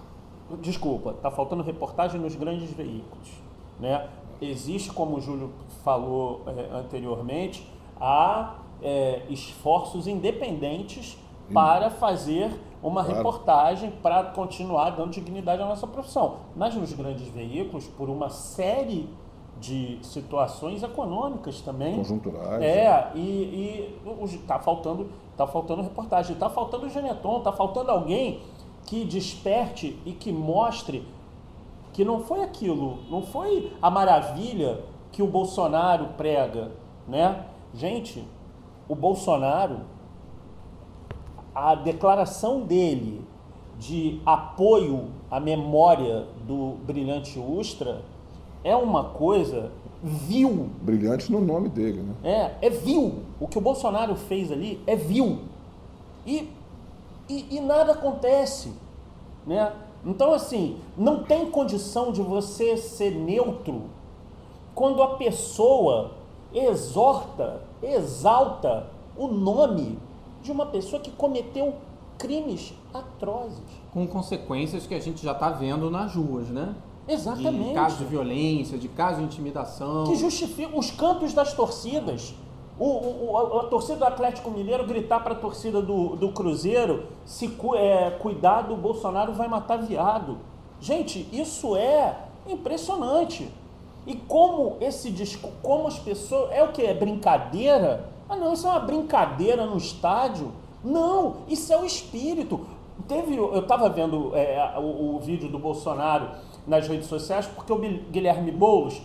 Desculpa, 0.62 1.14
tá 1.14 1.30
faltando 1.30 1.62
reportagem 1.62 2.20
nos 2.20 2.36
grandes 2.36 2.72
veículos, 2.72 3.30
né? 3.80 4.08
Existe, 4.42 4.92
como 4.92 5.18
o 5.18 5.22
Júlio 5.22 5.52
falou 5.84 6.42
é, 6.48 6.76
anteriormente, 6.76 7.68
há 8.02 8.56
é, 8.82 9.22
esforços 9.30 10.08
independentes 10.08 11.18
para 11.54 11.92
fazer 11.92 12.52
uma 12.84 13.02
Claro. 13.04 13.18
reportagem 13.18 13.92
para 14.04 14.24
continuar 14.26 14.90
dando 14.92 15.12
dignidade 15.12 15.62
à 15.62 15.66
nossa 15.66 15.88
profissão. 15.88 16.36
Mas 16.56 16.76
nos 16.76 16.92
grandes 16.94 17.28
veículos, 17.30 17.88
por 17.88 18.10
uma 18.10 18.30
série 18.30 19.10
de 19.60 19.98
situações 20.02 20.84
econômicas 20.84 21.62
também, 21.62 21.96
Conjunturais. 21.96 22.62
é, 22.62 23.12
e, 23.16 23.20
e 23.20 24.00
o- 24.06 24.28
tá 24.46 24.60
faltando, 24.60 25.08
tá 25.38 25.48
faltando 25.48 25.82
reportagem, 25.82 26.36
tá 26.36 26.50
faltando 26.50 26.90
Geneton, 26.90 27.40
tá 27.40 27.52
faltando 27.54 27.90
alguém 27.90 28.42
que 28.86 29.06
desperte 29.06 29.98
e 30.06 30.12
que 30.12 30.32
mostre 30.34 31.08
que 31.94 32.04
não 32.04 32.20
foi 32.20 32.42
aquilo, 32.44 32.98
não 33.10 33.22
foi 33.22 33.72
a 33.82 33.90
maravilha 33.90 34.82
que 35.12 35.22
o 35.24 35.28
Bolsonaro 35.28 36.08
prega, 36.18 36.72
né? 37.08 37.46
Gente, 37.74 38.28
o 38.90 38.96
Bolsonaro, 38.96 39.82
a 41.54 41.76
declaração 41.76 42.62
dele 42.62 43.22
de 43.78 44.22
apoio 44.26 45.10
à 45.30 45.40
memória 45.40 46.26
do 46.48 46.78
brilhante 46.86 47.40
Ustra 47.40 48.02
é 48.64 48.76
uma 48.76 49.04
coisa 49.06 49.72
vil, 50.02 50.70
Brilhante 50.82 51.32
no 51.32 51.42
nome 51.42 51.70
dele, 51.70 52.02
né? 52.02 52.14
é, 52.62 52.68
é 52.68 52.70
vil. 52.70 53.24
O 53.40 53.48
que 53.48 53.58
o 53.58 53.62
Bolsonaro 53.62 54.16
fez 54.16 54.52
ali 54.52 54.82
é 54.86 54.96
vil. 54.96 55.40
E, 56.26 56.50
e, 57.30 57.58
e 57.58 57.60
nada 57.60 57.94
acontece. 57.94 58.74
Né? 59.46 59.72
Então, 60.06 60.34
assim, 60.34 60.78
não 60.98 61.24
tem 61.24 61.50
condição 61.50 62.12
de 62.12 62.22
você 62.22 62.78
ser 62.78 63.12
neutro 63.12 63.84
quando 64.76 65.02
a 65.02 65.16
pessoa 65.16 66.12
exorta, 66.54 67.62
exalta 67.82 68.88
o 69.16 69.28
nome 69.28 69.98
de 70.44 70.52
uma 70.52 70.66
pessoa 70.68 71.02
que 71.02 71.10
cometeu 71.12 71.74
crimes 72.20 72.74
atrozes. 72.94 73.60
Com 73.92 74.06
consequências 74.06 74.86
que 74.86 74.94
a 74.94 75.00
gente 75.00 75.24
já 75.24 75.32
está 75.32 75.50
vendo 75.50 75.90
nas 75.90 76.14
ruas, 76.16 76.48
né? 76.50 76.76
Exatamente. 77.08 77.70
De 77.70 77.74
casos 77.74 77.98
de 78.00 78.06
violência, 78.06 78.78
de 78.78 78.88
casos 78.88 79.20
de 79.20 79.24
intimidação. 79.26 80.04
que 80.06 80.16
justifica 80.16 80.78
os 80.78 80.92
cantos 80.92 81.34
das 81.34 81.54
torcidas. 81.54 82.34
O, 82.80 82.86
o- 82.86 83.32
o- 83.34 83.60
a 83.60 83.64
torcida 83.66 83.98
do 83.98 84.06
Atlético 84.06 84.50
Mineiro 84.50 84.86
gritar 84.88 85.20
para 85.24 85.34
a 85.34 85.38
torcida 85.38 85.82
do, 85.82 86.16
do 86.16 86.32
Cruzeiro 86.32 87.06
se 87.26 87.46
é, 87.76 88.10
cuidar 88.12 88.62
do 88.64 88.76
Bolsonaro 88.76 89.34
vai 89.34 89.48
matar 89.48 89.78
viado. 89.78 90.38
Gente, 90.80 91.28
isso 91.32 91.76
é 91.76 92.18
impressionante. 92.48 93.50
E 94.06 94.16
como 94.16 94.78
esse 94.82 95.10
disco, 95.10 95.52
como 95.62 95.88
as 95.88 95.98
pessoas. 95.98 96.52
É 96.52 96.64
o 96.64 96.72
que? 96.72 96.82
É 96.82 96.94
brincadeira? 96.94 98.10
Ah 98.28 98.36
não, 98.36 98.54
isso 98.54 98.68
é 98.68 98.70
uma 98.70 98.80
brincadeira 98.80 99.66
no 99.66 99.78
estádio? 99.78 100.52
Não, 100.84 101.38
isso 101.48 101.72
é 101.72 101.78
o 101.78 101.86
espírito. 101.86 102.66
Teve, 103.08 103.36
eu 103.36 103.60
estava 103.60 103.90
vendo 103.90 104.36
é, 104.36 104.78
o, 104.78 105.16
o 105.16 105.20
vídeo 105.20 105.50
do 105.50 105.58
Bolsonaro 105.58 106.30
nas 106.68 106.88
redes 106.88 107.08
sociais 107.08 107.48
porque 107.48 107.72
o 107.72 107.78
Guilherme 107.78 108.52
Boulos 108.52 109.02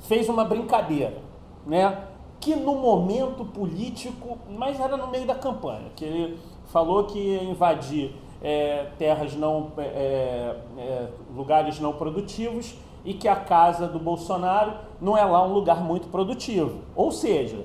fez 0.00 0.28
uma 0.28 0.44
brincadeira, 0.44 1.18
né? 1.66 2.04
Que 2.40 2.54
no 2.54 2.74
momento 2.74 3.44
político, 3.44 4.38
mas 4.50 4.78
era 4.78 4.96
no 4.96 5.08
meio 5.08 5.26
da 5.26 5.34
campanha, 5.34 5.90
que 5.94 6.04
ele 6.04 6.38
falou 6.66 7.04
que 7.04 7.18
ia 7.18 7.42
invadir 7.42 8.14
é, 8.40 8.86
terras 8.96 9.34
não, 9.34 9.72
é, 9.78 10.54
é, 10.78 11.08
lugares 11.34 11.80
não 11.80 11.92
produtivos 11.92 12.76
e 13.04 13.14
que 13.14 13.28
a 13.28 13.36
casa 13.36 13.86
do 13.86 13.98
Bolsonaro 13.98 14.74
não 15.00 15.16
é 15.16 15.24
lá 15.24 15.44
um 15.46 15.52
lugar 15.52 15.82
muito 15.82 16.08
produtivo. 16.08 16.80
Ou 16.94 17.10
seja, 17.10 17.64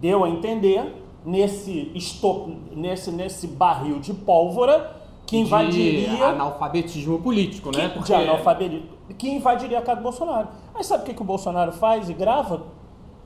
deu 0.00 0.24
a 0.24 0.28
entender 0.28 0.94
nesse 1.24 1.90
estop, 1.94 2.56
nesse 2.72 3.10
nesse 3.10 3.46
barril 3.46 3.98
de 3.98 4.14
pólvora 4.14 4.96
que 5.26 5.36
de 5.36 5.42
invadiria 5.42 6.26
analfabetismo 6.28 7.18
político, 7.20 7.70
né? 7.76 7.90
que, 7.90 8.02
de 8.02 8.14
analfabetismo, 8.14 8.86
que 9.18 9.28
invadiria 9.28 9.78
a 9.78 9.82
casa 9.82 9.96
do 9.96 10.02
Bolsonaro. 10.02 10.48
Aí 10.74 10.82
sabe 10.82 11.02
o 11.02 11.06
que, 11.06 11.14
que 11.14 11.22
o 11.22 11.24
Bolsonaro 11.24 11.72
faz 11.72 12.08
e 12.08 12.14
grava? 12.14 12.62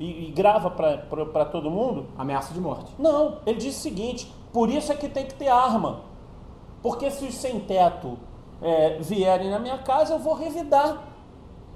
E, 0.00 0.28
e 0.28 0.30
grava 0.32 0.68
para 0.70 1.44
todo 1.44 1.70
mundo? 1.70 2.06
Ameaça 2.18 2.52
de 2.52 2.60
morte. 2.60 2.92
Não, 2.98 3.38
ele 3.46 3.58
diz 3.58 3.76
o 3.76 3.80
seguinte: 3.80 4.32
por 4.52 4.68
isso 4.68 4.90
é 4.90 4.96
que 4.96 5.08
tem 5.08 5.26
que 5.26 5.34
ter 5.34 5.48
arma. 5.48 6.00
Porque 6.82 7.08
se 7.10 7.24
os 7.24 7.34
sem 7.34 7.60
teto 7.60 8.18
é, 8.60 8.98
vierem 9.00 9.50
na 9.50 9.58
minha 9.58 9.78
casa, 9.78 10.14
eu 10.14 10.18
vou 10.18 10.34
revidar. 10.34 11.11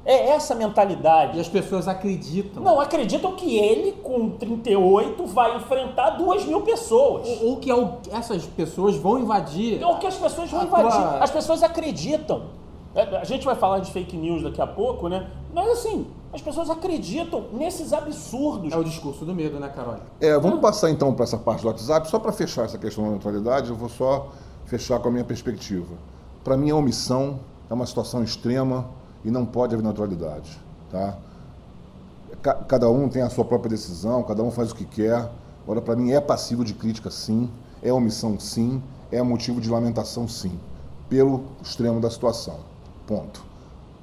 É 0.09 0.29
essa 0.29 0.55
a 0.55 0.57
E 0.57 0.59
mentalidade. 0.61 1.41
as 1.41 1.49
pessoas 1.49 1.89
acreditam. 1.89 2.63
Não 2.63 2.81
acreditam 2.81 3.35
que 3.35 3.57
ele, 3.59 3.91
com 3.93 4.31
38, 4.31 5.27
vai 5.27 5.57
enfrentar 5.57 6.11
duas 6.11 6.45
mil 6.45 6.61
pessoas. 6.63 7.27
Ou, 7.27 7.49
ou 7.51 7.57
que 7.57 7.71
al- 7.71 7.99
essas 8.13 8.47
pessoas 8.47 8.95
vão 8.97 9.19
invadir. 9.19 9.83
É 9.83 9.87
o 9.87 9.99
que 9.99 10.07
as 10.07 10.15
pessoas 10.15 10.49
vão 10.51 10.63
invadir. 10.65 10.91
tua- 10.93 11.19
As 11.19 11.31
pessoas 11.31 11.63
acreditam. 11.63 12.45
É, 12.95 13.17
A 13.19 13.25
gente 13.25 13.45
vai 13.45 13.57
falar 13.57 13.81
de 13.81 13.91
fake 13.91 14.17
news 14.17 14.43
daqui 14.45 14.63
a 14.63 14.67
pouco, 14.67 15.09
né? 15.09 15.29
Mas 15.53 15.69
assim, 15.71 16.07
as 16.33 16.41
pessoas 16.41 16.71
acreditam 16.71 17.45
nesses 17.53 17.93
absurdos. 17.93 18.73
É 18.73 18.77
o 18.77 18.85
discurso 18.85 19.25
do 19.25 19.35
medo, 19.35 19.59
né, 19.59 19.69
Carol? 19.75 19.97
É, 20.21 20.39
vamos 20.39 20.61
passar 20.61 20.89
então 20.89 21.13
para 21.13 21.25
essa 21.25 21.37
parte 21.37 21.63
do 21.63 21.67
WhatsApp. 21.69 22.09
Só 22.09 22.19
para 22.21 22.31
fechar 22.33 22.65
essa 22.65 22.79
questão 22.79 23.05
da 23.05 23.11
neutralidade, 23.11 23.71
eu 23.71 23.77
vou 23.77 23.89
só 23.89 24.29
fechar 24.67 24.99
com 25.01 25.09
a 25.09 25.11
minha 25.11 25.25
perspectiva. 25.25 25.95
Para 26.45 26.57
mim, 26.57 26.71
a 26.71 26.77
omissão 26.77 27.41
é 27.69 27.75
uma 27.75 27.85
situação 27.87 28.23
extrema 28.23 28.87
e 29.27 29.31
não 29.31 29.45
pode 29.45 29.75
haver 29.75 29.83
neutralidade. 29.83 30.59
Tá? 30.89 31.19
Cada 32.69 32.89
um 32.89 33.09
tem 33.09 33.23
a 33.23 33.29
sua 33.29 33.45
própria 33.45 33.71
decisão, 33.71 34.23
cada 34.23 34.41
um 34.41 34.53
faz 34.53 34.71
o 34.71 34.75
que 34.75 34.85
quer. 34.85 35.29
Agora, 35.65 35.83
para 35.83 35.97
mim, 35.97 36.13
é 36.13 36.21
passivo 36.21 36.65
de 36.65 36.73
crítica, 36.73 37.11
sim, 37.11 37.51
é 37.83 37.93
omissão, 37.93 38.39
sim, 38.39 38.81
é 39.11 39.21
motivo 39.21 39.61
de 39.61 39.69
lamentação, 39.69 40.29
sim, 40.29 40.57
pelo 41.09 41.43
extremo 41.61 42.01
da 42.01 42.09
situação. 42.09 42.61
Ponto. 43.05 43.45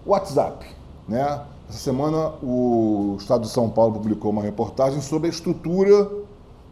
WhatsApp. 0.05 0.65
Né? 1.07 1.41
Essa 1.69 1.79
semana, 1.79 2.33
o 2.43 3.15
Estado 3.17 3.43
de 3.43 3.49
São 3.49 3.69
Paulo 3.69 3.93
publicou 3.93 4.29
uma 4.29 4.41
reportagem 4.41 4.99
sobre 4.99 5.27
a 5.27 5.29
estrutura 5.29 6.12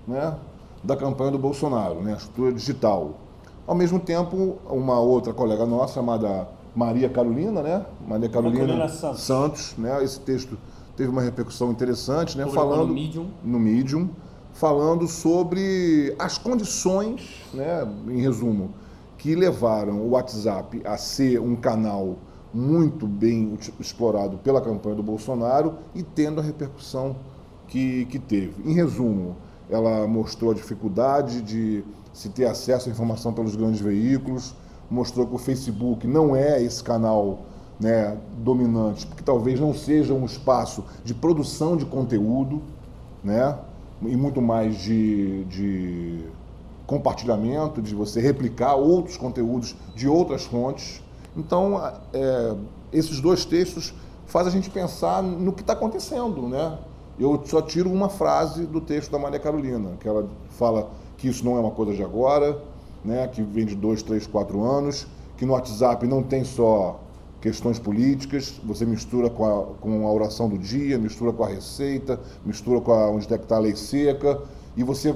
né, 0.06 0.36
da 0.84 0.98
campanha 0.98 1.32
do 1.32 1.40
Bolsonaro, 1.40 2.02
né, 2.02 2.14
a 2.14 2.18
estrutura 2.18 2.52
digital. 2.52 3.12
Ao 3.66 3.76
mesmo 3.76 3.98
tempo, 3.98 4.58
uma 4.70 5.00
outra 5.00 5.32
colega 5.34 5.66
nossa, 5.66 5.94
chamada 5.94 6.50
Maria 6.76 7.10
Carolina, 7.10 7.62
né? 7.62 7.86
Maria 8.08 8.30
Carolina, 8.30 8.88
Santos. 8.88 9.22
Santos, 9.22 9.76
né? 9.78 10.04
Esse 10.04 10.20
texto 10.20 10.58
teve 10.96 11.10
uma 11.10 11.22
repercussão 11.22 11.72
interessante, 11.72 12.38
né? 12.38 12.46
falando 12.48 12.88
no 12.88 12.94
Medium. 12.94 13.30
no 13.44 13.60
Medium, 13.60 14.10
falando 14.54 15.08
sobre 15.08 16.16
as 16.20 16.38
condições, 16.38 17.42
né? 17.54 17.88
Em 18.08 18.22
resumo, 18.22 18.74
que 19.18 19.36
levaram 19.36 20.02
o 20.02 20.10
WhatsApp 20.12 20.82
a 20.86 20.98
ser 20.98 21.40
um 21.40 21.56
canal 21.56 22.18
muito 22.54 23.08
bem 23.08 23.58
explorado 23.80 24.38
pela 24.40 24.60
campanha 24.62 24.96
do 24.96 25.04
Bolsonaro 25.04 25.76
e 25.96 26.04
tendo 26.04 26.42
a 26.42 26.44
repercussão 26.44 27.16
que, 27.68 28.06
que 28.06 28.20
teve. 28.20 28.70
Em 28.70 28.74
resumo, 28.74 29.38
ela 29.70 30.06
mostrou 30.06 30.52
a 30.52 30.54
dificuldade 30.54 31.42
de 31.42 31.84
se 32.12 32.30
ter 32.30 32.46
acesso 32.46 32.90
à 32.90 32.92
informação 32.92 33.32
pelos 33.32 33.56
grandes 33.56 33.80
veículos, 33.80 34.54
mostrou 34.92 35.26
que 35.26 35.34
o 35.34 35.38
Facebook 35.38 36.06
não 36.06 36.36
é 36.36 36.62
esse 36.62 36.84
canal 36.84 37.40
né, 37.80 38.18
dominante, 38.38 39.08
porque 39.08 39.24
talvez 39.24 39.60
não 39.60 39.74
seja 39.74 40.14
um 40.14 40.26
espaço 40.26 40.84
de 41.04 41.14
produção 41.14 41.78
de 41.78 41.86
conteúdo, 41.86 42.62
né, 43.24 43.58
e 44.02 44.16
muito 44.16 44.42
mais 44.42 44.78
de, 44.78 45.46
de 45.46 46.26
compartilhamento, 46.86 47.82
de 47.82 47.96
você 47.96 48.20
replicar 48.20 48.76
outros 48.76 49.16
conteúdos 49.16 49.76
de 49.96 50.08
outras 50.08 50.44
fontes. 50.44 51.02
Então, 51.38 51.82
é, 52.14 52.56
esses 52.92 53.22
dois 53.22 53.46
textos 53.46 53.94
fazem 54.26 54.52
a 54.52 54.56
gente 54.56 54.70
pensar 54.70 55.24
no 55.24 55.54
que 55.54 55.62
está 55.62 55.74
acontecendo, 55.74 56.48
né? 56.48 56.78
Eu 57.20 57.42
só 57.46 57.62
tiro 57.62 57.92
uma 57.92 58.10
frase 58.10 58.66
do 58.66 58.82
texto 58.82 59.12
da 59.12 59.20
Maria 59.20 59.40
Carolina, 59.40 59.92
que 60.00 60.08
ela 60.08 60.28
fala 60.50 60.90
que 61.18 61.28
isso 61.28 61.46
não 61.46 61.56
é 61.56 61.60
uma 61.60 61.72
coisa 61.72 61.94
de 61.94 62.04
agora, 62.04 62.60
né, 63.04 63.28
que 63.28 63.42
vem 63.42 63.66
de 63.66 63.76
dois, 63.76 64.02
três, 64.02 64.28
quatro 64.28 64.64
anos, 64.64 65.08
que 65.38 65.46
no 65.46 65.54
WhatsApp 65.54 66.06
não 66.08 66.22
tem 66.22 66.44
só 66.44 67.00
questões 67.42 67.80
políticas, 67.80 68.62
você 68.64 68.86
mistura 68.86 69.30
com 69.30 69.44
a, 69.44 69.66
com 69.82 70.08
a 70.08 70.12
oração 70.12 70.48
do 70.48 70.58
dia, 70.58 71.00
mistura 71.00 71.34
com 71.34 71.44
a 71.44 71.48
receita, 71.48 72.20
mistura 72.46 72.80
com 72.80 72.92
a, 72.92 73.10
onde 73.10 73.32
é 73.32 73.36
está 73.36 73.56
a 73.56 73.60
lei 73.60 73.76
seca, 73.76 74.40
e 74.78 74.84
você 74.84 75.16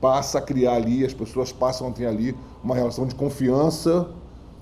passa 0.00 0.38
a 0.38 0.42
criar 0.42 0.74
ali, 0.74 1.04
as 1.04 1.14
pessoas 1.14 1.52
passam 1.52 1.88
a 1.88 1.90
ter 1.92 2.06
ali 2.06 2.36
uma 2.62 2.74
relação 2.74 3.06
de 3.06 3.14
confiança 3.14 4.08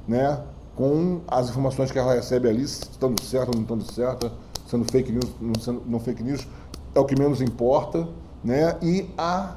né, 0.06 0.42
com 0.76 1.20
as 1.26 1.48
informações 1.48 1.90
que 1.90 1.98
ela 1.98 2.14
recebe 2.14 2.48
ali, 2.48 2.62
estando 2.62 3.22
certa 3.22 3.50
ou 3.50 3.54
não 3.54 3.62
estando 3.62 3.90
certa, 3.90 4.32
sendo 4.66 4.84
fake 4.90 5.10
news, 5.10 5.30
não 5.40 5.54
sendo 5.60 5.82
não 5.86 5.98
fake 5.98 6.22
news, 6.22 6.46
é 6.94 7.00
o 7.00 7.04
que 7.04 7.18
menos 7.18 7.40
importa, 7.40 8.06
né, 8.44 8.76
e 8.82 9.08
a 9.16 9.56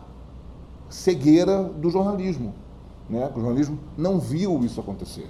cegueira 0.89 1.63
do 1.63 1.89
jornalismo. 1.89 2.53
Né? 3.09 3.31
O 3.35 3.39
jornalismo 3.39 3.79
não 3.97 4.19
viu 4.19 4.63
isso 4.63 4.79
acontecer. 4.79 5.29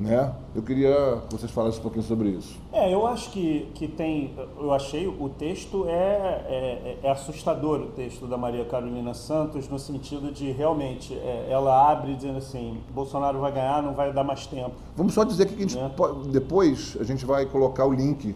Né? 0.00 0.32
Eu 0.54 0.62
queria 0.62 1.20
que 1.28 1.36
vocês 1.36 1.52
falassem 1.52 1.78
um 1.78 1.82
pouquinho 1.82 2.02
sobre 2.02 2.30
isso. 2.30 2.58
É, 2.72 2.92
eu 2.92 3.06
acho 3.06 3.30
que, 3.30 3.68
que 3.74 3.86
tem. 3.86 4.34
Eu 4.58 4.72
achei 4.72 5.06
o 5.06 5.28
texto 5.28 5.84
é, 5.86 5.92
é, 5.92 6.98
é 7.02 7.10
assustador, 7.10 7.80
o 7.80 7.86
texto 7.88 8.26
da 8.26 8.38
Maria 8.38 8.64
Carolina 8.64 9.12
Santos, 9.12 9.68
no 9.68 9.78
sentido 9.78 10.32
de 10.32 10.52
realmente 10.52 11.12
é, 11.12 11.48
ela 11.50 11.90
abre 11.90 12.14
dizendo 12.14 12.38
assim: 12.38 12.78
Bolsonaro 12.94 13.40
vai 13.40 13.52
ganhar, 13.52 13.82
não 13.82 13.92
vai 13.92 14.10
dar 14.10 14.24
mais 14.24 14.46
tempo. 14.46 14.72
Vamos 14.96 15.12
só 15.12 15.22
dizer 15.22 15.46
que 15.46 15.54
a 15.54 15.58
gente 15.58 15.76
né? 15.76 15.92
depois 16.32 16.96
a 16.98 17.04
gente 17.04 17.26
vai 17.26 17.44
colocar 17.44 17.84
o 17.84 17.92
link 17.92 18.34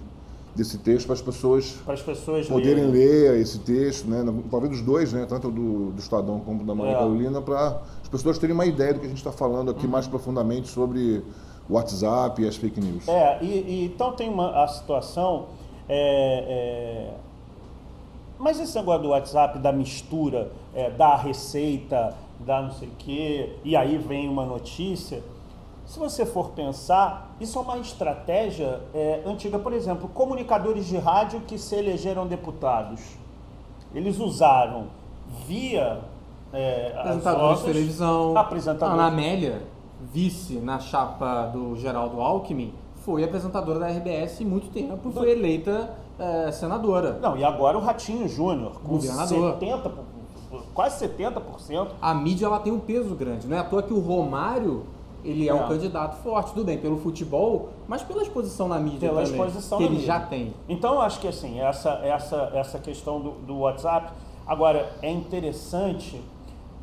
desse 0.55 0.79
texto 0.79 1.07
para 1.07 1.15
as 1.15 1.23
pessoas, 1.23 1.71
para 1.85 1.95
as 1.95 2.03
pessoas 2.03 2.47
poderem 2.47 2.87
lerem. 2.87 2.93
ler 2.93 3.41
esse 3.41 3.59
texto, 3.59 4.07
né? 4.09 4.25
talvez 4.51 4.73
dos 4.73 4.83
dois, 4.83 5.13
né? 5.13 5.27
tanto 5.29 5.51
do, 5.51 5.91
do 5.91 5.99
Estadão 5.99 6.41
como 6.41 6.65
da 6.65 6.75
Maria 6.75 6.93
é. 6.93 6.97
Carolina, 6.97 7.43
para 7.43 7.83
as 8.01 8.09
pessoas 8.09 8.39
terem 8.39 8.55
uma 8.55 8.67
ideia 8.67 8.95
do 8.95 9.01
que 9.01 9.07
a 9.07 9.09
gente 9.09 9.19
está 9.19 9.33
falando 9.33 9.71
aqui 9.71 9.85
uhum. 9.85 9.91
mais 9.91 10.07
profundamente 10.07 10.69
sobre 10.69 11.23
o 11.69 11.75
WhatsApp 11.75 12.41
e 12.41 12.47
as 12.47 12.57
fake 12.57 12.81
news. 12.81 13.09
É, 13.09 13.43
e, 13.43 13.47
e 13.47 13.85
então 13.87 14.13
tem 14.13 14.29
uma, 14.29 14.63
a 14.63 14.69
situação. 14.69 15.47
É, 15.89 16.45
é... 16.49 17.15
Mas 18.39 18.61
esse 18.61 18.77
negócio 18.77 19.03
do 19.03 19.09
WhatsApp, 19.09 19.59
da 19.59 19.73
mistura, 19.73 20.53
é, 20.75 20.91
da 20.91 21.17
receita, 21.17 22.15
da 22.41 22.63
não 22.63 22.73
sei 22.73 22.89
o 22.89 22.93
quê, 22.99 23.53
e 23.65 23.75
aí 23.75 23.97
vem 23.97 24.29
uma 24.29 24.45
notícia 24.45 25.23
se 25.87 25.99
você 25.99 26.25
for 26.25 26.51
pensar, 26.51 27.35
isso 27.41 27.59
é 27.59 27.63
uma 27.63 27.79
estratégia 27.79 28.81
é, 28.95 29.23
antiga. 29.27 29.59
Por 29.59 29.73
exemplo, 29.73 30.09
comunicadores 30.09 30.87
de 30.87 30.97
rádio 30.97 31.41
que 31.41 31.59
se 31.59 31.75
elegeram 31.77 32.27
deputados, 32.27 33.01
eles 33.95 34.19
usaram 34.19 34.87
via 35.47 36.01
é, 36.53 36.95
apresentadores 36.97 37.59
de 37.59 37.65
televisão. 37.67 38.37
Apresentador. 38.37 38.95
Ana 38.95 39.07
Amélia, 39.07 39.63
vice 40.01 40.55
na 40.55 40.79
chapa 40.79 41.47
do 41.47 41.77
Geraldo 41.77 42.21
Alckmin, 42.21 42.73
foi 43.05 43.23
apresentadora 43.23 43.79
da 43.79 43.89
RBS 43.89 44.41
muito 44.41 44.69
tempo 44.69 45.11
e 45.11 45.13
foi 45.13 45.31
eleita 45.31 45.95
é, 46.19 46.51
senadora. 46.51 47.19
Não, 47.21 47.37
e 47.37 47.45
agora 47.45 47.77
o 47.77 47.81
Ratinho 47.81 48.27
Júnior, 48.27 48.73
com 48.83 48.95
Governador. 48.95 49.59
70%, 49.59 49.91
quase 50.73 51.07
70%. 51.07 51.89
A 52.01 52.15
mídia 52.15 52.47
ela 52.47 52.59
tem 52.59 52.73
um 52.73 52.81
peso 52.81 53.15
grande, 53.15 53.47
não 53.47 53.57
é 53.57 53.61
à 53.61 53.65
toa 53.65 53.83
que 53.83 53.93
o 53.93 54.01
Romário 54.01 54.87
ele 55.25 55.49
é, 55.49 55.51
é, 55.51 55.55
um 55.55 55.67
candidato 55.67 56.23
forte, 56.23 56.53
tudo 56.53 56.65
bem, 56.65 56.79
pelo 56.79 56.99
futebol, 56.99 57.71
mas 57.89 58.03
pela 58.03 58.23
exposição 58.23 58.69
na 58.69 58.79
mídia 58.79 59.01
pela 59.01 59.23
também, 59.23 59.33
exposição 59.33 59.79
que 59.79 59.85
ele 59.85 59.95
mídia. 59.95 60.07
já 60.07 60.21
tem. 60.21 60.55
Então, 60.69 60.95
eu 60.95 61.01
acho 61.01 61.19
que 61.19 61.27
assim, 61.27 61.61
essa, 61.61 61.91
essa, 62.05 62.51
essa 62.55 62.79
questão 62.79 63.21
do, 63.21 63.31
do 63.47 63.59
WhatsApp, 63.61 64.13
agora, 64.47 64.93
é 65.01 65.11
interessante 65.11 66.21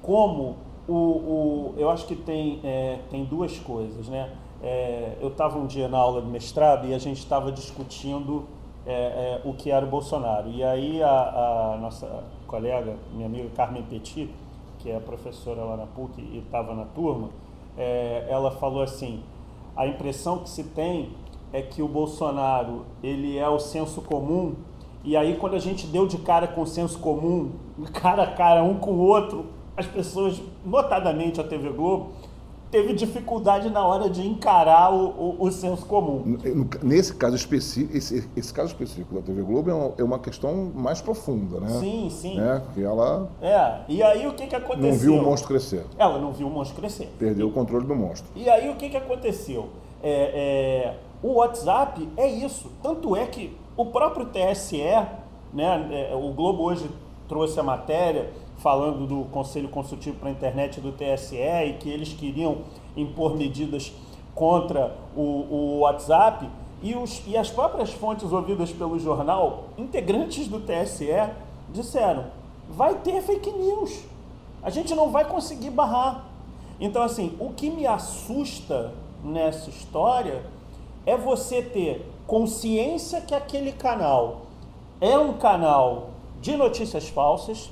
como 0.01 0.58
o, 0.88 0.93
o 0.93 1.73
eu 1.77 1.89
acho 1.89 2.06
que 2.06 2.15
tem, 2.15 2.60
é, 2.63 2.99
tem 3.10 3.23
duas 3.23 3.58
coisas, 3.60 4.08
né? 4.08 4.32
É, 4.63 5.17
eu 5.21 5.30
estava 5.30 5.58
um 5.58 5.65
dia 5.65 5.88
na 5.88 5.97
aula 5.97 6.21
de 6.21 6.27
mestrado 6.27 6.88
e 6.88 6.93
a 6.93 6.99
gente 6.99 7.17
estava 7.17 7.51
discutindo 7.51 8.45
é, 8.86 8.93
é, 8.93 9.41
o 9.43 9.54
que 9.54 9.71
era 9.71 9.86
o 9.86 9.89
Bolsonaro. 9.89 10.49
E 10.49 10.63
aí 10.63 11.01
a, 11.01 11.73
a 11.73 11.77
nossa 11.82 12.23
colega, 12.47 12.95
minha 13.13 13.25
amiga 13.25 13.49
Carmen 13.56 13.84
Petit, 13.84 14.30
que 14.80 14.89
é 14.89 14.99
professora 14.99 15.63
lá 15.63 15.77
na 15.77 15.86
PUC 15.86 16.21
e 16.21 16.39
estava 16.39 16.73
na 16.73 16.86
turma, 16.86 17.30
é, 17.77 18.25
ela 18.29 18.51
falou 18.51 18.81
assim: 18.81 19.23
a 19.75 19.88
impressão 19.88 20.39
que 20.39 20.49
se 20.49 20.63
tem 20.63 21.10
é 21.53 21.62
que 21.62 21.81
o 21.81 21.88
Bolsonaro 21.88 22.86
ele 23.03 23.38
é 23.38 23.47
o 23.47 23.60
senso 23.60 24.01
comum 24.01 24.55
e 25.03 25.17
aí 25.17 25.36
quando 25.36 25.55
a 25.55 25.60
gente 25.60 25.88
deu 25.88 26.05
de 26.05 26.19
cara 26.19 26.47
com 26.47 26.62
o 26.62 26.67
senso 26.67 26.99
comum, 26.99 27.51
cara 27.93 28.23
a 28.23 28.27
cara 28.27 28.63
um 28.63 28.75
com 28.75 28.91
o 28.91 28.99
outro, 28.99 29.47
as 29.75 29.86
pessoas, 29.86 30.41
notadamente 30.63 31.41
a 31.41 31.43
TV 31.43 31.69
Globo, 31.69 32.12
teve 32.71 32.93
dificuldade 32.93 33.69
na 33.69 33.86
hora 33.86 34.10
de 34.10 34.25
encarar 34.25 34.93
o, 34.93 35.10
o, 35.10 35.45
o 35.45 35.51
senso 35.51 35.86
comum. 35.86 36.38
Nesse 36.81 37.13
caso 37.13 37.36
específico, 37.36 37.95
esse, 37.95 38.29
esse, 38.36 38.53
caso 38.53 38.69
específico 38.69 39.13
da 39.13 39.21
TV 39.21 39.41
Globo 39.41 39.69
é 39.69 39.73
uma, 39.73 39.93
é 39.97 40.03
uma, 40.03 40.19
questão 40.19 40.71
mais 40.73 41.01
profunda, 41.01 41.60
né? 41.60 41.79
Sim, 41.79 42.10
sim. 42.10 42.38
Né? 42.38 42.62
Que 42.73 42.84
ela. 42.84 43.29
É. 43.41 43.81
E 43.89 44.01
aí 44.01 44.25
o 44.25 44.34
que, 44.34 44.47
que 44.47 44.55
aconteceu? 44.55 44.89
Não 44.89 44.97
viu 44.97 45.15
o 45.15 45.21
monstro 45.21 45.49
crescer. 45.49 45.86
Ela 45.97 46.17
não 46.17 46.31
viu 46.31 46.47
o 46.47 46.49
monstro 46.49 46.79
crescer. 46.79 47.13
Perdeu 47.19 47.47
e, 47.47 47.49
o 47.49 47.53
controle 47.53 47.86
do 47.86 47.95
monstro. 47.95 48.31
E 48.36 48.49
aí 48.49 48.69
o 48.69 48.75
que, 48.75 48.89
que 48.89 48.97
aconteceu? 48.97 49.69
É, 50.01 50.93
é, 50.93 50.97
o 51.21 51.34
WhatsApp 51.34 52.07
é 52.15 52.27
isso. 52.27 52.71
Tanto 52.81 53.15
é 53.15 53.25
que 53.25 53.55
o 53.75 53.88
próprio 53.88 54.27
TSE, 54.27 54.81
né? 55.53 56.10
É, 56.12 56.15
o 56.15 56.31
Globo 56.31 56.63
hoje 56.63 56.89
trouxe 57.27 57.60
a 57.60 57.63
matéria 57.63 58.29
falando 58.62 59.08
do 59.08 59.26
Conselho 59.26 59.67
Consultivo 59.69 60.17
para 60.17 60.30
a 60.30 60.32
Internet 60.32 60.80
do 60.80 60.91
TSE 60.91 61.36
e 61.36 61.78
que 61.80 61.89
eles 61.89 62.13
queriam 62.13 62.60
impor 62.95 63.36
medidas 63.36 63.91
contra 64.36 64.95
o, 65.15 65.21
o 65.21 65.80
WhatsApp. 65.80 66.47
E, 66.82 66.95
os, 66.95 67.21
e 67.28 67.38
as 67.38 67.50
próprias 67.50 67.91
fontes 67.91 68.32
ouvidas 68.32 68.71
pelo 68.71 68.97
jornal, 68.97 69.65
integrantes 69.78 70.47
do 70.47 70.60
TSE, 70.60 71.30
disseram: 71.69 72.26
vai 72.69 72.95
ter 72.95 73.21
fake 73.21 73.52
news. 73.52 74.04
A 74.63 74.69
gente 74.69 74.93
não 74.95 75.12
vai 75.12 75.26
conseguir 75.26 75.71
barrar. 75.71 76.26
Então, 76.80 77.02
assim, 77.04 77.36
o 77.39 77.50
que 77.50 77.69
me 77.69 77.86
assusta 77.86 78.93
nessa 79.24 79.69
história 79.69 80.43
é 81.06 81.15
você 81.17 81.62
ter 81.62 82.08
consciência 82.26 83.21
que 83.21 83.36
aquele 83.36 83.71
canal 83.71 84.41
é 85.00 85.17
um 85.17 85.34
canal 85.34 86.10
de 86.39 86.56
notícias 86.56 87.10
falsas, 87.10 87.71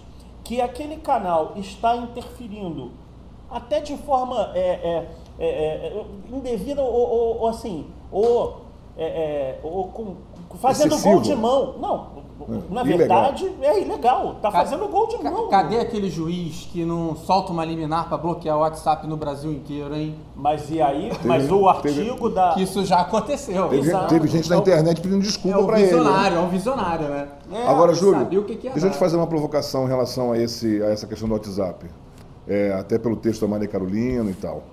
que 0.49 0.59
aquele 0.59 0.97
canal 0.97 1.53
está 1.57 1.95
interferindo 1.95 2.91
até 3.51 3.79
de 3.81 3.95
forma 3.97 4.51
é, 4.55 4.59
é, 4.59 5.09
é, 5.37 5.45
é, 5.47 6.05
indevida 6.27 6.81
ou, 6.81 6.91
ou, 6.91 7.39
ou 7.41 7.47
assim, 7.47 7.85
ou, 8.11 8.61
é, 8.97 9.05
é, 9.05 9.59
ou 9.61 9.89
com, 9.89 10.15
fazendo 10.57 10.93
Excessivo. 10.95 11.13
gol 11.13 11.21
de 11.21 11.35
mão. 11.35 11.75
Não, 11.77 12.07
na 12.69 12.81
ilegal. 12.83 12.97
verdade 12.97 13.51
é 13.61 13.81
ilegal. 13.81 14.35
Tá 14.41 14.51
Ca- 14.51 14.59
fazendo 14.59 14.87
gol 14.87 15.07
de 15.07 15.23
mão. 15.23 15.49
Cadê 15.49 15.79
aquele 15.79 16.09
juiz 16.09 16.67
que 16.71 16.85
não 16.85 17.15
solta 17.15 17.51
uma 17.51 17.65
liminar 17.65 18.07
para 18.07 18.17
bloquear 18.17 18.57
o 18.57 18.61
WhatsApp 18.61 19.05
no 19.07 19.17
Brasil 19.17 19.51
inteiro, 19.51 19.95
hein? 19.95 20.15
Mas 20.35 20.69
e 20.69 20.81
aí? 20.81 21.11
mas 21.25 21.51
o 21.51 21.71
teve- 21.81 21.99
artigo 22.01 22.29
da. 22.29 22.53
Que 22.53 22.63
isso 22.63 22.85
já 22.85 22.99
aconteceu. 23.01 23.67
Teve, 23.69 23.91
teve 24.07 24.27
gente 24.27 24.49
na 24.49 24.55
É 24.55 24.59
internet 24.59 25.01
pedindo 25.01 25.19
É 25.21 25.23
desculpa 25.23 25.59
um 25.59 25.65
pra 25.65 25.79
ele. 25.79 25.91
né? 25.91 25.97
visionário, 25.97 26.37
é 26.37 26.41
um 26.41 26.49
visionário, 26.49 27.07
né? 27.09 27.27
É, 27.51 27.67
Agora, 27.67 27.93
Júlio, 27.93 28.43
que 28.45 28.55
que 28.55 28.67
ia 28.67 28.71
deixa 28.73 28.87
eu 28.87 28.91
te 28.91 28.97
fazer 28.97 29.17
uma 29.17 29.27
provocação 29.27 29.85
em 29.85 29.87
relação 29.87 30.31
a, 30.31 30.37
esse, 30.37 30.81
a 30.83 30.87
essa 30.87 31.07
questão 31.07 31.27
do 31.27 31.33
WhatsApp. 31.33 31.85
É, 32.47 32.73
até 32.73 32.97
pelo 32.97 33.15
texto 33.15 33.41
da 33.41 33.47
Maria 33.47 33.67
Carolina 33.67 34.29
e 34.29 34.33
tal. 34.33 34.63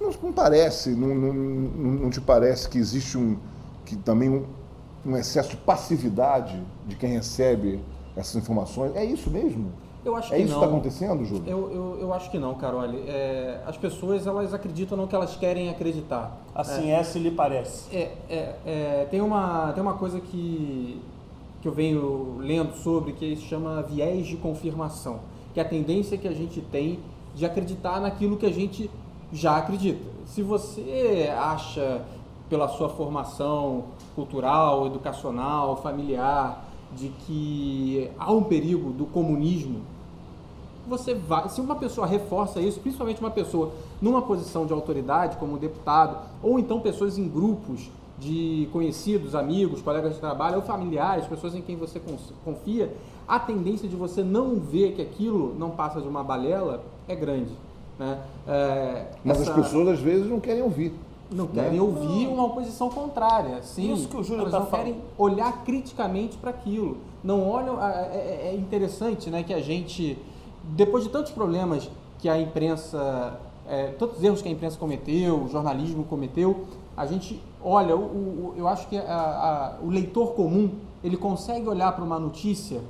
Não, 0.00 0.10
não 0.22 0.32
parece, 0.32 0.90
não, 0.90 1.08
não, 1.14 1.32
não, 1.32 1.90
não 2.02 2.10
te 2.10 2.20
parece 2.20 2.68
que 2.68 2.78
existe 2.78 3.16
um, 3.18 3.36
que 3.84 3.96
também 3.96 4.28
um, 4.30 4.44
um 5.06 5.16
excesso 5.16 5.50
de 5.50 5.56
passividade 5.56 6.60
de 6.86 6.96
quem 6.96 7.12
recebe 7.12 7.80
essas 8.16 8.36
informações? 8.36 8.94
É 8.96 9.04
isso 9.04 9.30
mesmo? 9.30 9.70
Eu 10.04 10.14
acho 10.14 10.32
É 10.32 10.36
que 10.36 10.44
isso 10.44 10.52
não. 10.52 10.60
que 10.60 10.64
está 10.64 10.76
acontecendo, 10.76 11.24
Júlio? 11.24 11.42
Eu, 11.46 11.72
eu, 11.72 11.98
eu 12.02 12.14
acho 12.14 12.30
que 12.30 12.38
não, 12.38 12.54
Carole. 12.54 13.02
É, 13.08 13.60
as 13.66 13.76
pessoas 13.76 14.26
elas 14.26 14.54
acreditam 14.54 14.96
no 14.96 15.08
que 15.08 15.14
elas 15.14 15.36
querem 15.36 15.68
acreditar. 15.68 16.36
Assim 16.54 16.92
é, 16.92 17.02
se 17.02 17.18
lhe 17.18 17.30
parece. 17.30 17.94
É, 17.94 18.12
é, 18.30 18.54
é, 18.64 19.08
tem, 19.10 19.20
uma, 19.20 19.72
tem 19.72 19.82
uma 19.82 19.94
coisa 19.94 20.20
que, 20.20 21.02
que 21.60 21.66
eu 21.66 21.72
venho 21.72 22.36
lendo 22.38 22.74
sobre 22.76 23.12
que 23.14 23.34
se 23.34 23.42
chama 23.42 23.82
viés 23.82 24.26
de 24.26 24.36
confirmação, 24.36 25.18
que 25.52 25.58
é 25.58 25.62
a 25.64 25.68
tendência 25.68 26.16
que 26.16 26.28
a 26.28 26.32
gente 26.32 26.60
tem 26.60 27.00
de 27.34 27.44
acreditar 27.44 28.00
naquilo 28.00 28.36
que 28.36 28.46
a 28.46 28.52
gente 28.52 28.88
já 29.32 29.56
acredita. 29.56 30.04
Se 30.24 30.40
você 30.40 31.28
acha, 31.36 32.02
pela 32.48 32.68
sua 32.68 32.88
formação 32.88 33.84
cultural, 34.14 34.86
educacional, 34.86 35.76
familiar, 35.82 36.64
de 36.96 37.08
que 37.26 38.10
há 38.18 38.30
um 38.32 38.42
perigo 38.44 38.90
do 38.90 39.06
comunismo, 39.06 39.80
você 40.86 41.14
vai, 41.14 41.48
se 41.48 41.60
uma 41.60 41.74
pessoa 41.74 42.06
reforça 42.06 42.60
isso, 42.60 42.78
principalmente 42.78 43.20
uma 43.20 43.30
pessoa 43.30 43.72
numa 44.00 44.22
posição 44.22 44.64
de 44.66 44.72
autoridade, 44.72 45.36
como 45.36 45.58
deputado, 45.58 46.16
ou 46.42 46.58
então 46.58 46.78
pessoas 46.80 47.18
em 47.18 47.28
grupos 47.28 47.90
de 48.18 48.68
conhecidos, 48.72 49.34
amigos, 49.34 49.82
colegas 49.82 50.14
de 50.14 50.20
trabalho 50.20 50.56
ou 50.56 50.62
familiares, 50.62 51.26
pessoas 51.26 51.54
em 51.54 51.60
quem 51.60 51.76
você 51.76 52.00
confia, 52.44 52.94
a 53.26 53.38
tendência 53.40 53.88
de 53.88 53.96
você 53.96 54.22
não 54.22 54.56
ver 54.60 54.92
que 54.92 55.02
aquilo 55.02 55.54
não 55.58 55.70
passa 55.70 56.00
de 56.00 56.06
uma 56.06 56.22
balela 56.22 56.82
é 57.08 57.16
grande. 57.16 57.50
Né? 57.98 58.18
É, 58.46 59.06
Mas 59.24 59.40
essa- 59.40 59.50
as 59.50 59.56
pessoas 59.56 59.88
às 59.88 60.00
vezes 60.00 60.30
não 60.30 60.38
querem 60.38 60.62
ouvir. 60.62 60.94
Não 61.30 61.46
né? 61.46 61.50
querem 61.54 61.80
ouvir 61.80 62.26
uma 62.28 62.44
oposição 62.44 62.88
contrária. 62.88 63.62
Sim, 63.62 63.92
Isso 63.92 64.08
que 64.08 64.16
o 64.16 64.22
Júlio 64.24 64.44
tá 64.50 64.60
não 64.60 64.66
falando. 64.66 64.84
querem 64.84 65.00
olhar 65.18 65.64
criticamente 65.64 66.36
para 66.36 66.50
aquilo. 66.50 66.98
Não 67.22 67.48
olham. 67.48 67.82
É, 67.84 68.10
é- 68.14 68.50
é 68.52 68.54
interessante, 68.56 69.28
né, 69.30 69.42
que 69.42 69.52
a 69.54 69.60
gente, 69.60 70.18
depois 70.62 71.04
de 71.04 71.10
tantos 71.10 71.32
problemas 71.32 71.90
que 72.18 72.28
a 72.28 72.40
imprensa, 72.40 73.38
é, 73.68 73.88
tantos 73.98 74.22
erros 74.22 74.40
que 74.40 74.48
a 74.48 74.52
imprensa 74.52 74.78
cometeu, 74.78 75.42
o 75.44 75.48
jornalismo 75.48 76.04
cometeu, 76.04 76.64
a 76.96 77.04
gente 77.06 77.42
olha. 77.62 77.96
O, 77.96 78.00
o- 78.00 78.54
eu 78.56 78.66
acho 78.68 78.86
que 78.88 78.96
a- 78.96 79.02
a- 79.80 79.84
o 79.84 79.90
leitor 79.90 80.32
comum 80.34 80.70
ele 81.04 81.16
consegue 81.16 81.68
olhar 81.68 81.92
para 81.92 82.04
uma 82.04 82.18
notícia 82.18 82.80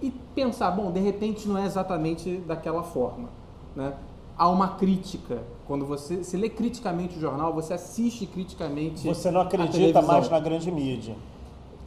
e 0.00 0.10
pensar, 0.34 0.70
bom, 0.70 0.90
de 0.90 1.00
repente 1.00 1.46
não 1.48 1.58
é 1.58 1.66
exatamente 1.66 2.36
daquela 2.46 2.82
forma, 2.82 3.28
né? 3.76 3.92
Há 4.40 4.48
uma 4.48 4.68
crítica. 4.68 5.42
Quando 5.66 5.84
você 5.84 6.24
se 6.24 6.34
lê 6.34 6.48
criticamente 6.48 7.18
o 7.18 7.20
jornal, 7.20 7.52
você 7.52 7.74
assiste 7.74 8.24
criticamente. 8.24 9.06
Você 9.06 9.30
não 9.30 9.42
acredita 9.42 10.00
mais 10.00 10.30
na 10.30 10.40
grande 10.40 10.72
mídia. 10.72 11.14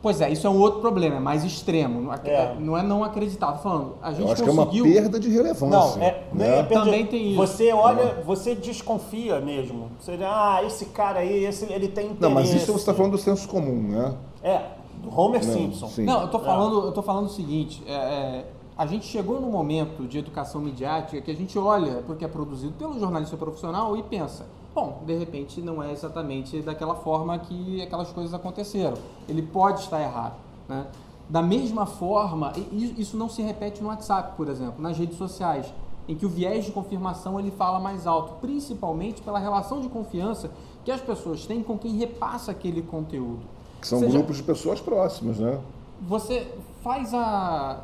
Pois 0.03 0.21
é, 0.21 0.29
isso 0.31 0.45
é 0.45 0.49
um 0.51 0.59
outro 0.59 0.79
problema, 0.79 1.15
é 1.15 1.19
mais 1.19 1.43
extremo. 1.43 2.11
É. 2.25 2.53
Não 2.59 2.77
é 2.77 2.83
não 2.83 3.03
acreditar. 3.03 3.53
Falando, 3.53 3.95
a 4.03 4.11
gente 4.11 4.27
Eu 4.27 4.33
acho 4.33 4.43
que 4.43 4.49
é 4.49 4.51
uma 4.51 4.65
conseguiu. 4.67 4.85
perda 4.93 5.19
de 5.19 5.29
relevância. 5.29 5.67
Não, 5.67 5.93
é, 6.03 6.23
né? 6.31 6.59
é 6.59 6.63
perda- 6.63 6.83
Também 6.85 7.05
tem 7.07 7.29
isso. 7.31 7.37
Você 7.37 7.73
olha, 7.73 8.21
você 8.23 8.53
desconfia 8.53 9.39
mesmo. 9.39 9.89
Você 9.99 10.11
diz, 10.17 10.27
ah, 10.29 10.61
esse 10.63 10.85
cara 10.87 11.21
aí, 11.21 11.45
esse, 11.45 11.65
ele 11.73 11.87
tem 11.87 12.05
interesse. 12.11 12.21
Não, 12.21 12.29
mas 12.29 12.53
isso 12.53 12.67
você 12.67 12.79
está 12.79 12.93
falando 12.93 13.13
do 13.13 13.17
senso 13.17 13.47
comum, 13.47 13.81
né? 13.81 14.13
É, 14.43 14.61
do 15.01 15.09
Homer 15.19 15.43
Não, 15.43 15.53
Simpson. 15.53 15.87
sim. 15.87 16.03
Não, 16.05 16.21
eu 16.21 16.27
tô 16.27 16.37
É. 16.37 16.41
falando, 16.41 16.85
eu 16.85 16.91
tô 16.91 17.01
falando 17.01 17.25
o 17.25 17.29
seguinte, 17.29 17.81
é, 17.87 17.93
é, 17.93 18.45
a 18.77 18.85
gente 18.85 19.05
chegou 19.05 19.39
num 19.39 19.51
momento 19.51 20.07
de 20.07 20.17
educação 20.17 20.59
midiática 20.61 21.21
que 21.21 21.29
a 21.31 21.35
gente 21.35 21.57
olha 21.59 22.01
para 22.01 22.13
o 22.13 22.17
que 22.17 22.25
é 22.25 22.27
produzido 22.27 22.73
pelo 22.73 22.99
jornalista 22.99 23.37
profissional 23.37 23.95
e 23.97 24.03
pensa, 24.03 24.45
bom, 24.73 25.03
de 25.05 25.15
repente 25.15 25.61
não 25.61 25.81
é 25.81 25.91
exatamente 25.91 26.59
daquela 26.61 26.95
forma 26.95 27.37
que 27.37 27.81
aquelas 27.81 28.11
coisas 28.11 28.33
aconteceram. 28.33 28.97
Ele 29.29 29.41
pode 29.41 29.81
estar 29.81 30.01
errado, 30.01 30.35
né? 30.67 30.87
Da 31.29 31.41
mesma 31.41 31.85
forma, 31.85 32.51
isso 32.97 33.15
não 33.15 33.29
se 33.29 33.41
repete 33.41 33.81
no 33.81 33.87
WhatsApp, 33.89 34.35
por 34.35 34.49
exemplo, 34.49 34.81
nas 34.81 34.97
redes 34.97 35.17
sociais, 35.17 35.73
em 36.07 36.15
que 36.15 36.25
o 36.25 36.29
viés 36.29 36.65
de 36.65 36.71
confirmação 36.71 37.39
ele 37.39 37.49
fala 37.49 37.79
mais 37.79 38.05
alto, 38.05 38.33
principalmente 38.41 39.21
pela 39.21 39.39
relação 39.39 39.79
de 39.79 39.87
confiança 39.87 40.51
que 40.83 40.91
as 40.91 40.99
pessoas 40.99 41.45
têm 41.45 41.63
com 41.63 41.77
quem 41.77 41.95
repassa 41.95 42.51
aquele 42.51 42.81
conteúdo. 42.81 43.39
Que 43.79 43.87
são 43.87 43.99
Seja- 43.99 44.11
grupos 44.17 44.37
de 44.37 44.43
pessoas 44.43 44.81
próximas, 44.81 45.39
né? 45.39 45.59
você 46.01 46.45
faz 46.83 47.13
a 47.13 47.83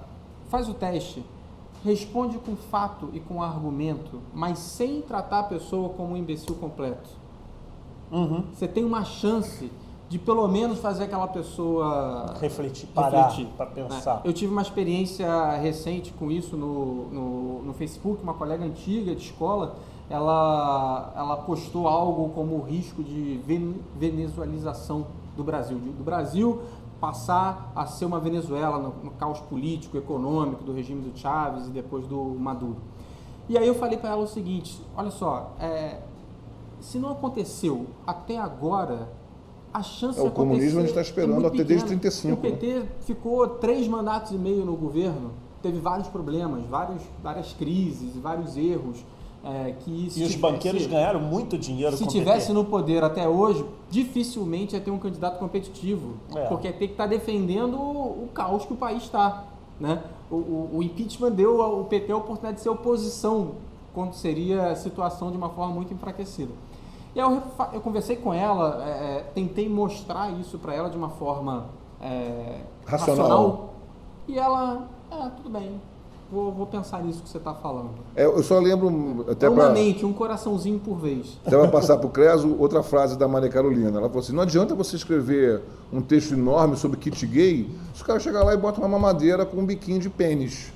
faz 0.50 0.68
o 0.68 0.74
teste, 0.74 1.24
responde 1.84 2.38
com 2.38 2.56
fato 2.56 3.10
e 3.14 3.20
com 3.20 3.42
argumento, 3.42 4.20
mas 4.34 4.60
sem 4.60 5.02
tratar 5.02 5.40
a 5.40 5.44
pessoa 5.44 5.90
como 5.90 6.14
um 6.14 6.18
imbecil 6.18 6.56
completo. 6.56 7.10
Uhum. 8.12 8.44
Você 8.54 8.68
tem 8.68 8.84
uma 8.84 9.06
chance 9.06 9.72
de 10.10 10.18
pelo 10.18 10.48
menos 10.48 10.80
fazer 10.80 11.04
aquela 11.04 11.28
pessoa 11.28 12.34
Refletir, 12.42 12.88
parar 12.96 13.28
refletir, 13.28 13.52
para 13.56 13.68
né? 13.68 13.72
pensar. 13.76 14.22
Eu 14.24 14.34
tive 14.34 14.52
uma 14.52 14.64
experiência 14.64 15.52
recente 15.58 16.12
com 16.12 16.32
isso 16.32 16.58
no, 16.58 17.06
no, 17.10 17.64
no 17.64 17.74
Facebook, 17.74 18.22
uma 18.24 18.34
colega 18.34 18.66
antiga 18.66 19.14
de 19.16 19.22
escola, 19.22 19.76
ela, 20.10 21.14
ela 21.16 21.38
postou 21.38 21.88
algo 21.88 22.30
como 22.30 22.56
o 22.56 22.62
risco 22.64 23.04
de 23.04 23.40
ven- 23.46 23.76
venezualização 23.96 25.06
do 25.38 25.44
Brasil, 25.44 25.78
do 25.78 26.04
Brasil 26.04 26.60
passar 27.00 27.72
a 27.76 27.86
ser 27.86 28.06
uma 28.06 28.20
Venezuela 28.20 28.78
no, 28.78 28.94
no 29.04 29.12
caos 29.12 29.40
político, 29.40 29.98
econômico 29.98 30.64
do 30.64 30.74
regime 30.74 31.02
do 31.02 31.18
Chávez 31.18 31.68
e 31.68 31.70
depois 31.70 32.06
do 32.08 32.18
Maduro. 32.40 32.78
E 33.48 33.58
aí 33.58 33.68
eu 33.68 33.76
falei 33.76 33.98
para 33.98 34.10
ela 34.10 34.22
o 34.22 34.28
seguinte, 34.28 34.80
olha 34.96 35.10
só, 35.10 35.56
é, 35.60 36.00
se 36.80 37.00
não 37.00 37.12
aconteceu 37.12 37.88
até 38.06 38.38
agora, 38.38 39.10
a 39.74 39.82
chance 39.82 40.20
É, 40.20 40.24
o 40.24 40.32
comunismo 40.32 40.80
a 40.80 40.84
gente 40.84 40.94
tá 40.94 41.02
esperando 41.02 41.32
é 41.32 41.34
muito 41.36 41.48
até 41.48 41.64
desde 41.64 41.86
pequena. 41.86 42.02
35, 42.02 42.34
O 42.34 42.38
PT 42.38 42.86
ficou 43.02 43.48
três 43.48 43.88
mandatos 43.88 44.32
e 44.32 44.36
meio 44.36 44.66
no 44.66 44.76
governo, 44.76 45.32
teve 45.62 45.80
vários 45.80 46.08
problemas, 46.08 46.66
vários, 46.66 47.02
várias 47.24 47.54
crises, 47.54 48.16
vários 48.16 48.58
erros. 48.58 49.04
É, 49.44 49.74
que 49.80 50.08
E 50.08 50.10
se 50.10 50.24
os 50.24 50.36
banqueiros 50.36 50.86
ganharam 50.86 51.20
muito 51.20 51.58
dinheiro 51.58 51.96
se 51.96 52.06
tivesse 52.08 52.52
no 52.52 52.66
poder 52.66 53.04
até 53.04 53.28
hoje, 53.28 53.66
dificilmente 53.90 54.76
ia 54.76 54.82
ter 54.82 54.92
um 54.92 55.00
candidato 55.00 55.40
competitivo. 55.40 56.16
É. 56.36 56.46
Porque 56.46 56.68
ia 56.68 56.74
ter 56.74 56.88
que 56.88 56.94
estar 56.94 57.08
defendendo 57.08 57.76
o, 57.78 58.26
o 58.26 58.30
caos 58.34 58.66
que 58.66 58.74
o 58.74 58.76
país 58.76 59.04
está. 59.04 59.46
Né? 59.80 60.04
O, 60.30 60.36
o- 60.36 60.70
o 60.76 60.84
impeachment 60.84 61.32
deu 61.32 61.62
ao 61.62 61.86
PT 61.86 62.12
a 62.12 62.18
oportunidade 62.18 62.58
de 62.58 62.62
ser 62.64 62.70
oposição, 62.70 63.52
quando 63.94 64.14
seria 64.14 64.68
a 64.72 64.76
situação 64.76 65.32
de 65.32 65.38
uma 65.38 65.50
forma 65.50 65.74
muito 65.74 65.94
enfraquecida. 65.94 66.52
E 67.16 67.20
aí 67.20 67.26
eu, 67.26 67.42
eu 67.74 67.82
conversei 67.82 68.18
com 68.18 68.34
ela, 68.34 68.84
é, 68.86 68.90
é, 68.90 69.26
tentei 69.34 69.68
mostrar 69.70 70.32
isso 70.40 70.60
para 70.60 70.76
ela 70.76 70.90
de 70.90 70.98
uma 70.98 71.10
forma 71.10 71.66
é, 72.02 72.60
Racional. 72.86 73.74
E 74.28 74.38
ela, 74.38 74.88
é, 75.10 75.30
tudo 75.38 75.50
bem, 75.50 75.82
vou, 76.32 76.52
vou 76.52 76.66
pensar 76.66 77.04
nisso 77.04 77.22
que 77.22 77.30
você 77.30 77.38
está 77.38 77.54
falando. 77.54 77.92
É, 78.16 78.26
eu 78.26 78.42
só 78.44 78.60
lembro, 78.60 79.26
até 79.30 79.48
É 79.48 79.50
uma 79.50 79.66
para 79.66 79.74
mente, 79.74 80.06
um 80.06 80.14
coraçãozinho 80.14 80.80
por 80.80 80.96
vez. 80.96 81.38
Até 81.46 81.58
para 81.58 81.68
passar 81.68 81.98
para 81.98 82.08
o 82.08 82.10
Creso, 82.10 82.56
outra 82.60 82.84
frase 82.84 83.18
da 83.18 83.28
Maria 83.28 83.50
Carolina. 83.50 83.98
Ela 83.98 84.08
falou 84.08 84.20
assim: 84.20 84.34
não 84.34 84.44
adianta 84.44 84.76
você 84.76 84.96
escrever 84.96 85.62
um 85.92 86.02
texto 86.02 86.34
enorme 86.34 86.76
sobre 86.76 86.98
kit 86.98 87.26
gay, 87.26 87.70
se 87.94 88.02
o 88.02 88.06
cara 88.06 88.20
chegar 88.20 88.44
lá 88.44 88.54
e 88.54 88.58
bota 88.58 88.80
uma 88.80 88.88
mamadeira 88.88 89.46
com 89.46 89.58
um 89.58 89.66
biquinho 89.66 90.00
de 90.00 90.10
pênis. 90.10 90.72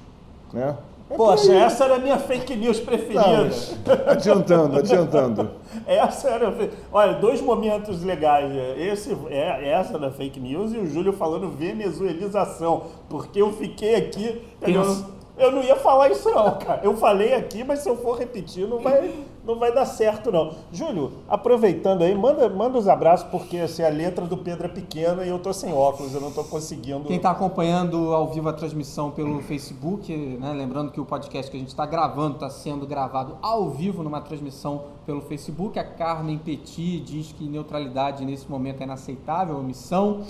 Né? 0.51 0.75
É 1.09 1.15
Poxa, 1.15 1.51
aí. 1.51 1.57
essa 1.57 1.83
era 1.83 1.95
a 1.95 1.99
minha 1.99 2.17
fake 2.17 2.55
news 2.55 2.79
Não, 2.79 2.85
preferida. 2.85 3.43
mas 3.43 3.75
adiantando, 4.07 4.79
adiantando. 4.79 5.49
Essa 5.85 6.29
era. 6.29 6.71
Olha, 6.91 7.13
dois 7.13 7.41
momentos 7.41 8.03
legais. 8.03 8.51
Esse, 8.77 9.15
é, 9.29 9.69
essa 9.69 9.99
da 9.99 10.09
fake 10.11 10.39
news 10.39 10.73
e 10.73 10.77
o 10.77 10.87
Júlio 10.87 11.11
falando 11.13 11.49
venezuelização. 11.49 12.83
Porque 13.09 13.41
eu 13.41 13.51
fiquei 13.51 13.95
aqui. 13.95 14.41
Pensa. 14.61 15.05
Eu 15.37 15.51
não 15.51 15.63
ia 15.63 15.75
falar 15.75 16.09
isso, 16.09 16.29
não, 16.29 16.57
cara. 16.57 16.81
Eu 16.83 16.95
falei 16.95 17.33
aqui, 17.33 17.63
mas 17.63 17.79
se 17.79 17.89
eu 17.89 17.97
for 17.97 18.17
repetir, 18.17 18.67
não 18.67 18.79
vai. 18.79 19.11
não 19.43 19.57
vai 19.57 19.73
dar 19.73 19.85
certo, 19.85 20.31
não. 20.31 20.53
Júlio, 20.71 21.11
aproveitando 21.27 22.03
aí, 22.03 22.13
manda, 22.13 22.47
manda 22.49 22.77
os 22.77 22.87
abraços, 22.87 23.27
porque 23.29 23.57
assim, 23.57 23.83
a 23.83 23.89
letra 23.89 24.25
do 24.25 24.37
Pedro 24.37 24.65
é 24.65 24.69
pequena 24.69 25.25
e 25.25 25.29
eu 25.29 25.39
tô 25.39 25.51
sem 25.51 25.73
óculos, 25.73 26.13
eu 26.13 26.21
não 26.21 26.31
tô 26.31 26.43
conseguindo. 26.43 27.05
Quem 27.05 27.17
está 27.17 27.31
acompanhando 27.31 28.13
ao 28.13 28.27
vivo 28.27 28.47
a 28.47 28.53
transmissão 28.53 29.09
pelo 29.09 29.41
Facebook, 29.41 30.15
né, 30.15 30.53
lembrando 30.53 30.91
que 30.91 31.01
o 31.01 31.05
podcast 31.05 31.49
que 31.49 31.57
a 31.57 31.59
gente 31.59 31.69
está 31.69 31.85
gravando 31.85 32.35
está 32.35 32.49
sendo 32.49 32.85
gravado 32.85 33.37
ao 33.41 33.69
vivo 33.71 34.03
numa 34.03 34.21
transmissão 34.21 34.85
pelo 35.05 35.21
Facebook. 35.21 35.79
A 35.79 35.83
Carmen 35.83 36.37
Petit 36.37 36.99
diz 36.99 37.31
que 37.31 37.45
neutralidade 37.45 38.23
nesse 38.23 38.49
momento 38.49 38.81
é 38.81 38.83
inaceitável, 38.83 39.57
omissão. 39.57 40.21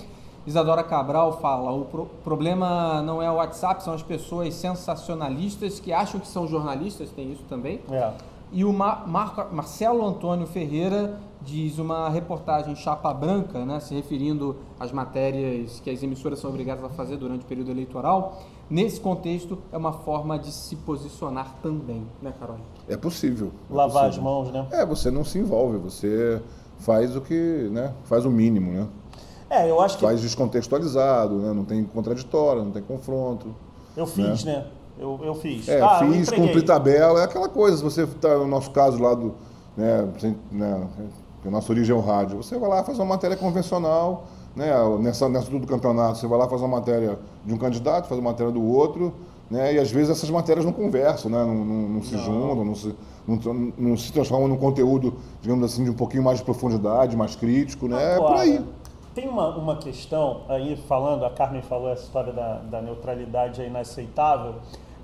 Isadora 0.46 0.82
Cabral 0.82 1.40
fala: 1.40 1.72
o 1.72 1.84
pro 1.84 2.06
problema 2.22 3.02
não 3.02 3.22
é 3.22 3.30
o 3.30 3.34
WhatsApp, 3.34 3.82
são 3.82 3.94
as 3.94 4.02
pessoas 4.02 4.54
sensacionalistas 4.54 5.80
que 5.80 5.92
acham 5.92 6.20
que 6.20 6.28
são 6.28 6.46
jornalistas, 6.46 7.10
tem 7.10 7.32
isso 7.32 7.44
também. 7.48 7.80
É. 7.90 8.12
E 8.52 8.64
o 8.64 8.72
Mar 8.72 9.08
Marco, 9.08 9.54
Marcelo 9.54 10.06
Antônio 10.06 10.46
Ferreira 10.46 11.18
diz 11.42 11.78
uma 11.78 12.08
reportagem 12.08 12.74
chapa 12.76 13.12
branca, 13.12 13.64
né, 13.64 13.80
se 13.80 13.94
referindo 13.94 14.56
às 14.78 14.92
matérias 14.92 15.80
que 15.80 15.90
as 15.90 16.02
emissoras 16.02 16.38
são 16.38 16.50
obrigadas 16.50 16.84
a 16.84 16.88
fazer 16.88 17.16
durante 17.16 17.42
o 17.42 17.46
período 17.46 17.70
eleitoral. 17.70 18.40
Nesse 18.70 18.98
contexto, 18.98 19.58
é 19.70 19.76
uma 19.76 19.92
forma 19.92 20.38
de 20.38 20.50
se 20.52 20.76
posicionar 20.76 21.56
também, 21.62 22.06
né, 22.22 22.32
Carol? 22.38 22.56
É 22.88 22.96
possível. 22.96 23.50
é 23.70 23.74
Lavar 23.74 24.04
possível. 24.04 24.08
as 24.08 24.18
mãos, 24.18 24.52
né? 24.52 24.66
É, 24.70 24.86
você 24.86 25.10
não 25.10 25.24
se 25.24 25.38
envolve, 25.38 25.76
você 25.76 26.40
faz 26.78 27.14
o 27.14 27.20
que, 27.20 27.68
né? 27.70 27.92
Faz 28.04 28.24
o 28.24 28.30
mínimo, 28.30 28.72
né? 28.72 28.88
É, 29.50 29.70
eu 29.70 29.80
acho 29.80 29.98
que 29.98 30.04
Faz 30.04 30.20
descontextualizado, 30.20 31.36
né? 31.36 31.52
Não 31.52 31.64
tem 31.64 31.84
contraditório, 31.84 32.64
não 32.64 32.70
tem 32.72 32.82
confronto. 32.82 33.54
eu 33.96 34.06
fiz, 34.06 34.44
né? 34.44 34.66
Eu, 34.98 35.18
eu 35.22 35.34
fiz. 35.34 35.68
É, 35.68 35.80
Ah, 35.80 36.00
eu 36.02 36.12
fiz, 36.12 36.30
cumpri 36.30 36.62
tabela, 36.62 37.20
é 37.20 37.24
aquela 37.24 37.48
coisa, 37.48 37.76
se 37.76 37.82
você 37.82 38.02
está 38.04 38.36
no 38.38 38.46
nosso 38.46 38.70
caso 38.70 39.00
lá 39.02 39.12
do, 39.14 39.34
né, 39.76 40.08
sem- 40.20 40.36
né, 40.52 40.86
que 41.42 41.48
a 41.48 41.50
nossa 41.50 41.72
origem 41.72 41.94
é 41.94 41.98
o 41.98 42.00
rádio, 42.00 42.36
você 42.36 42.56
vai 42.56 42.68
lá 42.70 42.84
fazer 42.84 43.00
uma 43.00 43.06
matéria 43.08 43.36
convencional, 43.36 44.24
né, 44.54 44.70
nessa, 45.00 45.28
nessa 45.28 45.46
tudo 45.46 45.60
do 45.60 45.66
campeonato, 45.66 46.18
você 46.18 46.28
vai 46.28 46.38
lá 46.38 46.48
fazer 46.48 46.64
uma 46.64 46.76
matéria 46.78 47.18
de 47.44 47.52
um 47.52 47.56
candidato, 47.58 48.06
fazer 48.08 48.20
uma 48.20 48.30
matéria 48.30 48.52
do 48.52 48.62
outro, 48.62 49.12
né, 49.50 49.74
e 49.74 49.78
às 49.80 49.90
vezes 49.90 50.10
essas 50.10 50.30
matérias 50.30 50.64
não 50.64 50.72
conversam, 50.72 51.28
né, 51.28 51.38
não, 51.38 51.54
não- 51.64 51.88
não 51.88 52.02
se 52.02 52.16
juntam, 52.16 52.64
não 52.64 52.74
se, 52.76 52.94
não, 53.26 53.72
não 53.76 53.96
se 53.96 54.12
transformam 54.12 54.46
num 54.46 54.56
conteúdo, 54.56 55.14
digamos 55.42 55.64
assim, 55.64 55.82
de 55.82 55.90
um 55.90 55.94
pouquinho 55.94 56.22
mais 56.22 56.38
de 56.38 56.44
profundidade, 56.44 57.16
mais 57.16 57.34
crítico, 57.34 57.88
né, 57.88 58.12
é 58.12 58.16
por 58.16 58.26
Agora, 58.26 58.40
aí. 58.42 58.64
Tem 59.14 59.28
uma, 59.28 59.48
uma 59.50 59.76
questão 59.76 60.40
aí, 60.48 60.76
falando, 60.88 61.24
a 61.24 61.30
Carmen 61.30 61.62
falou 61.62 61.88
essa 61.88 62.02
história 62.02 62.32
da, 62.32 62.56
da 62.58 62.82
neutralidade 62.82 63.62
é 63.62 63.66
inaceitável. 63.66 64.56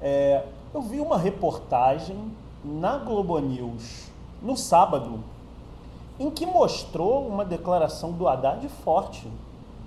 É, 0.02 0.42
eu 0.74 0.82
vi 0.82 1.00
uma 1.00 1.16
reportagem 1.16 2.16
na 2.64 2.98
Globo 2.98 3.38
News 3.38 4.10
no 4.42 4.56
sábado 4.56 5.20
em 6.18 6.28
que 6.28 6.44
mostrou 6.44 7.24
uma 7.26 7.44
declaração 7.44 8.10
do 8.10 8.26
Haddad 8.26 8.68
forte. 8.82 9.28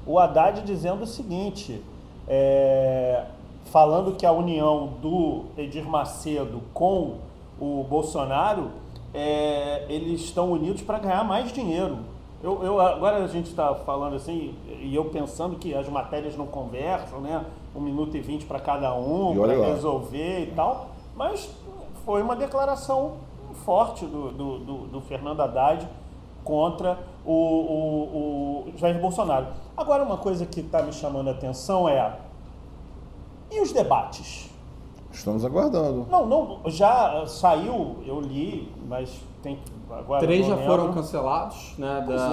O 0.08 0.18
Haddad 0.18 0.62
dizendo 0.62 1.04
o 1.04 1.08
seguinte, 1.08 1.84
é, 2.26 3.26
falando 3.66 4.16
que 4.16 4.26
a 4.26 4.32
união 4.32 4.94
do 5.02 5.44
Edir 5.58 5.86
Macedo 5.86 6.62
com 6.74 7.18
o 7.60 7.86
Bolsonaro, 7.90 8.72
é, 9.14 9.86
eles 9.90 10.22
estão 10.22 10.50
unidos 10.50 10.82
para 10.82 10.98
ganhar 10.98 11.26
mais 11.26 11.52
dinheiro. 11.52 12.13
Eu, 12.44 12.62
eu- 12.62 12.80
agora 12.82 13.24
a 13.24 13.28
gente 13.28 13.50
está 13.50 13.74
falando 13.74 14.18
assim, 14.18 14.54
e 14.68 14.94
eu 14.94 15.06
pensando 15.06 15.56
que 15.56 15.74
as 15.74 15.88
matérias 15.88 16.36
não 16.36 16.46
conversam, 16.46 17.22
né? 17.22 17.46
Um 17.74 17.80
minuto 17.80 18.18
e 18.18 18.20
vinte 18.20 18.46
para 18.46 18.60
cada 18.60 18.94
um, 18.94 19.34
para 19.34 19.54
resolver 19.74 20.40
e 20.44 20.48
tal. 20.54 20.88
Mas 21.16 21.50
foi 22.06 22.22
uma 22.22 22.36
declaração 22.36 23.14
forte 23.66 24.06
do, 24.06 24.32
do, 24.32 24.60
do- 24.60 24.88
do 24.88 25.02
Fernando 25.02 25.40
Haddad 25.42 25.88
contra 26.44 27.00
o, 27.26 27.32
o- 27.32 28.64
o 28.74 28.78
Jair 28.78 29.00
Bolsonaro. 29.00 29.48
Agora, 29.78 30.04
uma 30.04 30.18
coisa 30.18 30.46
que 30.46 30.60
está 30.60 30.82
me 30.82 30.92
chamando 30.92 31.30
a 31.30 31.32
atenção 31.32 31.88
é. 31.88 32.18
E 33.50 33.62
os 33.62 33.72
debates? 33.72 34.50
Estamos 35.14 35.46
aguardando. 35.46 36.08
Não, 36.10 36.26
não, 36.26 36.60
já 36.66 37.24
saiu, 37.28 37.98
eu 38.06 38.20
li, 38.20 38.68
mas 38.90 39.22
tem. 39.44 39.60
Agora 39.90 40.22
Três 40.22 40.46
já 40.48 40.58
foram 40.58 40.92
cancelados, 40.92 41.76
né? 41.78 42.04
Pois 42.06 42.20
Da 42.20 42.28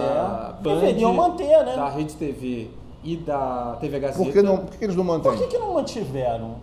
é. 0.59 0.63
Band, 0.63 0.75
Deveriam 0.81 1.13
manter, 1.13 1.65
né? 1.65 1.77
Da 1.77 1.91
Rede 1.91 2.15
TV 2.15 2.71
e 3.05 3.17
da 3.19 3.77
TV 3.79 4.01
Gazeta. 4.01 4.25
Por 4.25 4.33
que, 4.33 4.41
não, 4.43 4.59
por 4.59 4.77
que 4.77 4.85
eles 4.85 4.97
não 4.97 5.05
mantêm? 5.05 5.33
Por 5.33 5.41
que, 5.43 5.47
que 5.49 5.59
não 5.59 5.75
mantiveram? 5.75 6.55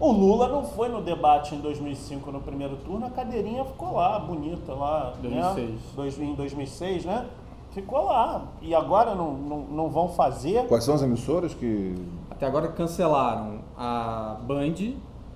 O 0.00 0.10
Lula 0.10 0.48
não 0.48 0.64
foi 0.64 0.88
no 0.88 1.00
debate 1.00 1.54
em 1.54 1.60
2005 1.60 2.32
no 2.32 2.40
primeiro 2.40 2.76
turno, 2.76 3.06
a 3.06 3.10
cadeirinha 3.10 3.64
ficou 3.64 3.94
lá, 3.94 4.18
bonita 4.18 4.74
lá. 4.74 5.14
2006. 5.22 5.70
Né? 5.70 5.78
Dois- 5.94 6.18
em 6.18 6.34
2006, 6.34 7.04
né? 7.04 7.26
Ficou 7.70 8.04
lá. 8.04 8.42
E 8.60 8.74
agora 8.74 9.14
não, 9.14 9.32
não, 9.32 9.58
não 9.58 9.88
vão 9.88 10.08
fazer. 10.08 10.66
Quais 10.66 10.82
são 10.84 10.94
as 10.96 11.02
emissoras 11.02 11.54
que 11.54 11.94
Até 12.44 12.50
agora 12.50 12.68
cancelaram 12.68 13.60
a 13.74 14.36
Band, 14.42 14.74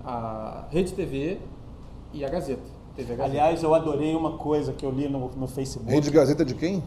a 0.05 0.67
Rede 0.71 0.93
TV 0.93 1.39
e 2.13 2.23
a 2.23 2.29
Gazeta. 2.29 2.61
TV 2.95 3.17
Gazeta. 3.17 3.25
Aliás, 3.25 3.63
eu 3.63 3.75
adorei 3.75 4.15
uma 4.15 4.37
coisa 4.37 4.75
que 4.75 4.85
eu 4.85 4.91
li 4.91 5.09
no, 5.09 5.31
no 5.31 5.49
Facebook. 5.49 5.91
Rede 5.91 6.11
Gazeta 6.11 6.45
de 6.45 6.55
quem? 6.55 6.83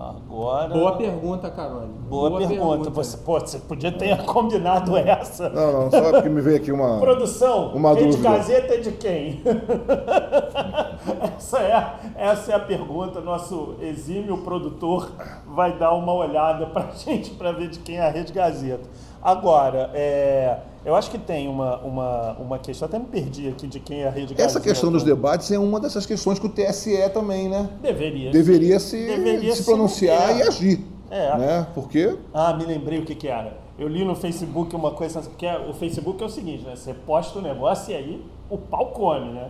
Agora. 0.00 0.68
Boa 0.68 0.96
pergunta, 0.96 1.50
Carol. 1.50 1.86
Boa, 2.08 2.38
pergunta. 2.38 2.88
Você, 2.88 3.18
pô, 3.18 3.38
você 3.38 3.58
podia 3.58 3.92
ter 3.92 4.16
combinado 4.24 4.96
essa. 4.96 5.50
Não, 5.50 5.72
não, 5.72 5.90
só 5.90 6.10
porque 6.12 6.28
me 6.30 6.40
veio 6.40 6.56
aqui 6.56 6.72
uma. 6.72 6.98
Produção, 6.98 7.74
Uma 7.74 7.92
Rede 7.92 8.12
dúvida. 8.12 8.30
Gazeta 8.30 8.74
é 8.74 8.76
de 8.78 8.92
quem? 8.92 9.42
essa, 11.36 11.58
é, 11.58 11.94
essa 12.16 12.52
é 12.52 12.54
a 12.54 12.60
pergunta. 12.60 13.20
Nosso 13.20 13.74
exímio 13.82 14.38
produtor 14.38 15.12
vai 15.46 15.76
dar 15.76 15.92
uma 15.92 16.14
olhada 16.14 16.64
pra 16.64 16.92
gente 16.96 17.32
para 17.32 17.52
ver 17.52 17.68
de 17.68 17.80
quem 17.80 17.98
é 17.98 18.06
a 18.06 18.10
Rede 18.10 18.32
Gazeta. 18.32 18.88
Agora, 19.22 19.90
é, 19.92 20.60
eu 20.84 20.94
acho 20.94 21.10
que 21.10 21.18
tem 21.18 21.48
uma, 21.48 21.76
uma, 21.78 22.32
uma 22.38 22.58
questão, 22.58 22.86
até 22.86 22.98
me 22.98 23.04
perdi 23.06 23.48
aqui 23.48 23.66
de 23.66 23.80
quem 23.80 24.02
é 24.02 24.08
a 24.08 24.10
Rede 24.10 24.34
Gazeta. 24.34 24.42
Essa 24.44 24.60
questão 24.60 24.90
dos 24.90 25.02
debates 25.02 25.50
é 25.52 25.58
uma 25.58 25.78
dessas 25.80 26.06
questões 26.06 26.38
que 26.38 26.46
o 26.46 26.48
TSE 26.48 26.96
também, 27.12 27.48
né? 27.48 27.68
Deveria. 27.82 28.30
Deveria 28.30 28.78
se, 28.80 28.96
Deveria 29.06 29.52
se 29.52 29.58
se 29.58 29.64
pronunciar 29.64 30.28
manter. 30.28 30.38
e 30.38 30.42
agir. 30.48 30.84
É. 31.10 31.36
Né? 31.38 31.66
Porque 31.74 32.16
Ah, 32.32 32.52
me 32.54 32.64
lembrei 32.64 32.98
o 32.98 33.04
que 33.04 33.14
que 33.14 33.26
era. 33.28 33.58
Eu 33.78 33.88
li 33.88 34.04
no 34.04 34.14
Facebook 34.14 34.74
uma 34.76 34.90
coisa, 34.92 35.20
porque 35.22 35.46
o 35.68 35.72
Facebook 35.72 36.22
é 36.22 36.26
o 36.26 36.28
seguinte, 36.30 36.64
né? 36.64 36.76
Você 36.76 36.92
posta 36.94 37.38
o 37.38 37.42
negócio 37.42 37.92
e 37.92 37.96
aí 37.96 38.24
o 38.48 38.56
pau 38.58 38.86
come, 38.88 39.32
né? 39.32 39.48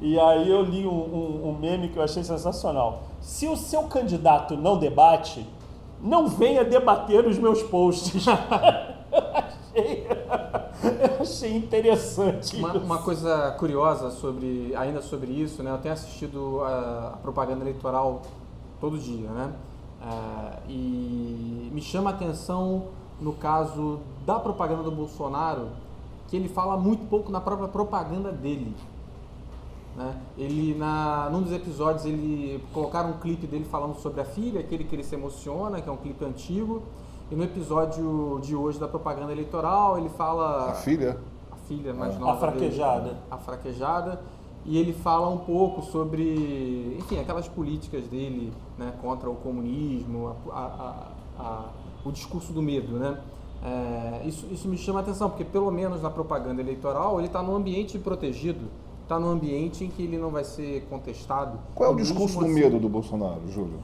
E 0.00 0.18
aí 0.18 0.50
eu 0.50 0.62
li 0.62 0.86
um, 0.86 0.90
um- 0.90 1.48
um 1.50 1.58
meme 1.60 1.88
que 1.88 1.96
eu 1.96 2.02
achei 2.02 2.24
sensacional. 2.24 3.02
Se 3.20 3.46
o 3.46 3.56
seu 3.56 3.82
candidato 3.84 4.56
não 4.56 4.78
debate, 4.78 5.46
não 6.02 6.26
venha 6.28 6.64
debater 6.64 7.26
os 7.26 7.38
meus 7.38 7.62
posts. 7.62 8.24
achei, 11.42 11.56
interessante 11.56 12.56
Uma, 12.56 12.68
isso. 12.70 12.78
uma 12.78 12.98
coisa 12.98 13.50
curiosa 13.58 14.10
sobre, 14.10 14.74
ainda 14.76 15.02
sobre 15.02 15.32
isso, 15.32 15.62
né? 15.62 15.70
Eu 15.70 15.78
tenho 15.78 15.94
assistido 15.94 16.60
a, 16.62 17.12
a 17.14 17.16
propaganda 17.18 17.62
eleitoral 17.62 18.22
todo 18.80 18.98
dia, 18.98 19.28
né? 19.28 19.52
Ah, 20.00 20.58
e 20.68 21.70
me 21.72 21.80
chama 21.80 22.10
a 22.10 22.12
atenção 22.12 22.86
no 23.20 23.32
caso 23.32 24.00
da 24.26 24.38
propaganda 24.38 24.82
do 24.82 24.90
Bolsonaro, 24.90 25.68
que 26.28 26.36
ele 26.36 26.48
fala 26.48 26.76
muito 26.76 27.08
pouco 27.08 27.30
na 27.30 27.40
própria 27.40 27.68
propaganda 27.68 28.32
dele. 28.32 28.74
Né? 29.96 30.16
Ele, 30.38 30.74
na, 30.76 31.28
num 31.30 31.42
dos 31.42 31.52
episódios, 31.52 32.04
ele 32.04 32.64
colocaram 32.72 33.10
um 33.10 33.18
clipe 33.18 33.46
dele 33.46 33.64
falando 33.64 33.94
sobre 33.96 34.22
a 34.22 34.24
filha, 34.24 34.58
aquele 34.58 34.84
que 34.84 34.96
ele 34.96 35.04
se 35.04 35.14
emociona, 35.14 35.80
que 35.80 35.88
é 35.88 35.92
um 35.92 35.98
clipe 35.98 36.24
antigo. 36.24 36.82
E 37.30 37.34
no 37.34 37.44
episódio 37.44 38.40
de 38.42 38.56
hoje 38.56 38.78
da 38.78 38.88
propaganda 38.88 39.32
eleitoral, 39.32 39.98
ele 39.98 40.08
fala 40.08 40.70
a 40.70 40.74
filha. 40.74 41.18
A 41.72 41.76
filha 41.76 41.94
mais 41.94 42.16
A 42.16 42.18
nova 42.18 42.38
fraquejada. 42.38 43.00
dele, 43.02 43.16
a 43.30 43.36
fraquejada. 43.38 44.20
E 44.64 44.78
ele 44.78 44.92
fala 44.92 45.28
um 45.28 45.38
pouco 45.38 45.82
sobre 45.82 46.96
enfim 46.98 47.18
aquelas 47.18 47.48
políticas 47.48 48.04
dele 48.06 48.52
né, 48.78 48.92
contra 49.02 49.28
o 49.28 49.34
comunismo 49.34 50.36
a- 50.52 50.56
a- 50.56 50.60
a- 51.38 51.42
a- 51.42 51.64
o 52.04 52.12
discurso 52.12 52.52
do 52.52 52.62
medo 52.62 52.92
né? 52.96 53.18
É, 53.64 54.22
isso, 54.24 54.46
isso 54.52 54.68
me 54.68 54.76
chama 54.76 55.00
a 55.00 55.02
atenção 55.02 55.28
porque 55.28 55.44
pelo 55.44 55.70
menos 55.70 56.00
na 56.02 56.10
propaganda 56.10 56.60
eleitoral 56.60 57.18
ele 57.18 57.26
está 57.26 57.42
num 57.42 57.54
ambiente 57.56 57.98
protegido 57.98 58.66
está 59.02 59.18
num 59.18 59.30
ambiente 59.30 59.84
em 59.84 59.88
que 59.90 60.02
ele 60.04 60.16
não 60.16 60.30
vai 60.30 60.44
ser 60.44 60.86
contestado. 60.88 61.58
Qual 61.74 61.90
é 61.90 61.92
o 61.92 61.96
discurso 61.96 62.38
do 62.38 62.44
assim- 62.44 62.54
medo 62.54 62.78
do 62.78 62.88
Bolsonaro, 62.88 63.40
Júlio? 63.48 63.78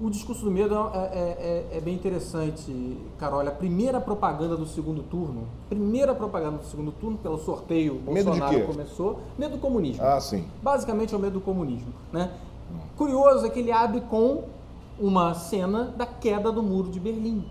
O 0.00 0.08
discurso 0.10 0.44
do 0.44 0.50
medo 0.50 0.74
é, 0.74 0.78
é- 0.98 1.66
é- 1.72 1.76
é 1.78 1.80
bem 1.80 1.94
interessante, 1.94 2.96
Carol. 3.18 3.40
A 3.40 3.50
primeira 3.50 4.00
propaganda 4.00 4.56
do 4.56 4.66
segundo 4.66 5.02
turno, 5.02 5.48
primeira 5.68 6.14
propaganda 6.14 6.58
do 6.58 6.64
segundo 6.66 6.92
turno, 6.92 7.18
pelo 7.18 7.38
sorteio, 7.38 7.94
Medo 8.06 8.30
de 8.32 8.38
Bolsonaro 8.38 8.66
começou, 8.66 9.18
medo 9.36 9.56
do 9.56 9.58
comunismo. 9.60 10.04
Ah, 10.04 10.20
sim. 10.20 10.44
Basicamente 10.62 11.14
é 11.14 11.16
o 11.16 11.20
medo 11.20 11.34
do 11.34 11.40
comunismo. 11.40 11.92
Né? 12.12 12.30
Curioso 12.96 13.44
é 13.46 13.48
que 13.50 13.58
ele 13.58 13.72
abre 13.72 14.00
com 14.02 14.44
uma 15.00 15.34
cena 15.34 15.92
da 15.96 16.06
queda 16.06 16.52
do 16.52 16.62
muro 16.62 16.90
de 16.90 17.00
Berlim, 17.00 17.44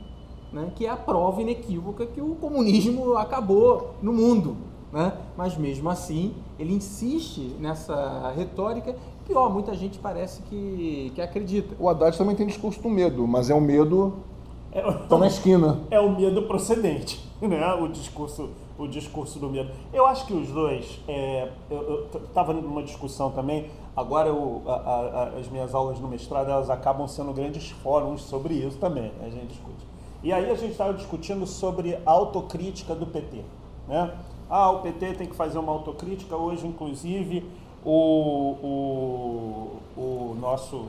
né? 0.54 0.72
que 0.76 0.86
é 0.86 0.90
a 0.90 0.96
prova 0.98 1.42
inequívoca 1.42 2.06
que 2.06 2.22
o 2.22 2.36
comunismo 2.36 3.18
acabou 3.18 3.96
no 4.02 4.14
mundo. 4.14 4.56
Né? 4.94 5.12
Mas 5.36 5.58
mesmo 5.58 5.90
assim, 5.90 6.34
ele 6.58 6.74
insiste 6.74 7.56
nessa 7.60 8.32
retórica. 8.36 8.96
Pior, 9.28 9.52
muita 9.52 9.76
gente 9.76 10.00
parece 10.00 10.42
que, 10.44 11.12
que 11.14 11.22
acredita. 11.22 11.76
O 11.78 11.90
Haddad 11.90 12.18
também 12.18 12.34
tem 12.34 12.48
discurso 12.48 12.82
do 12.82 12.90
medo, 12.90 13.28
mas 13.28 13.50
é 13.50 13.54
um 13.54 13.60
medo 13.60 14.24
é, 14.72 14.82
tá 14.82 15.18
na 15.18 15.28
esquina. 15.28 15.82
É 15.92 16.00
o 16.00 16.10
medo 16.16 16.44
procedente, 16.44 17.22
né? 17.42 17.74
O 17.74 17.90
discurso, 17.90 18.50
o 18.78 18.88
discurso 18.88 19.38
do 19.38 19.50
medo. 19.50 19.70
Eu 19.92 20.06
acho 20.06 20.26
que 20.26 20.34
os 20.34 20.48
dois, 20.48 21.02
é, 21.10 21.50
eu 21.70 22.08
estava 22.26 22.54
numa 22.54 22.82
discussão 22.82 23.32
também. 23.32 23.70
Agora 23.96 24.30
eu, 24.30 24.62
a, 24.66 24.72
a, 24.72 25.24
as 25.40 25.50
minhas 25.50 25.76
aulas 25.76 26.00
no 26.00 26.08
mestrado 26.08 26.50
elas 26.50 26.70
acabam 26.70 27.08
sendo 27.08 27.34
grandes 27.34 27.72
fóruns 27.72 28.22
sobre 28.22 28.54
isso 28.54 28.78
também. 28.78 29.12
Né? 29.20 29.26
A 29.26 29.30
gente 29.30 29.48
discute. 29.48 29.86
E 30.24 30.32
aí 30.32 30.50
a 30.50 30.56
gente 30.56 30.72
estava 30.72 30.94
discutindo 30.94 31.46
sobre 31.46 31.96
a 32.06 32.12
autocrítica 32.12 32.96
do 32.96 33.06
PT, 33.06 33.44
né? 33.88 34.14
Ah, 34.50 34.72
o 34.72 34.80
PT 34.80 35.14
tem 35.14 35.28
que 35.28 35.36
fazer 35.36 35.60
uma 35.60 35.74
autocrítica. 35.74 36.36
Hoje, 36.36 36.66
inclusive, 36.66 37.46
o, 37.86 39.80
o, 39.96 40.02
o 40.02 40.38
nosso. 40.40 40.88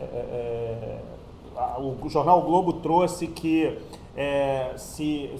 É, 0.00 0.04
é, 0.04 0.98
é 1.56 1.78
o 1.78 2.08
jornal 2.08 2.40
o 2.40 2.42
Globo 2.42 2.74
trouxe 2.74 3.26
que 3.26 3.78
é, 4.16 4.72
se, 4.76 5.30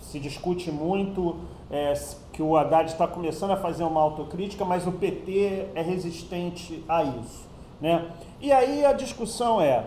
se 0.00 0.20
discute 0.20 0.70
muito 0.70 1.36
é, 1.70 1.92
que 2.32 2.42
o 2.42 2.56
Haddad 2.56 2.90
está 2.90 3.06
começando 3.06 3.50
a 3.52 3.56
fazer 3.56 3.84
uma 3.84 4.00
autocrítica, 4.00 4.64
mas 4.64 4.86
o 4.86 4.92
PT 4.92 5.66
é 5.74 5.82
resistente 5.82 6.84
a 6.88 7.02
isso. 7.02 7.48
Né? 7.80 8.10
E 8.40 8.52
aí 8.52 8.84
a 8.84 8.92
discussão 8.92 9.60
é: 9.60 9.84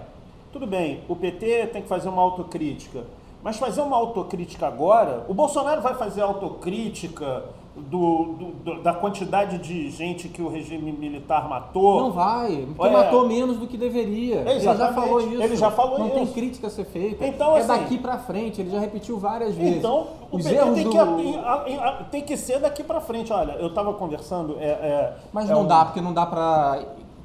tudo 0.52 0.66
bem, 0.66 1.02
o 1.08 1.16
PT 1.16 1.68
tem 1.68 1.82
que 1.82 1.88
fazer 1.88 2.10
uma 2.10 2.22
autocrítica. 2.22 3.04
Mas 3.44 3.58
fazer 3.58 3.82
uma 3.82 3.98
autocrítica 3.98 4.66
agora, 4.66 5.26
o 5.28 5.34
Bolsonaro 5.34 5.82
vai 5.82 5.96
fazer 5.96 6.22
autocrítica 6.22 7.44
do, 7.76 8.54
do, 8.64 8.84
da 8.84 8.94
quantidade 8.94 9.58
de 9.58 9.90
gente 9.90 10.30
que 10.30 10.42
o 10.42 10.48
regime 10.48 10.92
militar 10.92 11.50
matou? 11.50 12.02
Não 12.02 12.12
vai, 12.12 12.68
porque 12.76 12.94
é. 12.94 12.98
matou 12.98 13.28
menos 13.28 13.58
do 13.58 13.68
que 13.68 13.78
deveria. 13.78 14.42
Ele 14.48 14.60
já 14.60 14.94
falou 14.94 15.20
isso. 15.20 15.42
Ele 15.42 15.56
já 15.56 15.72
falou 15.72 16.00
Não 16.00 16.08
isso. 16.08 16.16
tem 16.16 16.28
crítica 16.28 16.68
a 16.68 16.70
ser 16.70 16.86
feita. 16.86 17.26
Então, 17.26 17.58
é 17.58 17.60
assim, 17.60 17.68
daqui 17.68 17.98
para 17.98 18.18
frente, 18.20 18.62
ele 18.62 18.70
já 18.70 18.80
repetiu 18.80 19.18
várias 19.18 19.56
vezes. 19.56 19.78
Então, 19.78 20.08
o 20.32 20.38
Os 20.38 20.44
PT 20.44 20.56
tem, 20.56 20.84
do... 20.84 20.90
que, 20.90 22.10
tem 22.12 22.22
que 22.22 22.38
ser 22.38 22.60
daqui 22.60 22.84
para 22.84 23.02
frente. 23.02 23.34
Olha, 23.34 23.54
eu 23.54 23.68
estava 23.68 23.94
conversando. 23.94 24.58
É, 24.60 24.66
é, 24.66 25.14
Mas 25.32 25.50
não 25.50 25.62
um... 25.62 25.68
dá, 25.68 25.86
porque 25.86 26.02
não 26.02 26.14
dá 26.14 26.26
para 26.26 26.80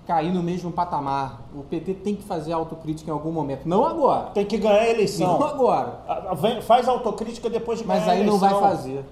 cair 0.06 0.32
no 0.32 0.42
mesmo 0.42 0.72
patamar. 0.72 1.42
O 1.54 1.62
PT 1.62 1.92
tem 1.92 2.16
que 2.16 2.22
fazer 2.22 2.54
autocrítica 2.54 3.10
em 3.10 3.12
algum 3.12 3.30
momento. 3.30 3.68
Não 3.68 3.84
agora. 3.84 4.30
Tem 4.30 4.46
que 4.46 4.56
ganhar 4.56 4.80
a 4.80 4.88
eleição. 4.88 5.38
Não 5.38 5.46
agora. 5.46 6.00
Faz 6.62 6.88
autocrítica 6.88 7.50
depois 7.50 7.80
de 7.80 7.84
ganhar 7.84 8.00
Mas 8.00 8.08
aí 8.08 8.24
não 8.24 8.38
vai 8.38 8.54
fazer. 8.54 9.04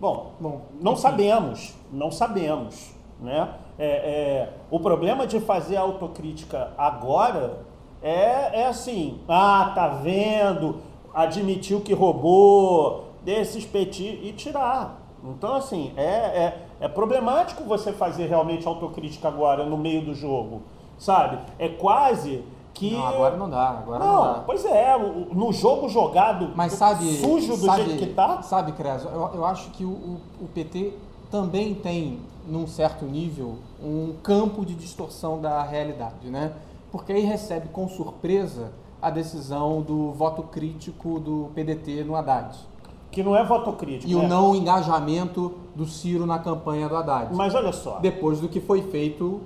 Bom, 0.00 0.32
Bom 0.38 0.62
não 0.80 0.92
enfim. 0.92 1.02
sabemos. 1.02 1.74
Não 1.92 2.10
sabemos. 2.10 2.94
Né? 3.20 3.48
É, 3.78 3.86
é, 3.86 4.52
o 4.70 4.78
problema 4.78 5.26
de 5.26 5.40
fazer 5.40 5.76
autocrítica 5.76 6.72
agora 6.76 7.60
é, 8.02 8.60
é 8.60 8.66
assim, 8.66 9.20
ah, 9.28 9.72
tá 9.74 9.88
vendo, 9.88 10.80
admitiu 11.14 11.80
que 11.80 11.94
roubou, 11.94 13.06
desses 13.22 13.64
petis 13.64 14.18
e 14.22 14.32
tirar. 14.32 15.00
Então, 15.24 15.56
assim, 15.56 15.92
é, 15.96 16.02
é, 16.02 16.66
é 16.80 16.88
problemático 16.88 17.64
você 17.64 17.92
fazer 17.92 18.26
realmente 18.26 18.68
autocrítica 18.68 19.26
agora, 19.26 19.64
no 19.64 19.76
meio 19.76 20.02
do 20.02 20.14
jogo, 20.14 20.62
sabe? 20.96 21.38
É 21.58 21.68
quase 21.68 22.44
que... 22.76 22.92
Não, 22.92 23.06
agora 23.06 23.36
não 23.36 23.48
dá, 23.48 23.70
agora 23.70 24.04
não, 24.04 24.14
não 24.14 24.32
dá. 24.34 24.42
Pois 24.44 24.64
é, 24.64 24.96
no 25.32 25.52
jogo 25.52 25.88
jogado 25.88 26.52
Mas 26.54 26.74
sabe, 26.74 27.16
sujo 27.16 27.56
do 27.56 27.64
sabe, 27.64 27.84
jeito 27.84 27.98
que 27.98 28.12
tá... 28.12 28.42
Sabe, 28.42 28.72
Creso, 28.72 29.08
eu, 29.08 29.30
eu 29.34 29.44
acho 29.44 29.70
que 29.70 29.84
o, 29.84 30.20
o 30.40 30.48
PT 30.54 30.92
também 31.30 31.74
tem, 31.74 32.20
num 32.46 32.66
certo 32.66 33.04
nível, 33.06 33.56
um 33.82 34.14
campo 34.22 34.64
de 34.64 34.74
distorção 34.74 35.40
da 35.40 35.62
realidade, 35.62 36.28
né? 36.28 36.52
Porque 36.92 37.12
aí 37.12 37.22
recebe 37.22 37.68
com 37.68 37.88
surpresa 37.88 38.70
a 39.00 39.10
decisão 39.10 39.80
do 39.80 40.12
voto 40.12 40.42
crítico 40.42 41.18
do 41.18 41.50
PDT 41.54 42.04
no 42.04 42.14
Haddad 42.14 42.56
que 43.10 43.22
não 43.22 43.34
é 43.34 43.42
voto 43.42 43.72
crítico. 43.72 44.12
E 44.12 44.14
né? 44.14 44.22
o 44.22 44.28
não 44.28 44.54
engajamento 44.54 45.54
do 45.74 45.86
Ciro 45.86 46.26
na 46.26 46.38
campanha 46.38 46.86
do 46.86 46.94
Haddad. 46.96 47.34
Mas 47.34 47.54
olha 47.54 47.72
só. 47.72 47.98
Depois 47.98 48.40
do 48.40 48.48
que 48.48 48.60
foi 48.60 48.82
feito 48.82 49.40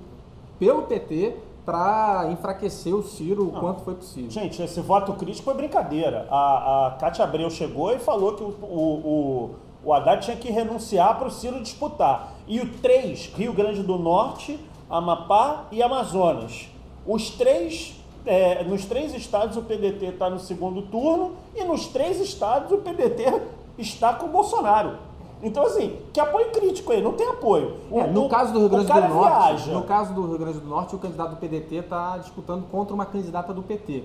pelo 0.58 0.82
PT 0.82 1.36
para 1.64 2.28
enfraquecer 2.30 2.94
o 2.94 3.02
Ciro 3.02 3.48
o 3.48 3.52
quanto 3.52 3.82
foi 3.82 3.94
possível. 3.94 4.30
Gente, 4.30 4.62
esse 4.62 4.80
voto 4.80 5.12
crítico 5.14 5.44
foi 5.44 5.54
brincadeira. 5.54 6.26
A, 6.30 6.86
a 6.86 6.90
Cátia 6.92 7.24
Abreu 7.24 7.50
chegou 7.50 7.92
e 7.92 7.98
falou 7.98 8.34
que 8.34 8.42
o, 8.42 8.48
o, 8.62 9.54
o, 9.84 9.88
o 9.88 9.92
Haddad 9.92 10.24
tinha 10.24 10.36
que 10.36 10.50
renunciar 10.50 11.18
para 11.18 11.28
o 11.28 11.30
Ciro 11.30 11.60
disputar. 11.60 12.34
E 12.46 12.60
o 12.60 12.72
três, 12.78 13.32
Rio 13.34 13.52
Grande 13.52 13.82
do 13.82 13.98
Norte, 13.98 14.58
Amapá 14.88 15.66
e 15.70 15.82
Amazonas. 15.82 16.68
Os 17.06 17.30
três 17.30 18.00
é, 18.26 18.62
nos 18.64 18.84
três 18.84 19.14
estados 19.14 19.56
o 19.56 19.62
PDT 19.62 20.06
está 20.06 20.28
no 20.28 20.38
segundo 20.38 20.82
turno 20.82 21.36
e 21.54 21.64
nos 21.64 21.86
três 21.86 22.20
estados 22.20 22.70
o 22.70 22.78
PDT 22.78 23.40
está 23.78 24.12
com 24.12 24.26
o 24.26 24.28
Bolsonaro. 24.28 25.09
Então, 25.42 25.64
assim, 25.64 25.98
que 26.12 26.20
apoio 26.20 26.50
crítico 26.50 26.92
aí, 26.92 27.02
não 27.02 27.12
tem 27.12 27.26
apoio. 27.26 27.76
O, 27.90 27.98
é, 27.98 28.06
no 28.06 28.26
o, 28.26 28.28
caso 28.28 28.52
do 28.52 28.58
Rio 28.58 28.68
Grande 28.68 28.92
do 28.92 29.08
Norte, 29.08 29.46
viaja. 29.46 29.72
no 29.72 29.82
caso 29.84 30.14
do 30.14 30.26
Rio 30.26 30.38
Grande 30.38 30.58
do 30.58 30.66
Norte, 30.66 30.94
o 30.94 30.98
candidato 30.98 31.30
do 31.30 31.36
PDT 31.36 31.76
está 31.76 32.18
disputando 32.18 32.64
contra 32.70 32.94
uma 32.94 33.06
candidata 33.06 33.52
do 33.54 33.62
PT. 33.62 34.04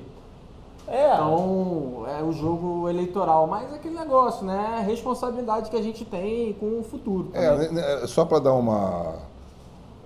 É. 0.87 1.15
Então, 1.15 2.05
é 2.07 2.23
o 2.23 2.31
jogo 2.31 2.87
eleitoral, 2.87 3.47
mas 3.47 3.71
é 3.73 3.75
aquele 3.75 3.95
negócio, 3.95 4.45
né? 4.45 4.77
A 4.77 4.81
responsabilidade 4.81 5.69
que 5.69 5.75
a 5.75 5.81
gente 5.81 6.05
tem 6.05 6.53
com 6.53 6.79
o 6.79 6.83
futuro. 6.83 7.31
É, 7.33 7.57
né, 7.57 7.69
né, 7.69 8.07
só 8.07 8.23
para 8.23 8.39
dar 8.39 8.53
uma 8.53 9.15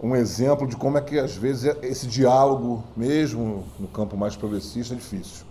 um 0.01 0.15
exemplo 0.15 0.65
de 0.65 0.77
como 0.77 0.97
é 0.97 1.01
que 1.01 1.19
às 1.19 1.35
vezes 1.35 1.75
esse 1.83 2.07
diálogo, 2.07 2.81
mesmo 2.95 3.65
no 3.77 3.87
campo 3.87 4.15
mais 4.15 4.35
progressista, 4.35 4.93
é 4.93 4.97
difícil. 4.97 5.45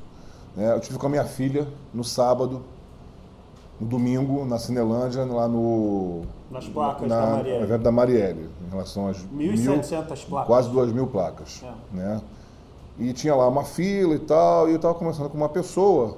Né? 0.56 0.72
Eu 0.72 0.80
tive 0.80 0.98
com 0.98 1.06
a 1.06 1.10
minha 1.10 1.24
filha 1.24 1.68
no 1.92 2.02
sábado, 2.02 2.62
no 3.80 3.86
domingo, 3.86 4.44
na 4.44 4.58
Cinelândia, 4.58 5.24
lá 5.24 5.46
no. 5.48 6.22
Nas 6.50 6.66
placas 6.68 7.08
na, 7.08 7.20
da 7.20 7.26
Marielle. 7.36 7.58
No 7.58 7.64
evento 7.64 7.82
da 7.82 7.92
Marielle, 7.92 8.50
em 8.66 8.70
relação 8.70 9.08
às. 9.08 9.18
1.700 9.26 10.26
placas. 10.26 10.46
Quase 10.46 10.70
2 10.70 10.92
mil 10.92 11.06
placas. 11.06 11.62
É. 11.64 11.96
Né? 11.96 12.20
E 12.98 13.12
tinha 13.12 13.34
lá 13.34 13.46
uma 13.46 13.64
fila 13.64 14.14
e 14.14 14.18
tal, 14.18 14.68
e 14.68 14.72
eu 14.72 14.76
estava 14.76 14.94
conversando 14.94 15.28
com 15.28 15.36
uma 15.36 15.48
pessoa 15.48 16.16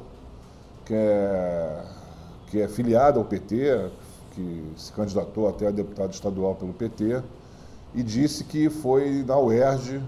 que 0.86 0.94
é, 0.94 1.84
que 2.46 2.61
é 2.61 2.68
filiada 2.68 3.18
ao 3.18 3.24
PT, 3.24 3.90
que 4.32 4.72
se 4.76 4.90
candidatou 4.92 5.48
até 5.48 5.66
a 5.66 5.70
deputado 5.70 6.12
estadual 6.12 6.54
pelo 6.54 6.72
PT 6.72 7.22
e 7.94 8.02
disse 8.02 8.44
que 8.44 8.70
foi 8.70 9.24
na 9.26 9.38
UERJ, 9.38 10.00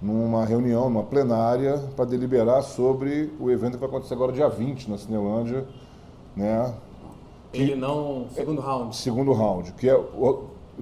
numa 0.00 0.44
reunião, 0.44 0.88
numa 0.88 1.02
plenária, 1.02 1.78
para 1.96 2.04
deliberar 2.04 2.62
sobre 2.62 3.32
o 3.38 3.50
evento 3.50 3.72
que 3.72 3.78
vai 3.78 3.88
acontecer 3.88 4.14
agora 4.14 4.32
dia 4.32 4.48
20 4.48 4.90
na 4.90 4.96
Cinelândia, 4.96 5.66
né? 6.36 6.72
Ele 7.52 7.74
não, 7.74 8.26
segundo 8.34 8.60
round. 8.60 8.96
Segundo 8.96 9.32
round, 9.32 9.72
que 9.72 9.88
é, 9.88 10.00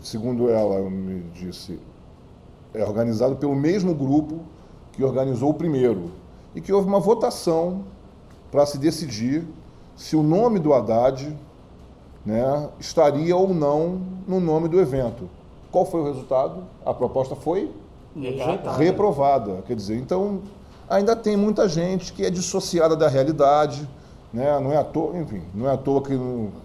segundo 0.03 0.51
ela 0.51 0.81
me 0.91 1.23
disse, 1.33 1.79
é 2.75 2.85
organizado 2.85 3.37
pelo 3.37 3.55
mesmo 3.55 3.95
grupo 3.95 4.41
que 4.93 5.05
organizou 5.05 5.51
o 5.51 5.55
primeiro 5.55 6.11
e 6.55 6.61
que 6.61 6.73
houve 6.73 6.89
uma 6.89 7.01
votação 7.01 7.85
para 8.51 8.67
se 8.67 8.79
decidir 8.79 9.47
se 9.95 10.17
o 10.17 10.23
nome 10.23 10.59
do 10.59 10.75
Haddad 10.75 11.37
né, 12.25 12.69
estaria 12.79 13.37
ou 13.37 13.55
não 13.55 14.01
no 14.27 14.41
nome 14.41 14.69
do 14.69 14.81
evento. 14.81 15.29
Qual 15.71 15.85
foi 15.85 16.01
o 16.01 16.05
resultado? 16.05 16.65
A 16.85 16.93
proposta 16.93 17.37
foi 17.37 17.71
Rejeitada. 18.15 18.73
reprovada. 18.73 19.63
Quer 19.67 19.77
dizer, 19.77 19.97
então 19.97 20.43
ainda 20.89 21.15
tem 21.15 21.37
muita 21.37 21.69
gente 21.69 22.13
que 22.13 22.25
é 22.25 22.31
dissociada 22.31 22.97
da 22.97 23.09
realidade, 23.09 23.89
né? 24.37 24.61
Não 24.61 24.71
é 24.71 24.77
à 24.77 24.85
toa, 24.85 25.17
enfim, 25.17 25.43
não 25.55 25.67
é 25.67 25.73
à 25.73 25.77
toa 25.79 26.03
que, 26.03 26.15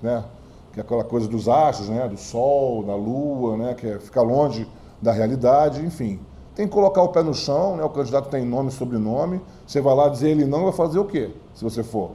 né, 0.02 0.26
que 0.74 0.80
é 0.80 0.84
aquela 0.84 1.06
coisa 1.06 1.28
dos 1.28 1.48
astros, 1.48 1.88
né? 1.88 2.06
Do 2.08 2.18
sol, 2.18 2.84
da 2.84 2.94
lua, 2.94 3.56
né? 3.56 3.74
Que 3.74 3.88
é 3.88 4.00
ficar 4.00 4.22
longe 4.22 4.68
da 5.02 5.14
realidade, 5.14 5.82
enfim. 5.82 6.20
Tem 6.54 6.68
que 6.68 6.74
colocar 6.74 7.02
o 7.02 7.10
pé 7.10 7.24
no 7.24 7.34
chão, 7.34 7.78
né? 7.78 7.84
O 7.84 7.90
candidato 7.90 8.30
tem 8.30 8.46
nome 8.46 8.70
e 8.70 8.72
sobrenome. 8.74 9.42
Você 9.66 9.80
vai 9.80 9.96
lá 9.96 10.10
dizer 10.10 10.32
ele 10.32 10.46
não, 10.46 10.64
vai 10.64 10.74
fazer 10.74 11.00
o 11.00 11.06
quê? 11.06 11.30
Se 11.54 11.64
você 11.64 11.82
for. 11.82 12.12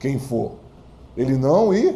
Quem 0.00 0.18
for. 0.18 0.52
Ele 1.16 1.36
não 1.36 1.72
e. 1.74 1.88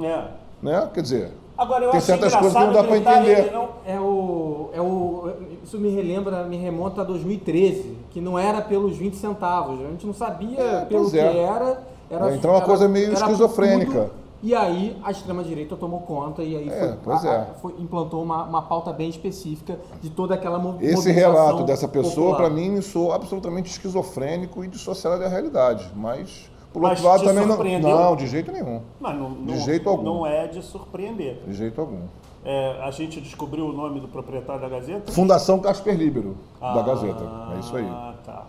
É. 0.00 0.28
Né? 0.62 0.90
Quer 0.94 1.02
dizer, 1.02 1.32
Agora, 1.56 1.86
eu 1.86 1.90
Tem 1.90 2.00
certas 2.00 2.32
coisas 2.32 2.52
que 2.56 2.64
não 2.64 2.72
dá 2.72 2.84
para 2.84 2.96
entender. 2.96 3.50
Não... 3.52 3.68
É 3.84 3.98
o, 3.98 4.70
é 4.72 4.80
o, 4.80 5.32
isso 5.64 5.76
me 5.76 5.88
relembra, 5.88 6.44
me 6.44 6.56
remonta 6.56 7.00
a 7.00 7.04
2013, 7.04 7.96
que 8.10 8.20
não 8.20 8.38
era 8.38 8.62
pelos 8.62 8.96
20 8.96 9.14
centavos. 9.14 9.80
A 9.80 9.88
gente 9.88 10.06
não 10.06 10.14
sabia 10.14 10.60
é, 10.60 10.84
pelo 10.84 11.10
que 11.10 11.18
é. 11.18 11.38
era. 11.38 11.82
Era 12.10 12.30
é, 12.30 12.36
então 12.36 12.50
é 12.52 12.54
uma 12.54 12.62
coisa 12.64 12.88
meio 12.88 13.12
esquizofrênica. 13.12 13.92
Tudo, 13.92 14.28
e 14.40 14.54
aí 14.54 14.96
a 15.02 15.10
extrema-direita 15.10 15.76
tomou 15.76 16.00
conta 16.00 16.42
e 16.44 16.56
aí 16.56 16.68
é, 16.68 16.96
foi, 17.02 17.12
a, 17.12 17.46
foi, 17.60 17.74
implantou 17.78 18.22
uma, 18.22 18.44
uma 18.44 18.62
pauta 18.62 18.92
bem 18.92 19.08
específica 19.08 19.78
de 20.00 20.10
toda 20.10 20.34
aquela 20.34 20.58
mobilização 20.60 21.00
Esse 21.00 21.10
relato 21.10 21.64
dessa 21.64 21.88
pessoa, 21.88 22.36
para 22.36 22.48
mim, 22.48 22.70
me 22.70 22.82
soou 22.82 23.12
absolutamente 23.12 23.68
esquizofrênico 23.70 24.64
e 24.64 24.68
dissociado 24.68 25.18
da 25.18 25.26
realidade. 25.28 25.90
Mas 25.96 26.48
Por 26.72 26.82
Mas 26.82 27.02
outro 27.04 27.26
lado, 27.26 27.56
também 27.56 27.80
não. 27.80 27.90
Não, 27.90 28.14
de 28.16 28.28
jeito 28.28 28.52
nenhum. 28.52 28.80
Mas 29.00 29.18
não, 29.18 29.32
De 29.32 29.52
não- 29.54 29.60
jeito 29.60 29.88
algum. 29.88 30.04
Não 30.04 30.26
é 30.26 30.46
de 30.46 30.62
surpreender. 30.62 31.40
De 31.44 31.54
jeito 31.54 31.80
algum. 31.80 32.02
É, 32.44 32.80
a 32.82 32.90
gente 32.92 33.20
descobriu 33.20 33.66
o 33.66 33.72
nome 33.72 33.98
do 33.98 34.06
proprietário 34.06 34.60
da 34.62 34.68
Gazeta? 34.68 35.10
Fundação 35.10 35.58
Casper 35.58 35.96
Libero, 35.96 36.36
da 36.60 36.80
Ah, 36.80 36.82
Gazeta. 36.82 37.24
É 37.56 37.58
isso 37.58 37.76
aí. 37.76 37.86
Ah, 37.90 38.14
tá. 38.24 38.46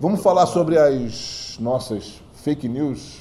Vamos 0.00 0.20
falar 0.20 0.46
sobre 0.46 0.76
as 0.78 1.56
nossas 1.60 2.20
fake 2.42 2.68
news. 2.68 3.20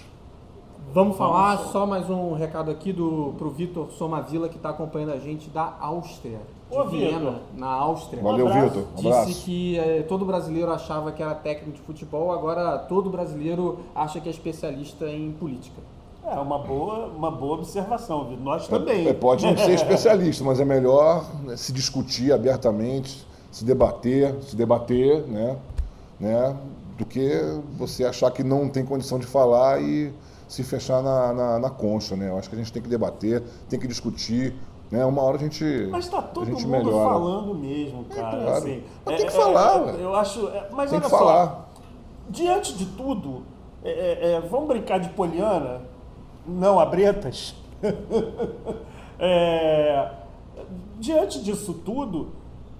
Vamos 0.93 1.17
falar 1.17 1.57
só 1.71 1.85
mais 1.85 2.09
um 2.09 2.33
recado 2.33 2.71
aqui 2.71 2.93
do, 2.93 3.33
pro 3.37 3.49
Vitor 3.49 3.91
Somavila, 3.91 4.47
que 4.47 4.55
está 4.55 4.69
acompanhando 4.69 5.11
a 5.11 5.17
gente 5.17 5.49
da 5.49 5.75
Áustria, 5.79 6.39
de 6.71 6.77
Ô, 6.77 6.85
Viena, 6.85 7.19
Vitor. 7.19 7.35
na 7.55 7.67
Áustria. 7.67 8.23
Valeu. 8.23 8.47
Vitor. 8.47 8.83
Um 8.93 8.95
Disse 8.95 9.07
abraço. 9.07 9.43
que 9.43 9.77
eh, 9.77 10.05
todo 10.07 10.23
brasileiro 10.23 10.71
achava 10.71 11.11
que 11.11 11.21
era 11.21 11.35
técnico 11.35 11.77
de 11.77 11.81
futebol, 11.81 12.31
agora 12.31 12.77
todo 12.77 13.09
brasileiro 13.09 13.79
acha 13.93 14.19
que 14.21 14.29
é 14.29 14.31
especialista 14.31 15.09
em 15.09 15.31
política. 15.33 15.81
É 16.25 16.39
uma 16.39 16.59
boa, 16.59 17.07
uma 17.07 17.31
boa 17.31 17.55
observação, 17.55 18.25
Vitor. 18.25 18.43
Nós 18.43 18.67
também. 18.67 19.07
É, 19.07 19.13
pode 19.13 19.45
não 19.45 19.57
ser 19.57 19.71
especialista, 19.75 20.43
mas 20.43 20.59
é 20.59 20.65
melhor 20.65 21.25
né, 21.43 21.57
se 21.57 21.73
discutir 21.73 22.31
abertamente, 22.31 23.25
se 23.51 23.65
debater, 23.65 24.35
se 24.41 24.55
debater, 24.55 25.23
né, 25.23 25.57
né, 26.19 26.55
do 26.97 27.05
que 27.05 27.29
você 27.77 28.03
achar 28.03 28.31
que 28.31 28.43
não 28.43 28.67
tem 28.67 28.83
condição 28.83 29.19
de 29.19 29.25
falar 29.27 29.81
e 29.81 30.11
se 30.47 30.63
fechar 30.63 31.01
na, 31.03 31.33
na, 31.33 31.59
na 31.59 31.69
concha, 31.69 32.15
né? 32.15 32.29
Eu 32.29 32.37
acho 32.37 32.49
que 32.49 32.55
a 32.55 32.57
gente 32.57 32.71
tem 32.73 32.81
que 32.81 32.89
debater, 32.89 33.43
tem 33.69 33.79
que 33.79 33.87
discutir, 33.87 34.55
né? 34.89 35.05
Uma 35.05 35.21
hora 35.21 35.37
a 35.37 35.39
gente 35.39 35.63
Mas 35.91 36.07
tá 36.07 36.19
a 36.19 36.21
todo 36.21 36.49
mundo 36.49 36.67
melhora. 36.67 37.09
falando 37.09 37.53
mesmo, 37.53 38.05
cara. 38.05 38.29
claro. 38.29 38.49
assim. 38.49 38.83
Mas 39.05 39.17
tem 39.17 39.25
que 39.27 39.33
falar, 39.33 39.95
é, 39.95 40.03
eu 40.03 40.15
acho. 40.15 40.47
é, 40.47 40.69
mas 40.71 40.89
Tem 40.89 40.99
olha 40.99 41.05
que 41.05 41.11
só, 41.11 41.17
falar. 41.17 41.69
diante 42.29 42.73
de 42.75 42.85
tudo, 42.85 43.43
é, 43.83 43.91
é, 43.91 44.31
é, 44.33 44.41
vamos 44.41 44.67
brincar 44.67 44.99
de 44.99 45.09
poliana, 45.09 45.81
não 46.47 46.79
abretas. 46.79 47.55
É, 49.19 50.11
diante 50.99 51.41
disso 51.41 51.73
tudo, 51.73 52.33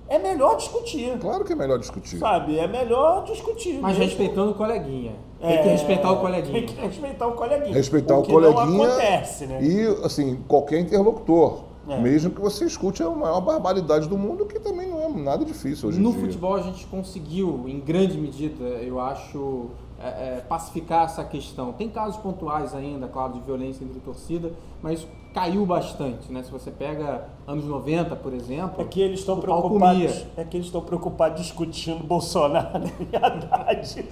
é 0.10 0.18
melhor 0.20 0.55
discutir. 0.58 1.18
Claro 1.20 1.43
que 1.45 1.53
é 1.53 1.55
melhor 1.55 1.78
discutir. 1.80 2.18
Sabe? 2.18 2.58
É 2.58 2.68
melhor 2.68 3.24
discutir. 3.26 3.80
Mas 3.82 3.97
mesmo. 3.97 4.10
respeitando 4.12 4.51
o 4.51 4.55
coleguinha. 4.55 5.16
Tem 5.39 5.49
É, 5.53 5.58
que 5.62 5.70
respeitar 5.70 6.12
o 6.12 6.18
coleguinha. 6.20 6.53
Tem 6.53 6.66
que 6.66 6.82
respeitar 6.82 7.28
o 7.28 7.32
coleguinha. 7.34 7.74
Respeitar 7.74 8.18
o, 8.18 8.22
que 8.24 8.32
coleguinha 8.32 8.66
Não 8.66 8.84
acontece, 8.86 9.45
né? 9.45 9.60
e 9.62 10.05
assim 10.05 10.39
qualquer 10.47 10.80
interlocutor, 10.80 11.64
É. 11.88 11.97
mesmo 11.99 12.32
que 12.32 12.41
você 12.41 12.66
escute 12.66 13.01
a 13.03 13.10
maior 13.10 13.39
barbaridade 13.41 14.08
do 14.10 14.18
mundo, 14.18 14.45
que 14.45 14.60
também 14.60 14.88
não 14.89 14.99
é 15.01 15.08
nada 15.10 15.45
difícil 15.45 15.89
hoje 15.89 15.99
No 15.99 16.10
em 16.10 16.12
dia. 16.14 16.22
futebol 16.22 16.55
a 16.55 16.62
gente 16.62 16.86
conseguiu, 16.88 17.64
em 17.68 17.80
grande 17.80 18.18
medida, 18.18 18.64
eu 18.66 18.99
acho, 18.99 19.68
é, 20.00 20.08
é, 20.08 20.43
pacificar 20.48 21.06
essa 21.06 21.24
questão. 21.24 21.74
Tem 21.74 21.89
casos 21.89 22.18
pontuais 22.18 22.76
ainda, 22.76 23.08
claro, 23.08 23.34
de 23.34 23.39
violência 23.39 23.84
entre 23.84 24.00
torcida, 24.00 24.52
mas 24.82 25.08
caiu 25.34 25.66
bastante, 25.66 26.32
né? 26.32 26.43
Se 26.43 26.52
você 26.52 26.72
pega 26.72 27.28
anos 27.45 27.66
90, 27.66 28.16
por 28.16 28.34
exemplo, 28.34 28.82
É 28.82 28.84
que 28.84 29.02
eles 29.02 29.20
estão 29.20 29.39
preocupados. 29.39 30.26
É 30.36 30.43
que 30.43 30.58
eles 30.58 30.68
estão 30.68 30.82
preocupados 30.82 31.41
discutindo 31.41 32.04
Bolsonaro 32.04 32.84
e 33.12 33.16
Haddad. 33.16 34.06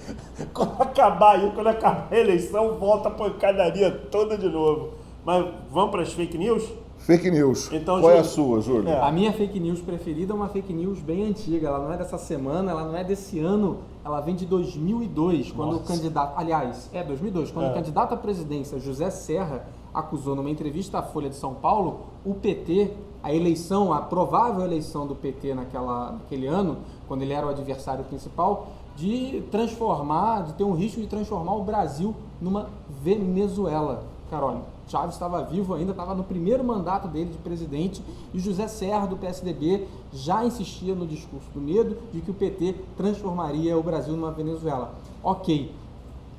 Quando 0.52 0.82
acabar 0.82 1.36
aí, 1.36 1.50
quando 1.54 1.68
acabar 1.68 2.08
a 2.10 2.16
eleição, 2.16 2.74
volta 2.74 3.08
a 3.08 3.12
pancadaria 3.12 3.90
toda 3.90 4.36
de 4.36 4.48
novo. 4.48 4.94
Mas 5.24 5.46
vamos 5.70 5.90
para 5.90 6.02
as 6.02 6.12
fake 6.12 6.38
news? 6.38 6.64
Fake 7.06 7.30
news. 7.30 7.70
Então, 7.72 8.00
Qual 8.00 8.10
é 8.10 8.18
a 8.18 8.24
sua, 8.24 8.60
Júlio? 8.60 8.88
É. 8.88 9.00
A 9.00 9.12
minha 9.12 9.32
fake 9.32 9.60
news 9.60 9.80
preferida 9.80 10.32
é 10.32 10.34
uma 10.34 10.48
fake 10.48 10.72
news 10.72 10.98
bem 10.98 11.24
antiga. 11.28 11.68
Ela 11.68 11.78
não 11.78 11.92
é 11.92 11.96
dessa 11.96 12.18
semana, 12.18 12.72
ela 12.72 12.82
não 12.82 12.96
é 12.96 13.04
desse 13.04 13.38
ano. 13.38 13.78
Ela 14.04 14.20
vem 14.20 14.34
de 14.34 14.44
2002, 14.44 15.52
quando 15.52 15.68
o 15.68 15.72
Nossa. 15.74 15.84
candidato. 15.84 16.36
Aliás, 16.36 16.90
é 16.92 17.04
2002, 17.04 17.52
quando 17.52 17.66
É. 17.66 17.70
o 17.70 17.74
candidato 17.74 18.12
à 18.12 18.16
presidência, 18.16 18.80
José 18.80 19.08
Serra, 19.10 19.68
acusou 19.94 20.34
numa 20.34 20.50
entrevista 20.50 20.98
à 20.98 21.02
Folha 21.02 21.28
de 21.30 21.36
São 21.36 21.54
Paulo 21.54 22.00
o 22.24 22.34
PT, 22.34 22.90
a 23.22 23.32
eleição, 23.32 23.92
a 23.92 24.00
provável 24.00 24.64
eleição 24.64 25.06
do 25.06 25.14
PT 25.14 25.54
naquela, 25.54 26.10
naquele 26.10 26.48
ano, 26.48 26.78
quando 27.06 27.22
ele 27.22 27.32
era 27.32 27.46
o 27.46 27.50
adversário 27.50 28.02
principal, 28.02 28.66
de 28.96 29.44
transformar, 29.52 30.42
de 30.42 30.54
ter 30.54 30.64
um 30.64 30.72
risco 30.72 31.00
de 31.00 31.06
transformar 31.06 31.54
o 31.54 31.62
Brasil 31.62 32.16
numa 32.40 32.66
Venezuela. 33.00 34.02
Carol, 34.28 34.62
Chaves 34.88 35.14
estava 35.14 35.42
vivo 35.42 35.74
ainda, 35.74 35.90
estava 35.90 36.14
no 36.14 36.22
primeiro 36.22 36.62
mandato 36.62 37.08
dele 37.08 37.30
de 37.30 37.38
presidente 37.38 38.02
e 38.32 38.38
José 38.38 38.68
Serra, 38.68 39.06
do 39.06 39.16
PSDB, 39.16 39.86
já 40.12 40.44
insistia 40.44 40.94
no 40.94 41.06
discurso 41.06 41.48
do 41.52 41.60
medo 41.60 41.96
de 42.12 42.20
que 42.20 42.30
o 42.30 42.34
PT 42.34 42.74
transformaria 42.96 43.76
o 43.76 43.82
Brasil 43.82 44.14
numa 44.14 44.30
Venezuela. 44.30 44.94
Ok, 45.22 45.72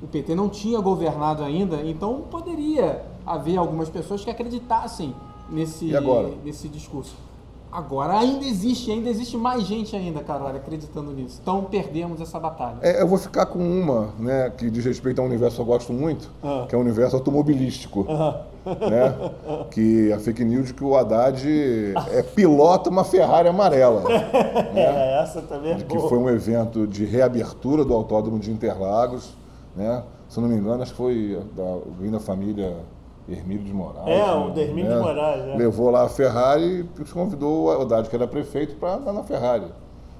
o 0.01 0.07
PT 0.07 0.33
não 0.35 0.47
tinha 0.47 0.79
governado 0.79 1.43
ainda, 1.43 1.81
então 1.83 2.21
poderia 2.31 3.03
haver 3.25 3.57
algumas 3.57 3.89
pessoas 3.89 4.23
que 4.23 4.29
acreditassem 4.29 5.13
nesse, 5.49 5.91
nesse 6.43 6.69
discurso. 6.69 7.26
Agora 7.71 8.17
ainda 8.17 8.45
existe, 8.45 8.89
ainda 8.89 9.09
existe 9.09 9.35
mais 9.37 9.63
gente 9.63 9.95
ainda, 9.95 10.21
Carol, 10.21 10.47
acreditando 10.47 11.11
nisso. 11.11 11.39
Então 11.41 11.63
perdemos 11.65 12.21
essa 12.21 12.39
batalha. 12.39 12.77
É, 12.81 13.01
eu 13.01 13.07
vou 13.07 13.17
ficar 13.17 13.45
com 13.45 13.59
uma, 13.59 14.09
né, 14.17 14.49
que 14.57 14.69
diz 14.69 14.85
respeito 14.85 15.19
a 15.19 15.23
um 15.23 15.27
universo 15.27 15.57
que 15.57 15.61
eu 15.61 15.65
gosto 15.65 15.91
muito, 15.93 16.29
Ah. 16.43 16.65
que 16.67 16.73
é 16.73 16.77
o 16.77 16.81
universo 16.81 17.15
automobilístico. 17.17 18.05
Né? 18.65 19.31
Que 19.71 20.11
a 20.11 20.19
fake 20.19 20.43
news 20.43 20.67
de 20.67 20.73
que 20.73 20.83
o 20.83 20.95
Haddad 20.95 21.45
é, 22.11 22.21
pilota 22.23 22.89
uma 22.89 23.03
Ferrari 23.03 23.47
amarela. 23.49 24.03
É, 24.75 25.21
essa 25.21 25.41
também 25.41 25.71
é 25.71 25.75
de 25.75 25.85
que 25.85 25.95
boa. 25.97 26.09
foi 26.09 26.17
um 26.17 26.29
evento 26.29 26.85
de 26.87 27.05
reabertura 27.05 27.83
do 27.83 27.93
Autódromo 27.93 28.39
de 28.39 28.51
Interlagos. 28.51 29.35
Né? 29.75 30.03
Se 30.29 30.37
eu 30.37 30.41
não 30.43 30.49
me 30.49 30.55
engano, 30.57 30.81
acho 30.83 30.91
que 30.91 30.97
foi 30.97 31.39
da, 31.55 32.11
da 32.11 32.19
família 32.19 32.75
Hermílio 33.29 33.63
de 33.63 33.73
Moraes. 33.73 34.07
É, 34.07 34.17
né? 34.17 34.33
o 34.33 34.59
Hermílio 34.59 34.93
de 34.93 34.99
Moraes, 34.99 35.47
é. 35.47 35.55
Levou 35.57 35.89
lá 35.89 36.03
a 36.05 36.09
Ferrari 36.09 36.85
e 36.99 37.05
convidou 37.05 37.65
o 37.65 37.81
Haddad, 37.81 38.09
que 38.09 38.15
era 38.15 38.27
prefeito, 38.27 38.75
para 38.75 38.95
andar 38.95 39.13
na 39.13 39.23
Ferrari. 39.23 39.65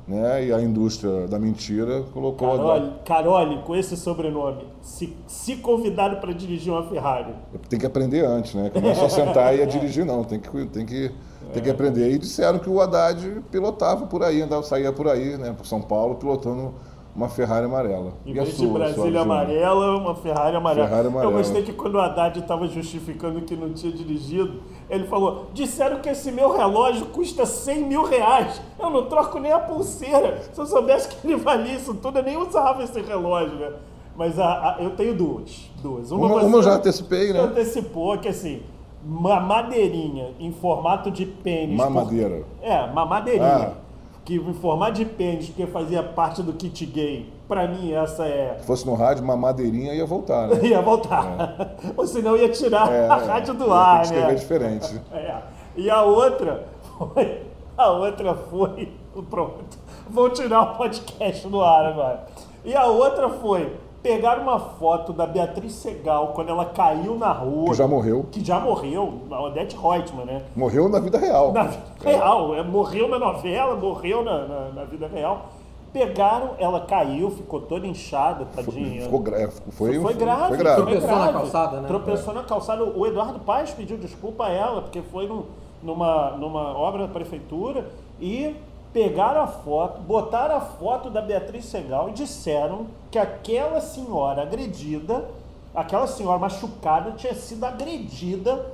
Né? 0.08 0.45
E 0.45 0.53
a 0.53 0.62
indústria 0.62 1.28
da 1.28 1.38
mentira 1.38 2.03
colocou. 2.14 2.49
Carole, 2.49 2.93
Carole, 3.03 3.58
com 3.64 3.76
esse 3.76 3.97
sobrenome, 3.97 4.66
se, 4.82 5.14
se 5.28 5.58
convidado 5.58 6.18
para 6.18 6.32
dirigir 6.32 6.72
uma 6.72 6.84
Ferrari. 6.88 7.34
Tem 7.68 7.78
que 7.78 7.86
aprender 7.86 8.26
antes, 8.26 8.55
né? 8.55 8.70
Que 8.70 8.80
não 8.80 8.89
é 8.89 8.95
só 8.95 9.10
sentar 9.10 9.53
e 9.53 9.66
dirigir, 9.66 10.05
não. 10.05 10.24
Tem 10.24 10.39
que, 10.39 10.66
tem 10.68 10.86
que, 10.86 11.12
tem 11.51 11.62
que 11.62 11.70
aprender. 11.70 12.10
E 12.10 12.18
disseram 12.18 12.58
que 12.58 12.70
o 12.70 12.80
Haddad 12.80 13.43
pilotava 13.51 14.08
por 14.08 14.24
aí, 14.24 14.41
andava, 14.41 14.64
saía 14.64 14.93
por 14.93 15.10
aí, 15.10 15.38
né? 15.38 15.53
Por 15.58 15.66
São 15.66 15.82
Paulo, 15.82 16.16
pilotando 16.16 16.74
uma 17.18 17.28
Ferrari 17.28 17.65
amarela. 17.65 18.13
Em 18.26 18.30
E 18.30 18.34
vez 18.34 18.49
de 18.49 18.55
sua, 18.55 18.68
sua 18.68 18.78
Brasília 18.80 19.22
amarela, 19.22 19.97
uma 19.97 20.13
Ferrari 20.15 20.55
amarela. 20.55 20.88
Ferrari 20.88 21.07
amarela. 21.07 21.32
Eu 21.34 21.38
gostei 21.38 21.63
que 21.63 21.74
quando 21.74 21.95
o 21.95 21.99
Haddad 21.99 22.39
estava 22.39 22.68
justificando 22.68 23.41
que 23.41 23.55
não 23.55 23.74
tinha 23.74 23.91
dirigido, 23.91 24.61
ele 24.89 25.05
falou: 25.07 25.47
disseram 25.53 25.99
que 25.99 26.07
esse 26.09 26.32
meu 26.32 26.55
relógio 26.55 27.07
custa 27.07 27.45
100 27.45 27.84
mil 27.86 28.03
reais. 28.03 28.61
Eu 28.80 28.89
não 28.91 29.05
troco 29.07 29.39
nem 29.39 29.51
a 29.51 29.57
pulseira. 29.59 30.41
Se 30.53 30.61
eu 30.61 30.65
soubesse 30.68 31.09
que 31.09 31.28
ele 31.28 31.36
valia 31.38 31.74
isso 31.76 31.95
tudo, 31.95 32.20
eu 32.20 32.24
nem 32.24 32.38
usava 32.38 32.84
esse 32.84 33.01
relógio, 33.01 33.57
né? 33.57 33.72
Mas 34.15 34.39
a- 34.39 34.76
a- 34.78 34.78
eu 34.84 34.91
tenho 34.91 35.15
duas. 35.15 35.70
Duas. 35.82 36.11
Uma, 36.11 36.28
você- 36.28 36.45
uma 36.45 36.57
eu 36.59 36.63
já 36.63 36.74
antecipei, 36.76 37.34
né? 37.34 37.39
antecipou 37.39 38.18
que 38.20 38.28
assim, 38.28 38.61
uma 39.03 39.39
madeirinha 39.39 40.34
em 40.39 40.51
formato 40.51 41.09
de 41.11 41.26
pênis. 41.26 41.78
por- 41.82 41.89
Mamadeira. 41.91 42.43
É, 42.61 42.82
uma 42.84 43.05
madeirinha. 43.05 43.74
Ah. 43.74 43.86
Que 44.28 44.36
em 44.36 44.53
formato 44.55 44.91
de 44.91 45.05
pênis, 45.05 45.45
porque 45.47 45.65
fazia 45.67 46.03
parte 46.03 46.43
do 46.43 46.51
kit 46.51 46.86
gay. 46.86 47.32
Pra 47.47 47.65
mim, 47.65 47.93
essa 47.93 48.25
é. 48.25 48.57
Se 48.59 48.67
fosse 48.67 48.86
no 48.86 48.93
rádio, 48.93 49.23
uma 49.23 49.38
madeirinha 49.38 49.93
ia 49.93 50.05
voltar, 50.05 50.49
né? 50.49 50.59
Ia 50.67 50.82
voltar. 50.82 51.78
Ou 51.95 52.05
senão 52.05 52.36
ia 52.36 52.49
tirar 52.49 52.91
É, 52.91 53.07
a 53.07 53.15
rádio 53.15 53.53
do 53.53 53.71
ar, 53.71 54.05
né? 54.11 54.36
diferente. 54.36 54.99
É. 55.15 55.38
E 55.78 55.89
a 55.89 56.03
outra 56.03 56.67
foi. 56.97 57.41
A 57.78 57.89
outra 57.91 58.36
foi. 58.36 58.91
Pronto. 59.30 59.78
Vou 60.09 60.30
tirar 60.30 60.61
o 60.73 60.75
podcast 60.75 61.47
do 61.47 61.61
ar 61.61 61.86
agora. 61.86 62.28
E 62.65 62.75
a 62.75 62.86
outra 62.86 63.30
foi. 63.30 63.78
Pegar 64.01 64.39
uma 64.39 64.59
foto 64.59 65.11
da 65.11 65.25
Beatriz 65.25 65.73
Segal 65.73 66.27
quando 66.29 66.49
ela 66.49 66.65
caiu 66.65 67.17
na 67.17 67.31
rua. 67.31 67.69
Que 67.69 67.73
já 67.73 67.87
morreu. 67.87 68.25
Que 68.31 68.45
já 68.45 68.59
morreu. 68.59 69.21
A 69.31 69.41
Odete 69.41 69.75
Reutemann, 69.75 70.25
né? 70.25 70.43
Morreu 70.55 70.87
na 70.87 70.99
vida 70.99 71.17
real. 71.17 71.51
Na 71.51 71.63
vida 71.63 71.83
real. 72.03 72.55
É, 72.55 72.63
morreu 72.63 73.09
na 73.09 73.19
novela, 73.19 73.75
morreu 73.75 74.23
na, 74.23 74.47
na, 74.47 74.69
na 74.69 74.83
vida 74.85 75.07
real. 75.07 75.47
Pegaram, 75.91 76.51
ela 76.59 76.81
caiu, 76.81 77.31
ficou 77.31 77.61
toda 77.61 77.87
inchada, 77.87 78.45
tadinha. 78.55 79.01
Ficou 79.03 79.23
é, 79.33 79.47
foi, 79.71 79.99
Foi 79.99 80.13
grave, 80.13 80.47
Foi 80.49 80.57
grave. 80.57 80.81
Tropeçou 80.83 81.15
na 81.17 81.33
calçada, 81.33 81.81
né? 81.81 81.87
Tropeçou 81.87 82.33
na 82.33 82.43
calçada. 82.43 82.83
O 82.83 83.07
Eduardo 83.07 83.39
Paes 83.39 83.71
pediu 83.71 83.97
desculpa 83.97 84.45
a 84.45 84.49
ela, 84.51 84.81
porque 84.83 85.01
foi 85.01 85.27
num- 85.27 85.43
numa, 85.81 86.31
numa 86.31 86.77
obra 86.77 87.07
da 87.07 87.13
prefeitura 87.13 87.87
e 88.19 88.55
pegaram 88.93 89.41
a 89.41 89.47
foto, 89.47 89.99
botaram 90.01 90.55
a 90.55 90.61
foto 90.61 91.09
da 91.09 91.21
Beatriz 91.21 91.65
Segal 91.65 92.09
e 92.09 92.13
disseram 92.13 92.88
que 93.11 93.19
aquela 93.19 93.79
senhora 93.81 94.41
agredida, 94.41 95.29
aquela 95.75 96.07
senhora 96.07 96.39
machucada, 96.39 97.11
tinha 97.11 97.33
sido 97.33 97.63
agredida 97.65 98.71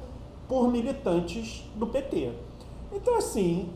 por 0.47 0.67
militantes 0.69 1.63
do 1.75 1.87
PT. 1.87 2.31
Então, 2.91 3.17
assim, 3.17 3.69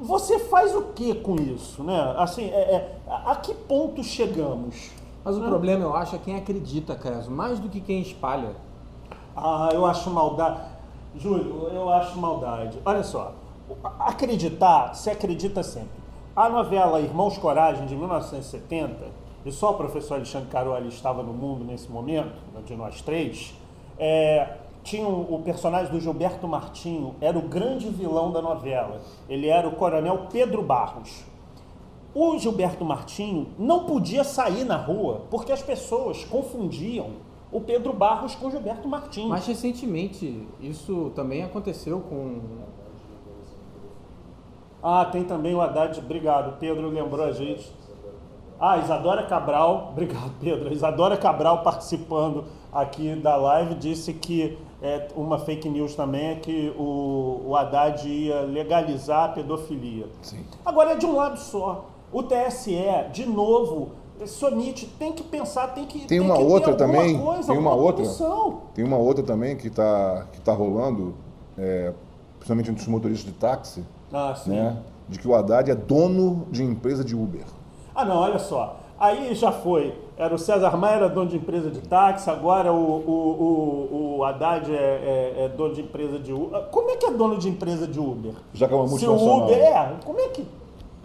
você 0.00 0.38
faz 0.38 0.74
o 0.74 0.82
que 0.94 1.14
com 1.14 1.36
isso, 1.36 1.82
né? 1.82 2.14
Assim, 2.18 2.44
é- 2.50 2.74
é, 2.74 2.96
a, 3.08 3.36
que 3.36 3.54
ponto 3.54 4.02
chegamos? 4.02 4.90
Mas 5.24 5.36
o 5.36 5.40
Não. 5.40 5.48
problema, 5.48 5.84
eu 5.84 5.94
acho, 5.96 6.14
é 6.14 6.18
quem 6.18 6.36
acredita, 6.36 6.94
Creso, 6.94 7.30
mais 7.30 7.58
do 7.58 7.68
que 7.68 7.80
quem 7.80 8.00
espalha. 8.00 8.50
Ah, 9.36 9.70
eu 9.72 9.84
acho 9.84 10.10
maldade. 10.10 10.60
Júlio, 11.16 11.68
eu 11.72 11.88
acho 11.88 12.18
maldade. 12.18 12.78
Olha 12.84 13.02
só, 13.02 13.32
acreditar, 13.98 14.94
se 14.94 15.10
acredita 15.10 15.62
sempre. 15.62 16.06
A 16.34 16.48
novela 16.48 17.00
Irmãos 17.00 17.38
Coragem, 17.38 17.86
de 17.86 17.96
1970, 17.96 19.06
e 19.44 19.52
só 19.52 19.70
o 19.70 19.74
professor 19.74 20.14
Alexandre 20.14 20.48
Caroli 20.48 20.88
estava 20.88 21.22
no 21.22 21.32
mundo 21.32 21.64
nesse 21.64 21.90
momento, 21.90 22.34
de 22.64 22.76
nós 22.76 23.00
três, 23.00 23.54
é, 23.98 24.56
tinha 24.82 25.06
o, 25.06 25.34
o 25.34 25.42
personagem 25.42 25.90
do 25.90 26.00
Gilberto 26.00 26.46
Martinho, 26.46 27.14
era 27.20 27.38
o 27.38 27.42
grande 27.42 27.88
vilão 27.88 28.30
da 28.30 28.40
novela. 28.40 29.00
Ele 29.28 29.48
era 29.48 29.66
o 29.66 29.72
coronel 29.72 30.26
Pedro 30.30 30.62
Barros. 30.62 31.24
O 32.14 32.38
Gilberto 32.38 32.84
Martinho 32.84 33.48
não 33.58 33.84
podia 33.84 34.24
sair 34.24 34.64
na 34.64 34.76
rua 34.76 35.22
porque 35.30 35.52
as 35.52 35.62
pessoas 35.62 36.24
confundiam 36.24 37.10
o 37.52 37.60
Pedro 37.60 37.92
Barros 37.92 38.34
com 38.34 38.46
o 38.46 38.50
Gilberto 38.50 38.88
Martinho. 38.88 39.28
Mas 39.28 39.46
recentemente, 39.46 40.46
isso 40.60 41.12
também 41.14 41.42
aconteceu 41.42 42.00
com. 42.00 42.40
Ah, 44.88 45.04
tem 45.04 45.24
também 45.24 45.52
o 45.52 45.60
Haddad. 45.60 45.98
Obrigado, 45.98 46.58
Pedro 46.60 46.88
lembrou 46.88 47.26
a 47.26 47.32
gente. 47.32 47.74
Ah, 48.60 48.78
Isadora 48.78 49.24
Cabral, 49.24 49.88
obrigado, 49.90 50.30
Pedro. 50.40 50.72
Isadora 50.72 51.16
Cabral 51.16 51.64
participando 51.64 52.44
aqui 52.72 53.16
da 53.16 53.34
live 53.34 53.74
disse 53.74 54.12
que 54.12 54.56
é, 54.80 55.08
uma 55.16 55.40
fake 55.40 55.68
news 55.68 55.96
também 55.96 56.28
é 56.28 56.34
que 56.36 56.72
o, 56.78 57.42
o 57.46 57.56
Haddad 57.56 58.08
ia 58.08 58.42
legalizar 58.42 59.24
a 59.24 59.28
pedofilia. 59.30 60.06
Sim. 60.22 60.44
Agora 60.64 60.92
é 60.92 60.94
de 60.94 61.04
um 61.04 61.16
lado 61.16 61.36
só. 61.40 61.86
O 62.12 62.22
TSE, 62.22 62.76
de 63.12 63.26
novo, 63.26 63.90
Sonite 64.24 64.86
tem 64.86 65.12
que 65.12 65.24
pensar, 65.24 65.74
tem 65.74 65.84
que 65.84 66.06
Tem 66.06 66.20
uma 66.20 66.36
que 66.36 66.42
outra 66.44 66.76
também, 66.76 67.18
coisa, 67.20 67.50
tem 67.50 67.58
uma 67.58 67.74
outra. 67.74 68.04
punição. 68.04 68.60
Tem 68.72 68.84
uma 68.84 68.98
outra 68.98 69.24
também 69.24 69.56
que 69.56 69.66
está 69.66 70.28
que 70.32 70.40
tá 70.40 70.52
rolando, 70.52 71.16
é, 71.58 71.92
principalmente 72.38 72.70
entre 72.70 72.82
os 72.82 72.88
motoristas 72.88 73.26
de 73.26 73.36
táxi, 73.36 73.84
Ah, 74.12 74.34
sim. 74.34 74.50
né? 74.50 74.76
De 75.08 75.18
que 75.18 75.28
o 75.28 75.34
Haddad 75.34 75.70
é 75.70 75.74
dono 75.74 76.46
de 76.50 76.62
empresa 76.64 77.04
de 77.04 77.14
Uber. 77.14 77.44
Ah, 77.94 78.04
não, 78.04 78.16
olha 78.16 78.38
só. 78.38 78.80
Aí 78.98 79.34
já 79.34 79.52
foi. 79.52 79.94
Era 80.16 80.34
o 80.34 80.38
César 80.38 80.74
Maia, 80.76 80.96
era 80.96 81.08
dono 81.08 81.28
de 81.28 81.36
empresa 81.36 81.70
de 81.70 81.80
táxi, 81.82 82.30
agora 82.30 82.72
o, 82.72 82.76
o, 82.76 83.10
o, 83.92 84.16
o 84.18 84.24
Haddad 84.24 84.72
é, 84.72 84.74
é- 84.74 85.44
é 85.44 85.48
dono 85.50 85.74
de 85.74 85.82
empresa 85.82 86.18
de 86.18 86.32
Uber. 86.32 86.62
Como 86.70 86.90
é 86.90 86.96
que 86.96 87.04
é 87.06 87.10
dono 87.10 87.36
de 87.36 87.48
empresa 87.48 87.86
de 87.86 88.00
Uber? 88.00 88.32
Já 88.54 88.66
que 88.66 88.72
é 88.72 88.76
uma 88.76 88.88
Se 88.88 89.06
o 89.06 89.10
multinacional. 89.12 89.44
Uber 89.46 89.58
é, 89.58 89.92
como 90.04 90.18
é 90.20 90.28
que. 90.28 90.46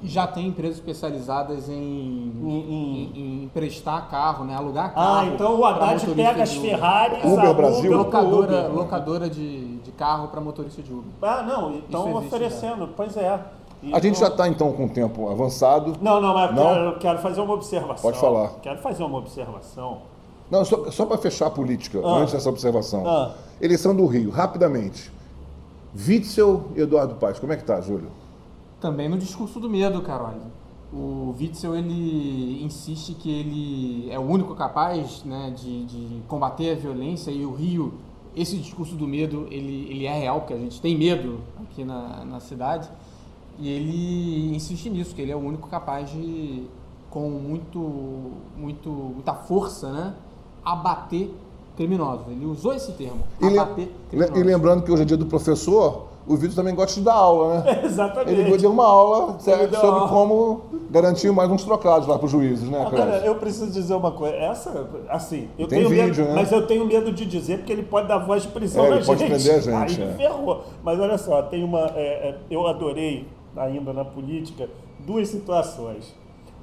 Já 0.04 0.26
tem 0.26 0.48
empresas 0.48 0.78
especializadas 0.78 1.70
em, 1.70 1.74
Em- 1.76 2.44
em- 2.44 3.12
em 3.16 3.44
emprestar 3.44 4.10
carro, 4.10 4.44
né? 4.46 4.56
Alugar 4.56 4.94
carro. 4.96 5.20
Ah, 5.20 5.26
então 5.28 5.60
o 5.60 5.66
Haddad 5.66 6.06
pega 6.16 6.42
as. 6.44 6.54
Ferraris, 6.56 7.24
Uber 7.24 7.50
a 7.50 7.54
Brasil? 7.54 7.98
Locadora, 7.98 8.60
Uber. 8.66 8.74
locadora 8.76 9.30
de, 9.30 9.78
de 9.78 9.92
carro 9.92 10.30
para 10.30 10.42
motorista 10.42 10.82
de 10.82 10.92
Uber. 10.92 11.06
Ah, 11.22 11.44
não, 11.44 11.76
então 11.76 12.10
existe 12.10 12.26
oferecendo, 12.28 12.90
pois 12.98 13.16
é. 13.16 13.40
A 13.94 14.00
gente 14.00 14.20
já 14.20 14.26
Então- 14.26 14.28
está 14.30 14.48
então 14.48 14.72
com 14.74 14.86
o 14.86 14.90
tempo 14.90 15.30
avançado. 15.30 15.96
Não, 16.02 16.20
não, 16.22 16.34
mas 16.34 16.50
eu 16.50 16.56
Não? 16.56 16.64
Quero, 16.74 16.86
eu 16.86 16.98
quero 17.00 17.20
fazer 17.20 17.42
uma 17.42 17.54
observação. 17.54 18.02
Pode 18.02 18.20
falar. 18.20 18.50
Quero 18.62 18.80
fazer 18.80 19.04
uma 19.04 19.18
observação. 19.18 19.98
Não, 20.50 20.66
só, 20.66 20.90
só 20.92 21.06
para 21.06 21.18
fechar 21.18 21.48
a 21.48 21.50
política, 21.52 22.00
Ah. 22.04 22.18
antes 22.18 22.34
dessa 22.34 22.50
observação. 22.50 23.08
Ah. 23.08 23.32
Eleição 23.62 23.96
do 23.96 24.06
Rio, 24.06 24.30
rapidamente. 24.32 25.12
Witzel 25.96 26.66
e 26.76 26.82
Eduardo 26.82 27.16
Paes, 27.16 27.38
como 27.40 27.54
é 27.54 27.58
que 27.58 27.64
tá, 27.64 27.80
Júlio? 27.82 28.10
Também 28.82 29.08
no 29.08 29.18
discurso 29.18 29.60
do 29.60 29.70
medo, 29.70 30.02
Carol. 30.02 30.34
O 30.92 31.34
Witzel 31.40 31.76
ele 31.76 32.62
insiste 32.64 33.14
que 33.14 33.30
ele 33.32 34.10
é 34.12 34.20
o 34.20 34.24
único 34.24 34.54
capaz 34.56 35.24
né, 35.24 35.54
de, 35.56 35.86
de 35.86 36.22
combater 36.28 36.72
a 36.72 36.76
violência 36.76 37.32
e 37.32 37.46
o 37.46 37.54
Rio, 37.54 37.94
esse 38.36 38.58
discurso 38.58 38.96
do 38.96 39.08
medo, 39.08 39.48
ele, 39.50 39.88
ele 39.90 40.06
é 40.06 40.18
real, 40.20 40.40
porque 40.42 40.54
a 40.54 40.58
gente 40.58 40.82
tem 40.82 40.98
medo 40.98 41.40
aqui 41.62 41.84
na, 41.86 42.26
na 42.26 42.40
cidade. 42.42 42.90
E 43.60 43.70
ele 43.70 44.54
insiste 44.56 44.90
nisso, 44.90 45.14
que 45.16 45.22
ele 45.22 45.32
é 45.32 45.36
o 45.36 45.40
único 45.40 45.70
capaz 45.70 46.10
de, 46.10 46.64
com 47.10 47.30
muito, 47.30 48.32
muito, 48.58 48.90
muita 48.90 49.34
força, 49.34 49.92
né, 49.94 50.14
abater 50.66 51.32
criminosos. 51.78 52.28
Ele 52.28 52.46
usou 52.46 52.74
esse 52.74 52.92
termo, 52.94 53.22
E, 53.40 53.46
abater 53.58 53.86
le- 53.86 53.94
criminosos. 54.10 54.38
e 54.40 54.44
lembrando 54.44 54.84
que 54.84 54.92
hoje 54.92 55.04
é 55.04 55.06
dia 55.06 55.18
do 55.18 55.26
professor, 55.26 56.08
o 56.28 56.36
Vitor 56.38 56.56
também 56.56 56.76
gosta 56.76 56.94
de 57.00 57.06
dar 57.06 57.14
aula, 57.16 57.60
né? 57.62 57.82
Exatamente. 57.86 58.40
Ele 58.40 58.58
deu 58.58 58.72
uma 58.72 58.86
aula 58.86 59.40
certo, 59.40 59.76
sobre 59.76 60.00
aula. 60.00 60.08
como 60.10 60.62
garantir 60.90 61.32
mais 61.32 61.50
uns 61.50 61.64
trocados 61.64 62.08
lá 62.08 62.18
para 62.18 62.26
os 62.26 62.32
juízes, 62.32 62.70
né, 62.70 62.80
Agora, 62.86 63.06
Clécio? 63.08 63.26
eu 63.28 63.36
preciso 63.36 63.72
dizer 63.72 63.96
uma 63.96 64.12
coisa. 64.12 64.36
Essa, 64.36 64.88
assim, 65.10 65.50
eu 65.58 65.68
Tem 65.68 65.80
tenho 65.80 65.90
vídeo, 65.90 66.06
medo, 66.24 66.24
né? 66.24 66.34
mas 66.36 66.52
eu 66.52 66.66
tenho 66.68 66.86
medo 66.86 67.12
de 67.12 67.26
dizer 67.26 67.58
porque 67.60 67.72
ele 67.74 67.84
pode 67.84 68.08
dar 68.08 68.20
voz 68.20 68.44
de 68.44 68.50
prisão 68.50 68.86
É, 68.86 68.90
na 68.90 68.96
ele 68.98 69.06
pode 69.06 69.20
gente. 69.20 69.30
prender 69.32 69.56
a 69.56 69.86
gente, 69.88 70.02
Aí 70.02 70.08
é. 70.10 70.14
ferrou. 70.14 70.64
Mas 70.84 71.00
olha 71.00 71.18
só, 71.18 71.42
tem 71.44 71.64
uma. 71.64 71.80
é, 71.96 72.30
é, 72.30 72.36
eu 72.50 72.68
adorei, 72.68 73.28
ainda 73.58 73.92
na 73.94 74.06
política, 74.06 74.70
duas 75.00 75.28
situações. 75.28 76.14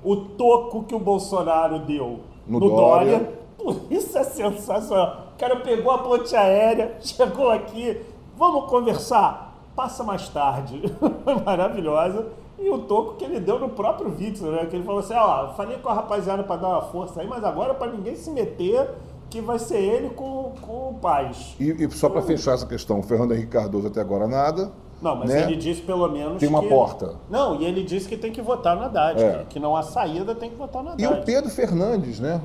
O 0.04 0.14
toco 0.16 0.84
que 0.84 0.94
o 0.94 1.00
Bolsonaro 1.00 1.80
deu 1.80 2.20
No 2.46 2.60
no, 2.60 2.68
Dória. 2.70 3.28
Dória. 3.58 3.80
Isso 3.90 4.16
é 4.16 4.22
sensacional. 4.22 5.32
O 5.34 5.38
cara 5.38 5.56
pegou 5.56 5.90
a 5.90 5.98
ponte 5.98 6.34
aérea, 6.36 6.96
chegou 7.02 7.50
aqui, 7.50 8.00
vamos 8.36 8.70
conversar. 8.70 9.47
Passa 9.78 10.02
mais 10.02 10.28
tarde. 10.28 10.82
Maravilhosa. 11.46 12.26
E 12.58 12.68
o 12.68 12.78
toco 12.78 13.14
que 13.14 13.24
ele 13.24 13.38
deu 13.38 13.60
no 13.60 13.68
próprio 13.68 14.10
Witzel, 14.10 14.50
né? 14.50 14.66
Que 14.66 14.74
ele 14.74 14.82
falou 14.82 14.98
assim: 14.98 15.14
ó, 15.14 15.52
falei 15.54 15.78
com 15.78 15.88
a 15.88 15.94
rapaziada 15.94 16.42
pra 16.42 16.56
dar 16.56 16.68
uma 16.70 16.82
força 16.82 17.20
aí, 17.20 17.28
mas 17.28 17.44
agora 17.44 17.72
pra 17.74 17.86
ninguém 17.86 18.16
se 18.16 18.28
meter, 18.28 18.90
que 19.30 19.40
vai 19.40 19.56
ser 19.56 19.78
ele 19.78 20.10
com, 20.10 20.52
com 20.60 20.90
o 20.90 20.94
Paz. 21.00 21.54
E, 21.60 21.70
e 21.70 21.88
só 21.92 22.08
para 22.08 22.22
fechar 22.22 22.54
essa 22.54 22.66
questão, 22.66 22.98
o 22.98 23.04
Fernando 23.04 23.34
Henrique 23.34 23.52
Cardoso 23.52 23.86
até 23.86 24.00
agora 24.00 24.26
nada. 24.26 24.72
Não, 25.00 25.14
mas 25.14 25.30
né? 25.30 25.42
ele 25.44 25.54
disse 25.54 25.80
pelo 25.82 26.08
menos. 26.08 26.40
Tem 26.40 26.48
uma 26.48 26.62
que- 26.62 26.68
porta. 26.68 27.14
Não, 27.30 27.54
e 27.60 27.64
ele 27.64 27.84
disse 27.84 28.08
que 28.08 28.16
tem 28.16 28.32
que 28.32 28.42
votar 28.42 28.74
no 28.74 28.82
Haddad, 28.82 29.22
É. 29.22 29.46
que, 29.48 29.60
não 29.60 29.76
há 29.76 29.84
saída, 29.84 30.34
tem 30.34 30.50
que 30.50 30.56
votar 30.56 30.82
no 30.82 30.88
Haddad. 30.90 31.04
E 31.04 31.06
o 31.06 31.22
Pedro 31.22 31.50
Fernandes, 31.50 32.18
né? 32.18 32.40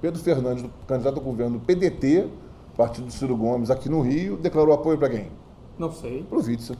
Pedro 0.00 0.18
Fernandes, 0.18 0.64
candidato 0.88 1.18
ao 1.18 1.22
governo 1.22 1.58
do 1.58 1.64
PDT, 1.66 2.26
partido 2.74 3.08
do 3.08 3.12
Ciro 3.12 3.36
Gomes, 3.36 3.70
aqui 3.70 3.90
no 3.90 4.00
Rio, 4.00 4.38
declarou 4.38 4.72
apoio 4.74 4.96
para 4.96 5.10
quem? 5.10 5.43
Não 5.78 5.90
sei. 5.92 6.22
Para 6.22 6.38
o 6.38 6.42
Witzel. 6.42 6.76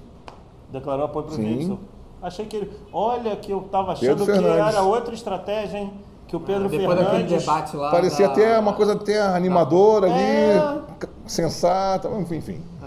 Declarou 0.70 1.04
apoio 1.06 1.26
pro 1.26 1.34
Sim. 1.36 1.56
Witzel. 1.58 1.78
Achei 2.22 2.46
que 2.46 2.56
ele. 2.56 2.70
Olha 2.92 3.36
que 3.36 3.50
eu 3.52 3.60
tava 3.70 3.92
achando 3.92 4.08
Pedro 4.08 4.24
que 4.26 4.32
Fernandes. 4.32 4.74
era 4.74 4.82
outra 4.82 5.14
estratégia, 5.14 5.78
hein? 5.78 5.92
Que 6.26 6.34
o 6.36 6.40
Pedro 6.40 6.68
Depois 6.68 6.88
daquele 6.98 7.10
Fernandes. 7.10 7.40
debate 7.44 7.76
lá. 7.76 7.90
Parecia 7.90 8.26
da- 8.26 8.32
até 8.32 8.58
uma 8.58 8.72
coisa 8.72 8.94
até 8.94 9.20
animadora 9.20 10.08
É. 10.08 10.58
ali, 10.58 10.80
c- 11.00 11.08
sensata, 11.26 12.08
enfim. 12.18 12.36
enfim. 12.36 12.62
É. 12.82 12.86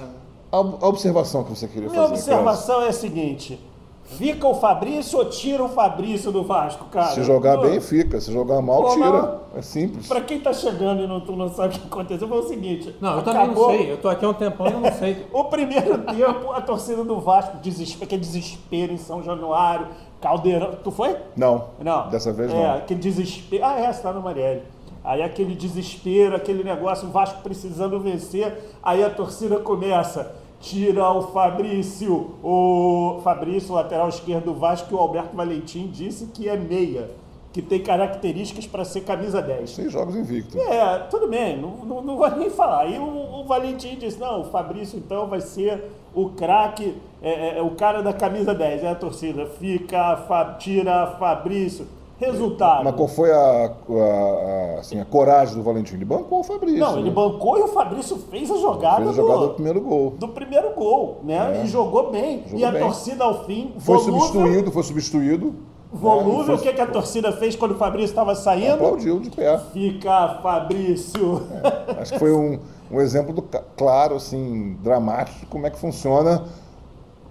A, 0.52 0.58
a 0.58 0.88
observação 0.88 1.44
que 1.44 1.52
você 1.52 1.68
queria 1.68 1.88
Minha 1.90 2.02
fazer. 2.02 2.14
observação 2.14 2.82
é 2.82 2.88
a 2.88 2.94
seguinte: 2.94 3.60
fica 4.08 4.48
o 4.48 4.56
Fabrício 4.56 5.20
ou 5.20 5.26
tira 5.26 5.64
o 5.64 5.70
Fabrício 5.70 6.32
do 6.32 6.44
Vasco, 6.44 6.86
cara? 6.86 7.14
Se 7.14 7.24
jogar 7.24 7.58
Pô, 7.58 7.64
bem, 7.64 7.80
fica. 7.80 8.20
Se 8.20 8.32
jogar 8.32 8.62
mal, 8.62 8.82
Pô, 8.82 8.94
tira. 8.94 9.42
É 9.56 9.62
simples. 9.62 10.08
Pra 10.08 10.22
quem 10.22 10.40
tá 10.40 10.54
chegando 10.54 11.04
e 11.04 11.08
não, 11.08 11.20
tu 11.20 11.36
não 11.36 11.50
sabe 11.50 11.76
o 11.76 11.80
que 11.80 11.88
aconteceu, 11.88 12.28
foi 12.28 12.40
o 12.40 12.48
seguinte: 12.48 12.96
Não, 13.02 13.18
eu 13.18 13.24
também 13.24 13.46
não 13.46 13.52
acabou 13.52 13.70
sei. 13.72 13.92
Eu 13.92 13.98
tô 13.98 14.08
aqui 14.08 14.26
há 14.26 14.30
um 14.30 14.34
tempão 14.34 14.68
e 14.68 14.74
eu 14.74 14.80
não 14.80 14.92
sei. 14.94 15.28
O 15.34 15.44
primeiro 15.46 15.98
tempo, 16.00 16.52
a 16.52 16.62
torcida 16.62 17.04
do 17.04 17.20
Vasco, 17.20 17.58
desespero, 17.58 18.06
aquele 18.06 18.22
desespero 18.22 18.94
em 18.94 18.98
São 18.98 19.22
Januário, 19.22 19.88
Caldeirão. 20.22 20.72
Tu 20.84 20.92
foi? 20.92 21.16
Não. 21.36 21.66
Não. 21.80 22.10
Dessa 22.10 22.32
vez 22.32 22.52
é, 22.52 22.56
não. 22.56 22.78
aquele 22.78 23.00
desespero. 23.00 23.66
Ah, 23.66 23.80
é, 23.80 23.92
você 23.92 24.02
tá 24.02 24.14
no 24.14 24.22
Marielle. 24.22 24.64
Aí 25.04 25.22
aquele 25.22 25.56
desespero, 25.56 26.36
aquele 26.36 26.64
negócio, 26.64 27.08
o 27.08 27.12
Vasco 27.12 27.42
precisando 27.42 28.00
vencer. 28.00 28.76
Aí 28.84 29.04
a 29.04 29.10
torcida 29.10 29.58
começa. 29.58 30.36
Tira 30.60 31.12
o 31.12 31.22
Fabrício, 31.32 32.32
o 32.44 33.22
Fabrício, 33.24 33.74
lateral 33.74 34.10
esquerdo 34.10 34.46
do 34.46 34.54
Vasco, 34.56 34.90
que 34.90 34.96
o 34.96 34.98
Alberto 34.98 35.36
Valentim 35.36 35.88
disse 35.88 36.28
que 36.28 36.50
é 36.50 36.58
meia, 36.58 37.12
que 37.54 37.62
tem 37.62 37.82
características 37.82 38.66
para 38.66 38.84
ser 38.84 39.02
camisa 39.02 39.42
10. 39.42 39.70
Seis 39.70 39.92
jogos 39.92 40.16
invicto. 40.16 40.58
É, 40.58 41.00
tudo 41.10 41.28
bem, 41.28 41.62
não, 41.62 41.86
não, 41.86 42.02
não 42.02 42.18
vou 42.18 42.30
nem 42.32 42.50
falar. 42.50 42.82
Aí 42.82 42.98
o, 42.98 43.42
o 43.42 43.44
Valentim 43.46 43.98
disse, 43.98 44.20
não, 44.20 44.42
o 44.42 44.46
Fabrício 44.46 44.98
então 44.98 45.28
vai 45.28 45.42
ser 45.42 45.92
o 46.14 46.30
craque, 46.30 46.96
é, 47.22 47.30
é, 47.30 47.60
é 47.60 47.62
o 47.62 47.72
cara 47.72 48.02
da 48.02 48.12
camisa 48.12 48.54
10. 48.54 48.84
Aí 48.84 48.90
a 48.90 48.96
torcida 48.96 49.46
fica, 49.46 50.18
fa, 50.28 50.56
tira 50.58 51.16
Fabrício. 51.20 51.88
Resultado. 52.20 52.84
Mas 52.84 52.96
qual 52.96 53.08
foi 53.08 53.32
a, 53.32 53.36
a- 53.38 54.76
a- 54.76 54.80
assim, 54.80 55.00
a 55.00 55.06
coragem 55.06 55.56
do 55.56 55.62
Valentim? 55.64 55.96
Ele 55.96 56.06
bancou 56.06 56.40
o 56.40 56.44
Fabrício. 56.44 56.80
Não, 56.80 56.98
ele 56.98 57.10
né? 57.10 57.16
bancou 57.16 57.58
e 57.58 57.62
o 57.62 57.68
Fabrício 57.68 58.18
fez 58.32 58.50
a 58.50 58.58
jogada, 58.58 58.98
Fez 58.98 59.10
a 59.10 59.14
jogada 59.14 59.40
do 59.42 59.48
do, 59.50 59.54
primeiro 59.54 59.82
gol. 59.82 60.12
do 60.18 60.28
primeiro 60.30 60.74
gol, 60.74 61.20
né? 61.24 61.60
É. 61.62 61.64
E 61.64 61.68
jogou 61.68 62.10
bem. 62.12 62.44
Jogou 62.46 62.60
e 62.60 62.66
a 62.66 62.72
bem. 62.72 62.82
torcida 62.82 63.24
ao 63.24 63.46
fim, 63.46 63.74
Foi 63.80 63.98
volúvel, 63.98 64.20
substituído, 64.22 64.72
foi 64.72 64.84
substituído. 64.84 65.56
volúvel. 65.94 66.38
né? 66.40 66.46
Foi- 66.46 66.56
O 66.56 66.60
que, 66.60 66.74
que 66.74 66.82
a 66.82 66.88
torcida 66.88 67.32
fez 67.34 67.56
quando 67.56 67.72
o 67.72 67.76
Fabrício 67.76 68.10
estava 68.10 68.34
saindo? 68.36 68.74
Aplaudiu 68.74 69.20
de 69.20 69.30
pé. 69.30 69.58
Fica 69.72 70.40
Fabrício. 70.42 71.44
Acho 72.00 72.14
que 72.14 72.20
foi 72.20 72.34
um, 72.34 72.60
um 72.92 73.00
exemplo 73.00 73.32
do, 73.34 73.44
claro, 73.76 74.16
assim, 74.16 74.76
dramático 74.82 75.46
como 75.48 75.68
é 75.68 75.70
que 75.70 75.78
funciona 75.78 76.44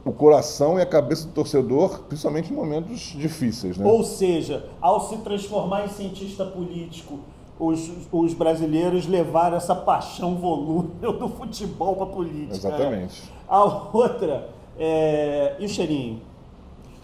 o 0.07 0.13
coração 0.13 0.79
e 0.79 0.83
a 0.83 0.87
cabeça 0.87 1.27
do 1.27 1.33
torcedor, 1.33 2.05
principalmente 2.05 2.53
em 2.53 2.55
momentos 2.55 3.13
difíceis, 3.17 3.77
né? 3.77 3.85
Ou 3.85 4.05
seja, 4.05 4.69
ao 4.81 5.01
se 5.01 5.17
transformar 5.19 5.85
em 5.85 5.89
cientista 5.89 6.45
político, 6.45 7.19
os, 7.59 7.91
os 8.13 8.33
brasileiros 8.33 9.09
levaram 9.09 9.57
essa 9.57 9.75
paixão 9.75 10.37
volúvel 10.37 11.13
do 11.19 11.29
futebol 11.29 11.97
para 11.97 12.05
a 12.05 12.09
política. 12.09 12.47
né? 12.47 12.57
Exatamente. 12.57 13.23
A 13.49 13.65
outra, 13.65 14.51
é... 14.79 15.57
e 15.59 15.65
o 15.65 15.69
cheirinho? 15.69 16.21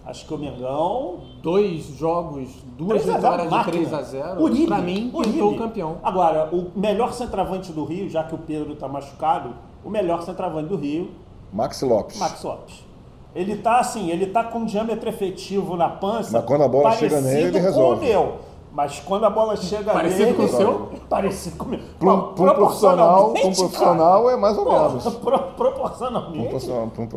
Acho 0.05 0.25
que 0.25 0.33
o 0.33 0.37
Mengão 0.37 1.19
Dois 1.41 1.85
jogos, 1.97 2.49
duas 2.77 3.03
3 3.03 3.15
a 3.15 3.19
0, 3.19 3.21
vitórias 3.21 3.49
de 3.49 3.55
máquina. 3.55 3.71
3 3.71 3.93
a 3.93 4.01
0 4.01 4.41
Uribe, 4.41 4.67
Pra 4.67 4.77
mim, 4.79 5.11
pintou 5.11 5.51
o 5.51 5.57
campeão. 5.57 5.97
Agora, 6.01 6.49
o 6.55 6.71
melhor 6.79 7.11
centroavante 7.11 7.73
do 7.73 7.83
Rio, 7.83 8.09
já 8.09 8.23
que 8.23 8.33
o 8.33 8.37
Pedro 8.37 8.73
está 8.73 8.87
machucado, 8.87 9.53
o 9.83 9.89
melhor 9.89 10.21
centroavante 10.23 10.69
do 10.69 10.77
Rio, 10.77 11.11
Maxi 11.51 11.85
Lopes. 11.85 12.17
Max 12.17 12.41
Lopes. 12.43 12.92
Ele 13.35 13.55
tá 13.57 13.79
assim, 13.79 14.09
ele 14.09 14.27
tá 14.27 14.43
com 14.43 14.59
um 14.59 14.65
diâmetro 14.65 15.09
efetivo 15.09 15.75
na 15.75 15.89
pança. 15.89 16.31
Mas 16.37 16.45
quando 16.45 16.63
a 16.63 16.67
bola 16.67 16.91
chega 16.91 17.15
parecido 17.15 17.21
nele, 17.33 17.47
ele 17.47 17.59
com 17.59 17.65
resolve. 17.65 18.05
o 18.05 18.09
meu. 18.09 18.33
Mas 18.75 18.99
quando 18.99 19.23
a 19.23 19.29
bola 19.29 19.55
chega 19.55 19.91
Parecido 19.93 20.23
nele. 20.25 20.35
com 20.35 20.43
o 20.45 20.47
seu? 20.47 20.89
Parecido 21.07 21.57
com 21.57 21.65
o 21.65 21.67
meu. 21.69 21.79
Para 21.99 22.09
um, 22.11 22.17
Bom, 22.17 22.31
um 22.31 22.53
profissional, 22.55 23.29
um 23.29 23.33
profissional 23.33 24.29
é 24.31 24.35
mais 24.35 24.57
ou 24.57 24.65
cara, 24.65 24.89
menos. 24.89 25.03
pro- 25.17 25.39
proporcionalmente. 25.55 26.47
É 26.47 26.51
mais 26.51 26.65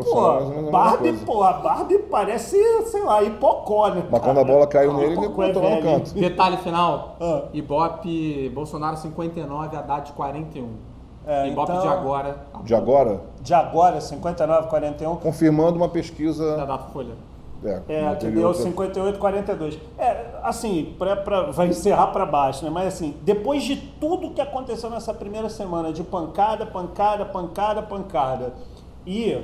Pô, 0.07 0.21
a 0.27 0.41
mesma 0.41 0.71
Barbie, 0.71 1.12
pô, 1.25 1.43
a 1.43 1.53
Barbie 1.55 1.99
parece, 2.11 2.57
sei 2.85 3.03
lá, 3.03 3.23
hipocó, 3.23 3.89
né? 3.89 4.05
Mas 4.11 4.21
quando 4.23 4.39
a 4.41 4.45
bola 4.45 4.67
caiu 4.67 4.93
nele, 4.95 5.14
ele 5.14 5.25
é 5.25 5.29
botou 5.29 5.62
no 5.62 5.69
velho. 5.69 5.83
canto. 5.83 6.12
Detalhe 6.14 6.59
final: 6.59 7.17
Ah. 7.21 7.45
Ibope 7.55 8.51
Bolsonaro 8.55 8.97
59, 8.99 9.77
Haddad 9.77 10.12
41. 10.12 10.69
É, 11.27 11.49
Ibope 11.49 11.73
então- 11.73 11.83
de 11.83 11.89
agora, 11.89 12.37
De 12.62 12.75
agora, 12.75 13.21
De 13.47 13.55
agora, 13.55 14.01
59, 14.01 14.66
41. 14.66 15.16
confirmando 15.18 15.76
uma 15.76 15.86
da 15.86 15.92
pesquisa. 15.92 16.57
Datafolha. 16.57 17.14
É, 17.64 17.80
É, 17.88 18.14
que 18.16 18.26
deu 18.26 18.49
da- 18.53 18.59
58, 18.59 19.18
42. 19.20 19.78
É, 19.97 20.24
assim, 20.42 20.94
pra, 20.99 21.14
pra- 21.14 21.42
vai 21.53 21.68
encerrar 21.68 22.09
para 22.09 22.26
baixo, 22.26 22.64
né? 22.64 22.70
Mas 22.70 22.88
assim, 22.88 23.14
depois 23.22 23.62
de 23.62 23.76
tudo 23.76 24.30
que 24.30 24.40
aconteceu 24.40 24.90
nessa 24.90 25.14
primeira 25.14 25.49
semana, 25.49 25.92
de 25.92 26.03
pancada, 26.03 26.66
pancada, 26.66 27.24
pancada, 27.24 27.82
pancada, 27.82 28.53
e 29.07 29.40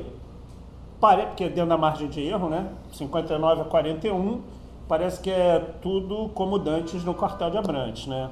pare... 1.01 1.27
porque 1.27 1.49
deu 1.49 1.65
na 1.65 1.77
margem 1.79 2.09
de 2.09 2.21
erro, 2.27 2.49
né? 2.49 2.67
59 2.93 3.61
a 3.61 3.65
41, 3.67 4.41
parece 4.89 5.21
que 5.21 5.31
é 5.31 5.61
tudo 5.81 6.29
como 6.35 6.59
dantes 6.59 7.05
no 7.05 7.15
quartel 7.15 7.51
de 7.51 7.57
Abrantes, 7.57 8.09
né? 8.09 8.31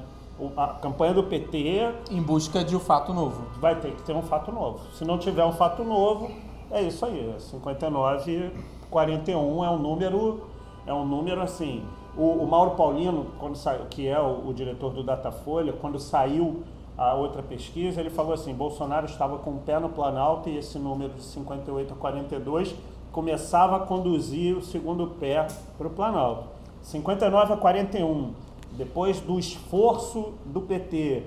A 0.57 0.67
campanha 0.67 1.13
do 1.13 1.23
PT 1.23 1.93
Em 2.09 2.21
busca 2.21 2.63
de 2.63 2.75
um 2.75 2.79
fato 2.79 3.13
novo. 3.13 3.43
vai 3.59 3.75
ter 3.75 3.91
que 3.91 4.01
ter 4.03 4.13
um 4.13 4.21
fato 4.21 4.51
novo. 4.51 4.79
Se 4.93 5.05
não 5.05 5.17
tiver 5.17 5.45
um 5.45 5.53
fato 5.53 5.83
novo, 5.83 6.31
é 6.71 6.81
isso 6.81 7.05
aí. 7.05 7.35
59, 7.37 8.51
41 8.89 9.63
é 9.63 9.69
um 9.69 9.77
número, 9.77 10.41
é 10.85 10.93
um 10.93 11.05
número 11.05 11.41
assim. 11.41 11.83
O, 12.17 12.43
o 12.43 12.47
Mauro 12.47 12.71
Paulino, 12.71 13.27
quando 13.39 13.55
saiu, 13.55 13.85
que 13.89 14.07
é 14.07 14.19
o, 14.19 14.47
o 14.49 14.53
diretor 14.53 14.91
do 14.91 15.03
Datafolha, 15.03 15.73
quando 15.73 15.99
saiu 15.99 16.63
a 16.97 17.13
outra 17.13 17.41
pesquisa, 17.41 17.99
ele 17.99 18.09
falou 18.09 18.33
assim: 18.33 18.53
Bolsonaro 18.53 19.05
estava 19.05 19.37
com 19.37 19.51
o 19.51 19.59
pé 19.59 19.79
no 19.79 19.89
Planalto 19.89 20.49
e 20.49 20.57
esse 20.57 20.77
número 20.77 21.13
de 21.13 21.23
58 21.23 21.93
a 21.93 21.97
42 21.97 22.75
começava 23.11 23.77
a 23.77 23.79
conduzir 23.79 24.57
o 24.57 24.61
segundo 24.61 25.07
pé 25.07 25.47
para 25.77 25.87
o 25.87 25.89
Planalto. 25.89 26.45
59 26.81 27.53
a 27.53 27.57
41, 27.57 28.33
depois 28.77 29.19
do 29.19 29.37
esforço 29.39 30.33
do 30.45 30.61
PT 30.61 31.23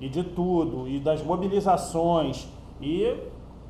e 0.00 0.08
de 0.08 0.22
tudo, 0.22 0.88
e 0.88 0.98
das 1.00 1.22
mobilizações, 1.22 2.48
e 2.80 3.16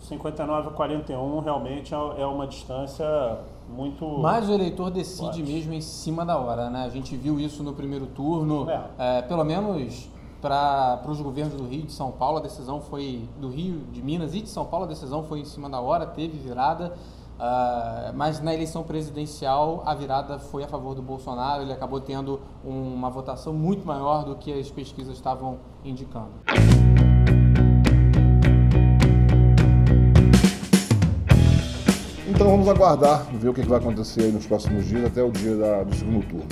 59 0.01 0.69
a 0.69 0.71
41 0.73 1.41
realmente 1.41 1.95
é 1.95 1.99
é 2.19 2.27
uma 2.27 2.47
distância 2.47 3.39
muito. 3.69 4.07
Mas 4.21 4.49
o 4.49 4.53
eleitor 4.53 4.91
decide 4.91 5.23
Forte. 5.27 5.43
mesmo 5.43 5.73
em 5.73 5.81
cima 5.81 6.25
da 6.25 6.39
hora, 6.39 6.71
né? 6.71 6.85
A 6.85 6.89
gente 6.89 7.17
viu 7.17 7.39
isso 7.41 7.63
no 7.63 7.73
primeiro 7.73 8.07
turno, 8.07 8.69
É. 8.71 9.19
é, 9.19 9.23
pelo 9.23 9.45
menos 9.45 10.09
para 10.41 11.03
os 11.09 11.21
governos 11.21 11.55
do 11.55 11.67
Rio 11.67 11.81
e 11.81 11.87
de 11.87 11.93
São 11.93 12.13
Paulo, 12.13 12.39
a 12.39 12.41
decisão 12.41 12.81
foi 12.81 13.29
do 13.41 13.49
Rio, 13.49 13.81
de 13.93 14.01
Minas 14.01 14.35
e 14.35 14.41
de 14.41 14.49
São 14.49 14.65
Paulo, 14.65 14.85
a 14.85 14.89
decisão 14.89 15.25
foi 15.25 15.41
em 15.41 15.45
cima 15.45 15.69
da 15.69 15.81
hora, 15.81 16.07
teve 16.07 16.39
virada. 16.39 16.95
Ah, 17.39 18.13
mas 18.15 18.41
na 18.41 18.53
eleição 18.53 18.83
presidencial 18.83 19.83
a 19.87 19.95
virada 19.95 20.39
foi 20.39 20.65
a 20.65 20.69
favor 20.69 20.95
do 20.95 21.03
Bolsonaro, 21.03 21.63
ele 21.63 21.73
acabou 21.73 22.01
tendo 22.01 22.41
uma 22.65 23.11
votação 23.11 23.53
muito 23.53 23.87
maior 23.87 24.25
do 24.25 24.37
que 24.37 24.53
as 24.53 24.71
pesquisas 24.71 25.15
estavam 25.17 25.59
indicando. 25.85 26.33
Então 32.29 32.51
vamos 32.51 32.69
aguardar, 32.69 33.27
ver 33.33 33.49
o 33.49 33.55
que 33.55 33.63
vai 33.63 33.79
acontecer 33.79 34.31
nos 34.33 34.47
próximos 34.47 34.87
dias, 34.87 35.05
até 35.05 35.23
o 35.23 35.31
dia 35.31 35.57
da- 35.57 35.83
do 35.83 35.95
segundo 35.95 36.25
turno. 36.27 36.47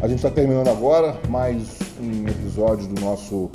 A 0.00 0.06
gente 0.08 0.18
está 0.18 0.30
terminando 0.30 0.68
agora 0.68 1.16
mais 1.28 1.78
um 2.00 2.26
episódio 2.28 2.86
do 2.88 3.00
nosso 3.00 3.50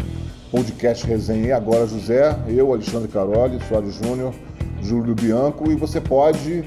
podcast 0.51 1.05
Resenha 1.07 1.55
Agora 1.57 1.87
José, 1.87 2.37
eu, 2.47 2.71
Alexandre 2.71 3.07
Caroli, 3.09 3.59
Soares 3.67 3.95
Júnior, 3.95 4.33
Júlio 4.83 5.15
Bianco, 5.15 5.71
e 5.71 5.75
você 5.75 6.01
pode 6.01 6.63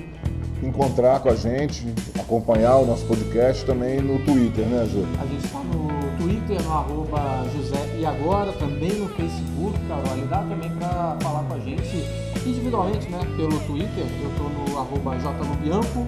encontrar 0.62 1.20
com 1.20 1.28
a 1.28 1.34
gente, 1.34 1.86
acompanhar 2.18 2.76
o 2.76 2.86
nosso 2.86 3.04
podcast 3.04 3.64
também 3.64 4.00
no 4.00 4.18
Twitter, 4.24 4.66
né, 4.66 4.86
Júlio? 4.90 5.08
A 5.20 5.26
gente 5.26 5.44
está 5.44 5.58
no 5.58 5.88
Twitter, 6.16 6.62
no 6.62 6.72
arroba 6.72 7.44
José 7.54 7.98
e 7.98 8.06
Agora, 8.06 8.52
também 8.52 8.92
no 8.94 9.08
Facebook, 9.10 9.78
Carol. 9.86 10.18
E 10.18 10.22
dá 10.22 10.38
também 10.38 10.70
para 10.70 11.16
falar 11.20 11.44
com 11.44 11.54
a 11.54 11.60
gente 11.60 12.04
individualmente, 12.46 13.08
né? 13.10 13.20
Pelo 13.36 13.58
Twitter, 13.60 14.06
eu 14.22 14.30
tô 14.36 14.70
no 14.70 14.78
arroba 14.78 15.18
jlubianco, 15.18 16.06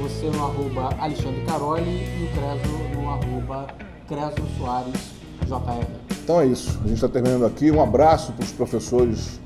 você 0.00 0.26
no 0.26 0.44
arroba 0.44 0.94
Alexandre 0.98 1.42
Caroli 1.46 1.90
e 1.90 2.24
o 2.24 2.28
Creso 2.32 2.78
no 2.96 3.10
arroba 3.10 3.66
Creso 4.08 4.48
Soares 4.58 5.12
JR. 5.46 5.86
Então 6.22 6.40
é 6.40 6.46
isso, 6.46 6.78
a 6.84 6.88
gente 6.88 6.94
está 6.94 7.08
terminando 7.08 7.44
aqui. 7.44 7.70
Um 7.70 7.82
abraço 7.82 8.32
para 8.32 8.44
os 8.44 8.52
professores, 8.52 9.40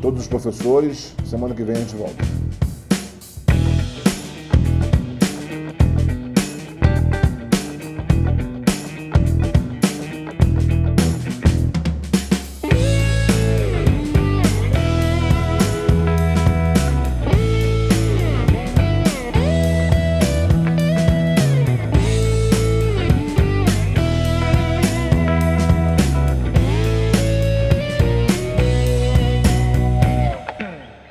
todos 0.00 0.20
os 0.20 0.26
professores. 0.26 1.14
Semana 1.24 1.54
que 1.54 1.62
vem 1.62 1.76
a 1.76 1.78
gente 1.78 1.94
volta. 1.94 2.69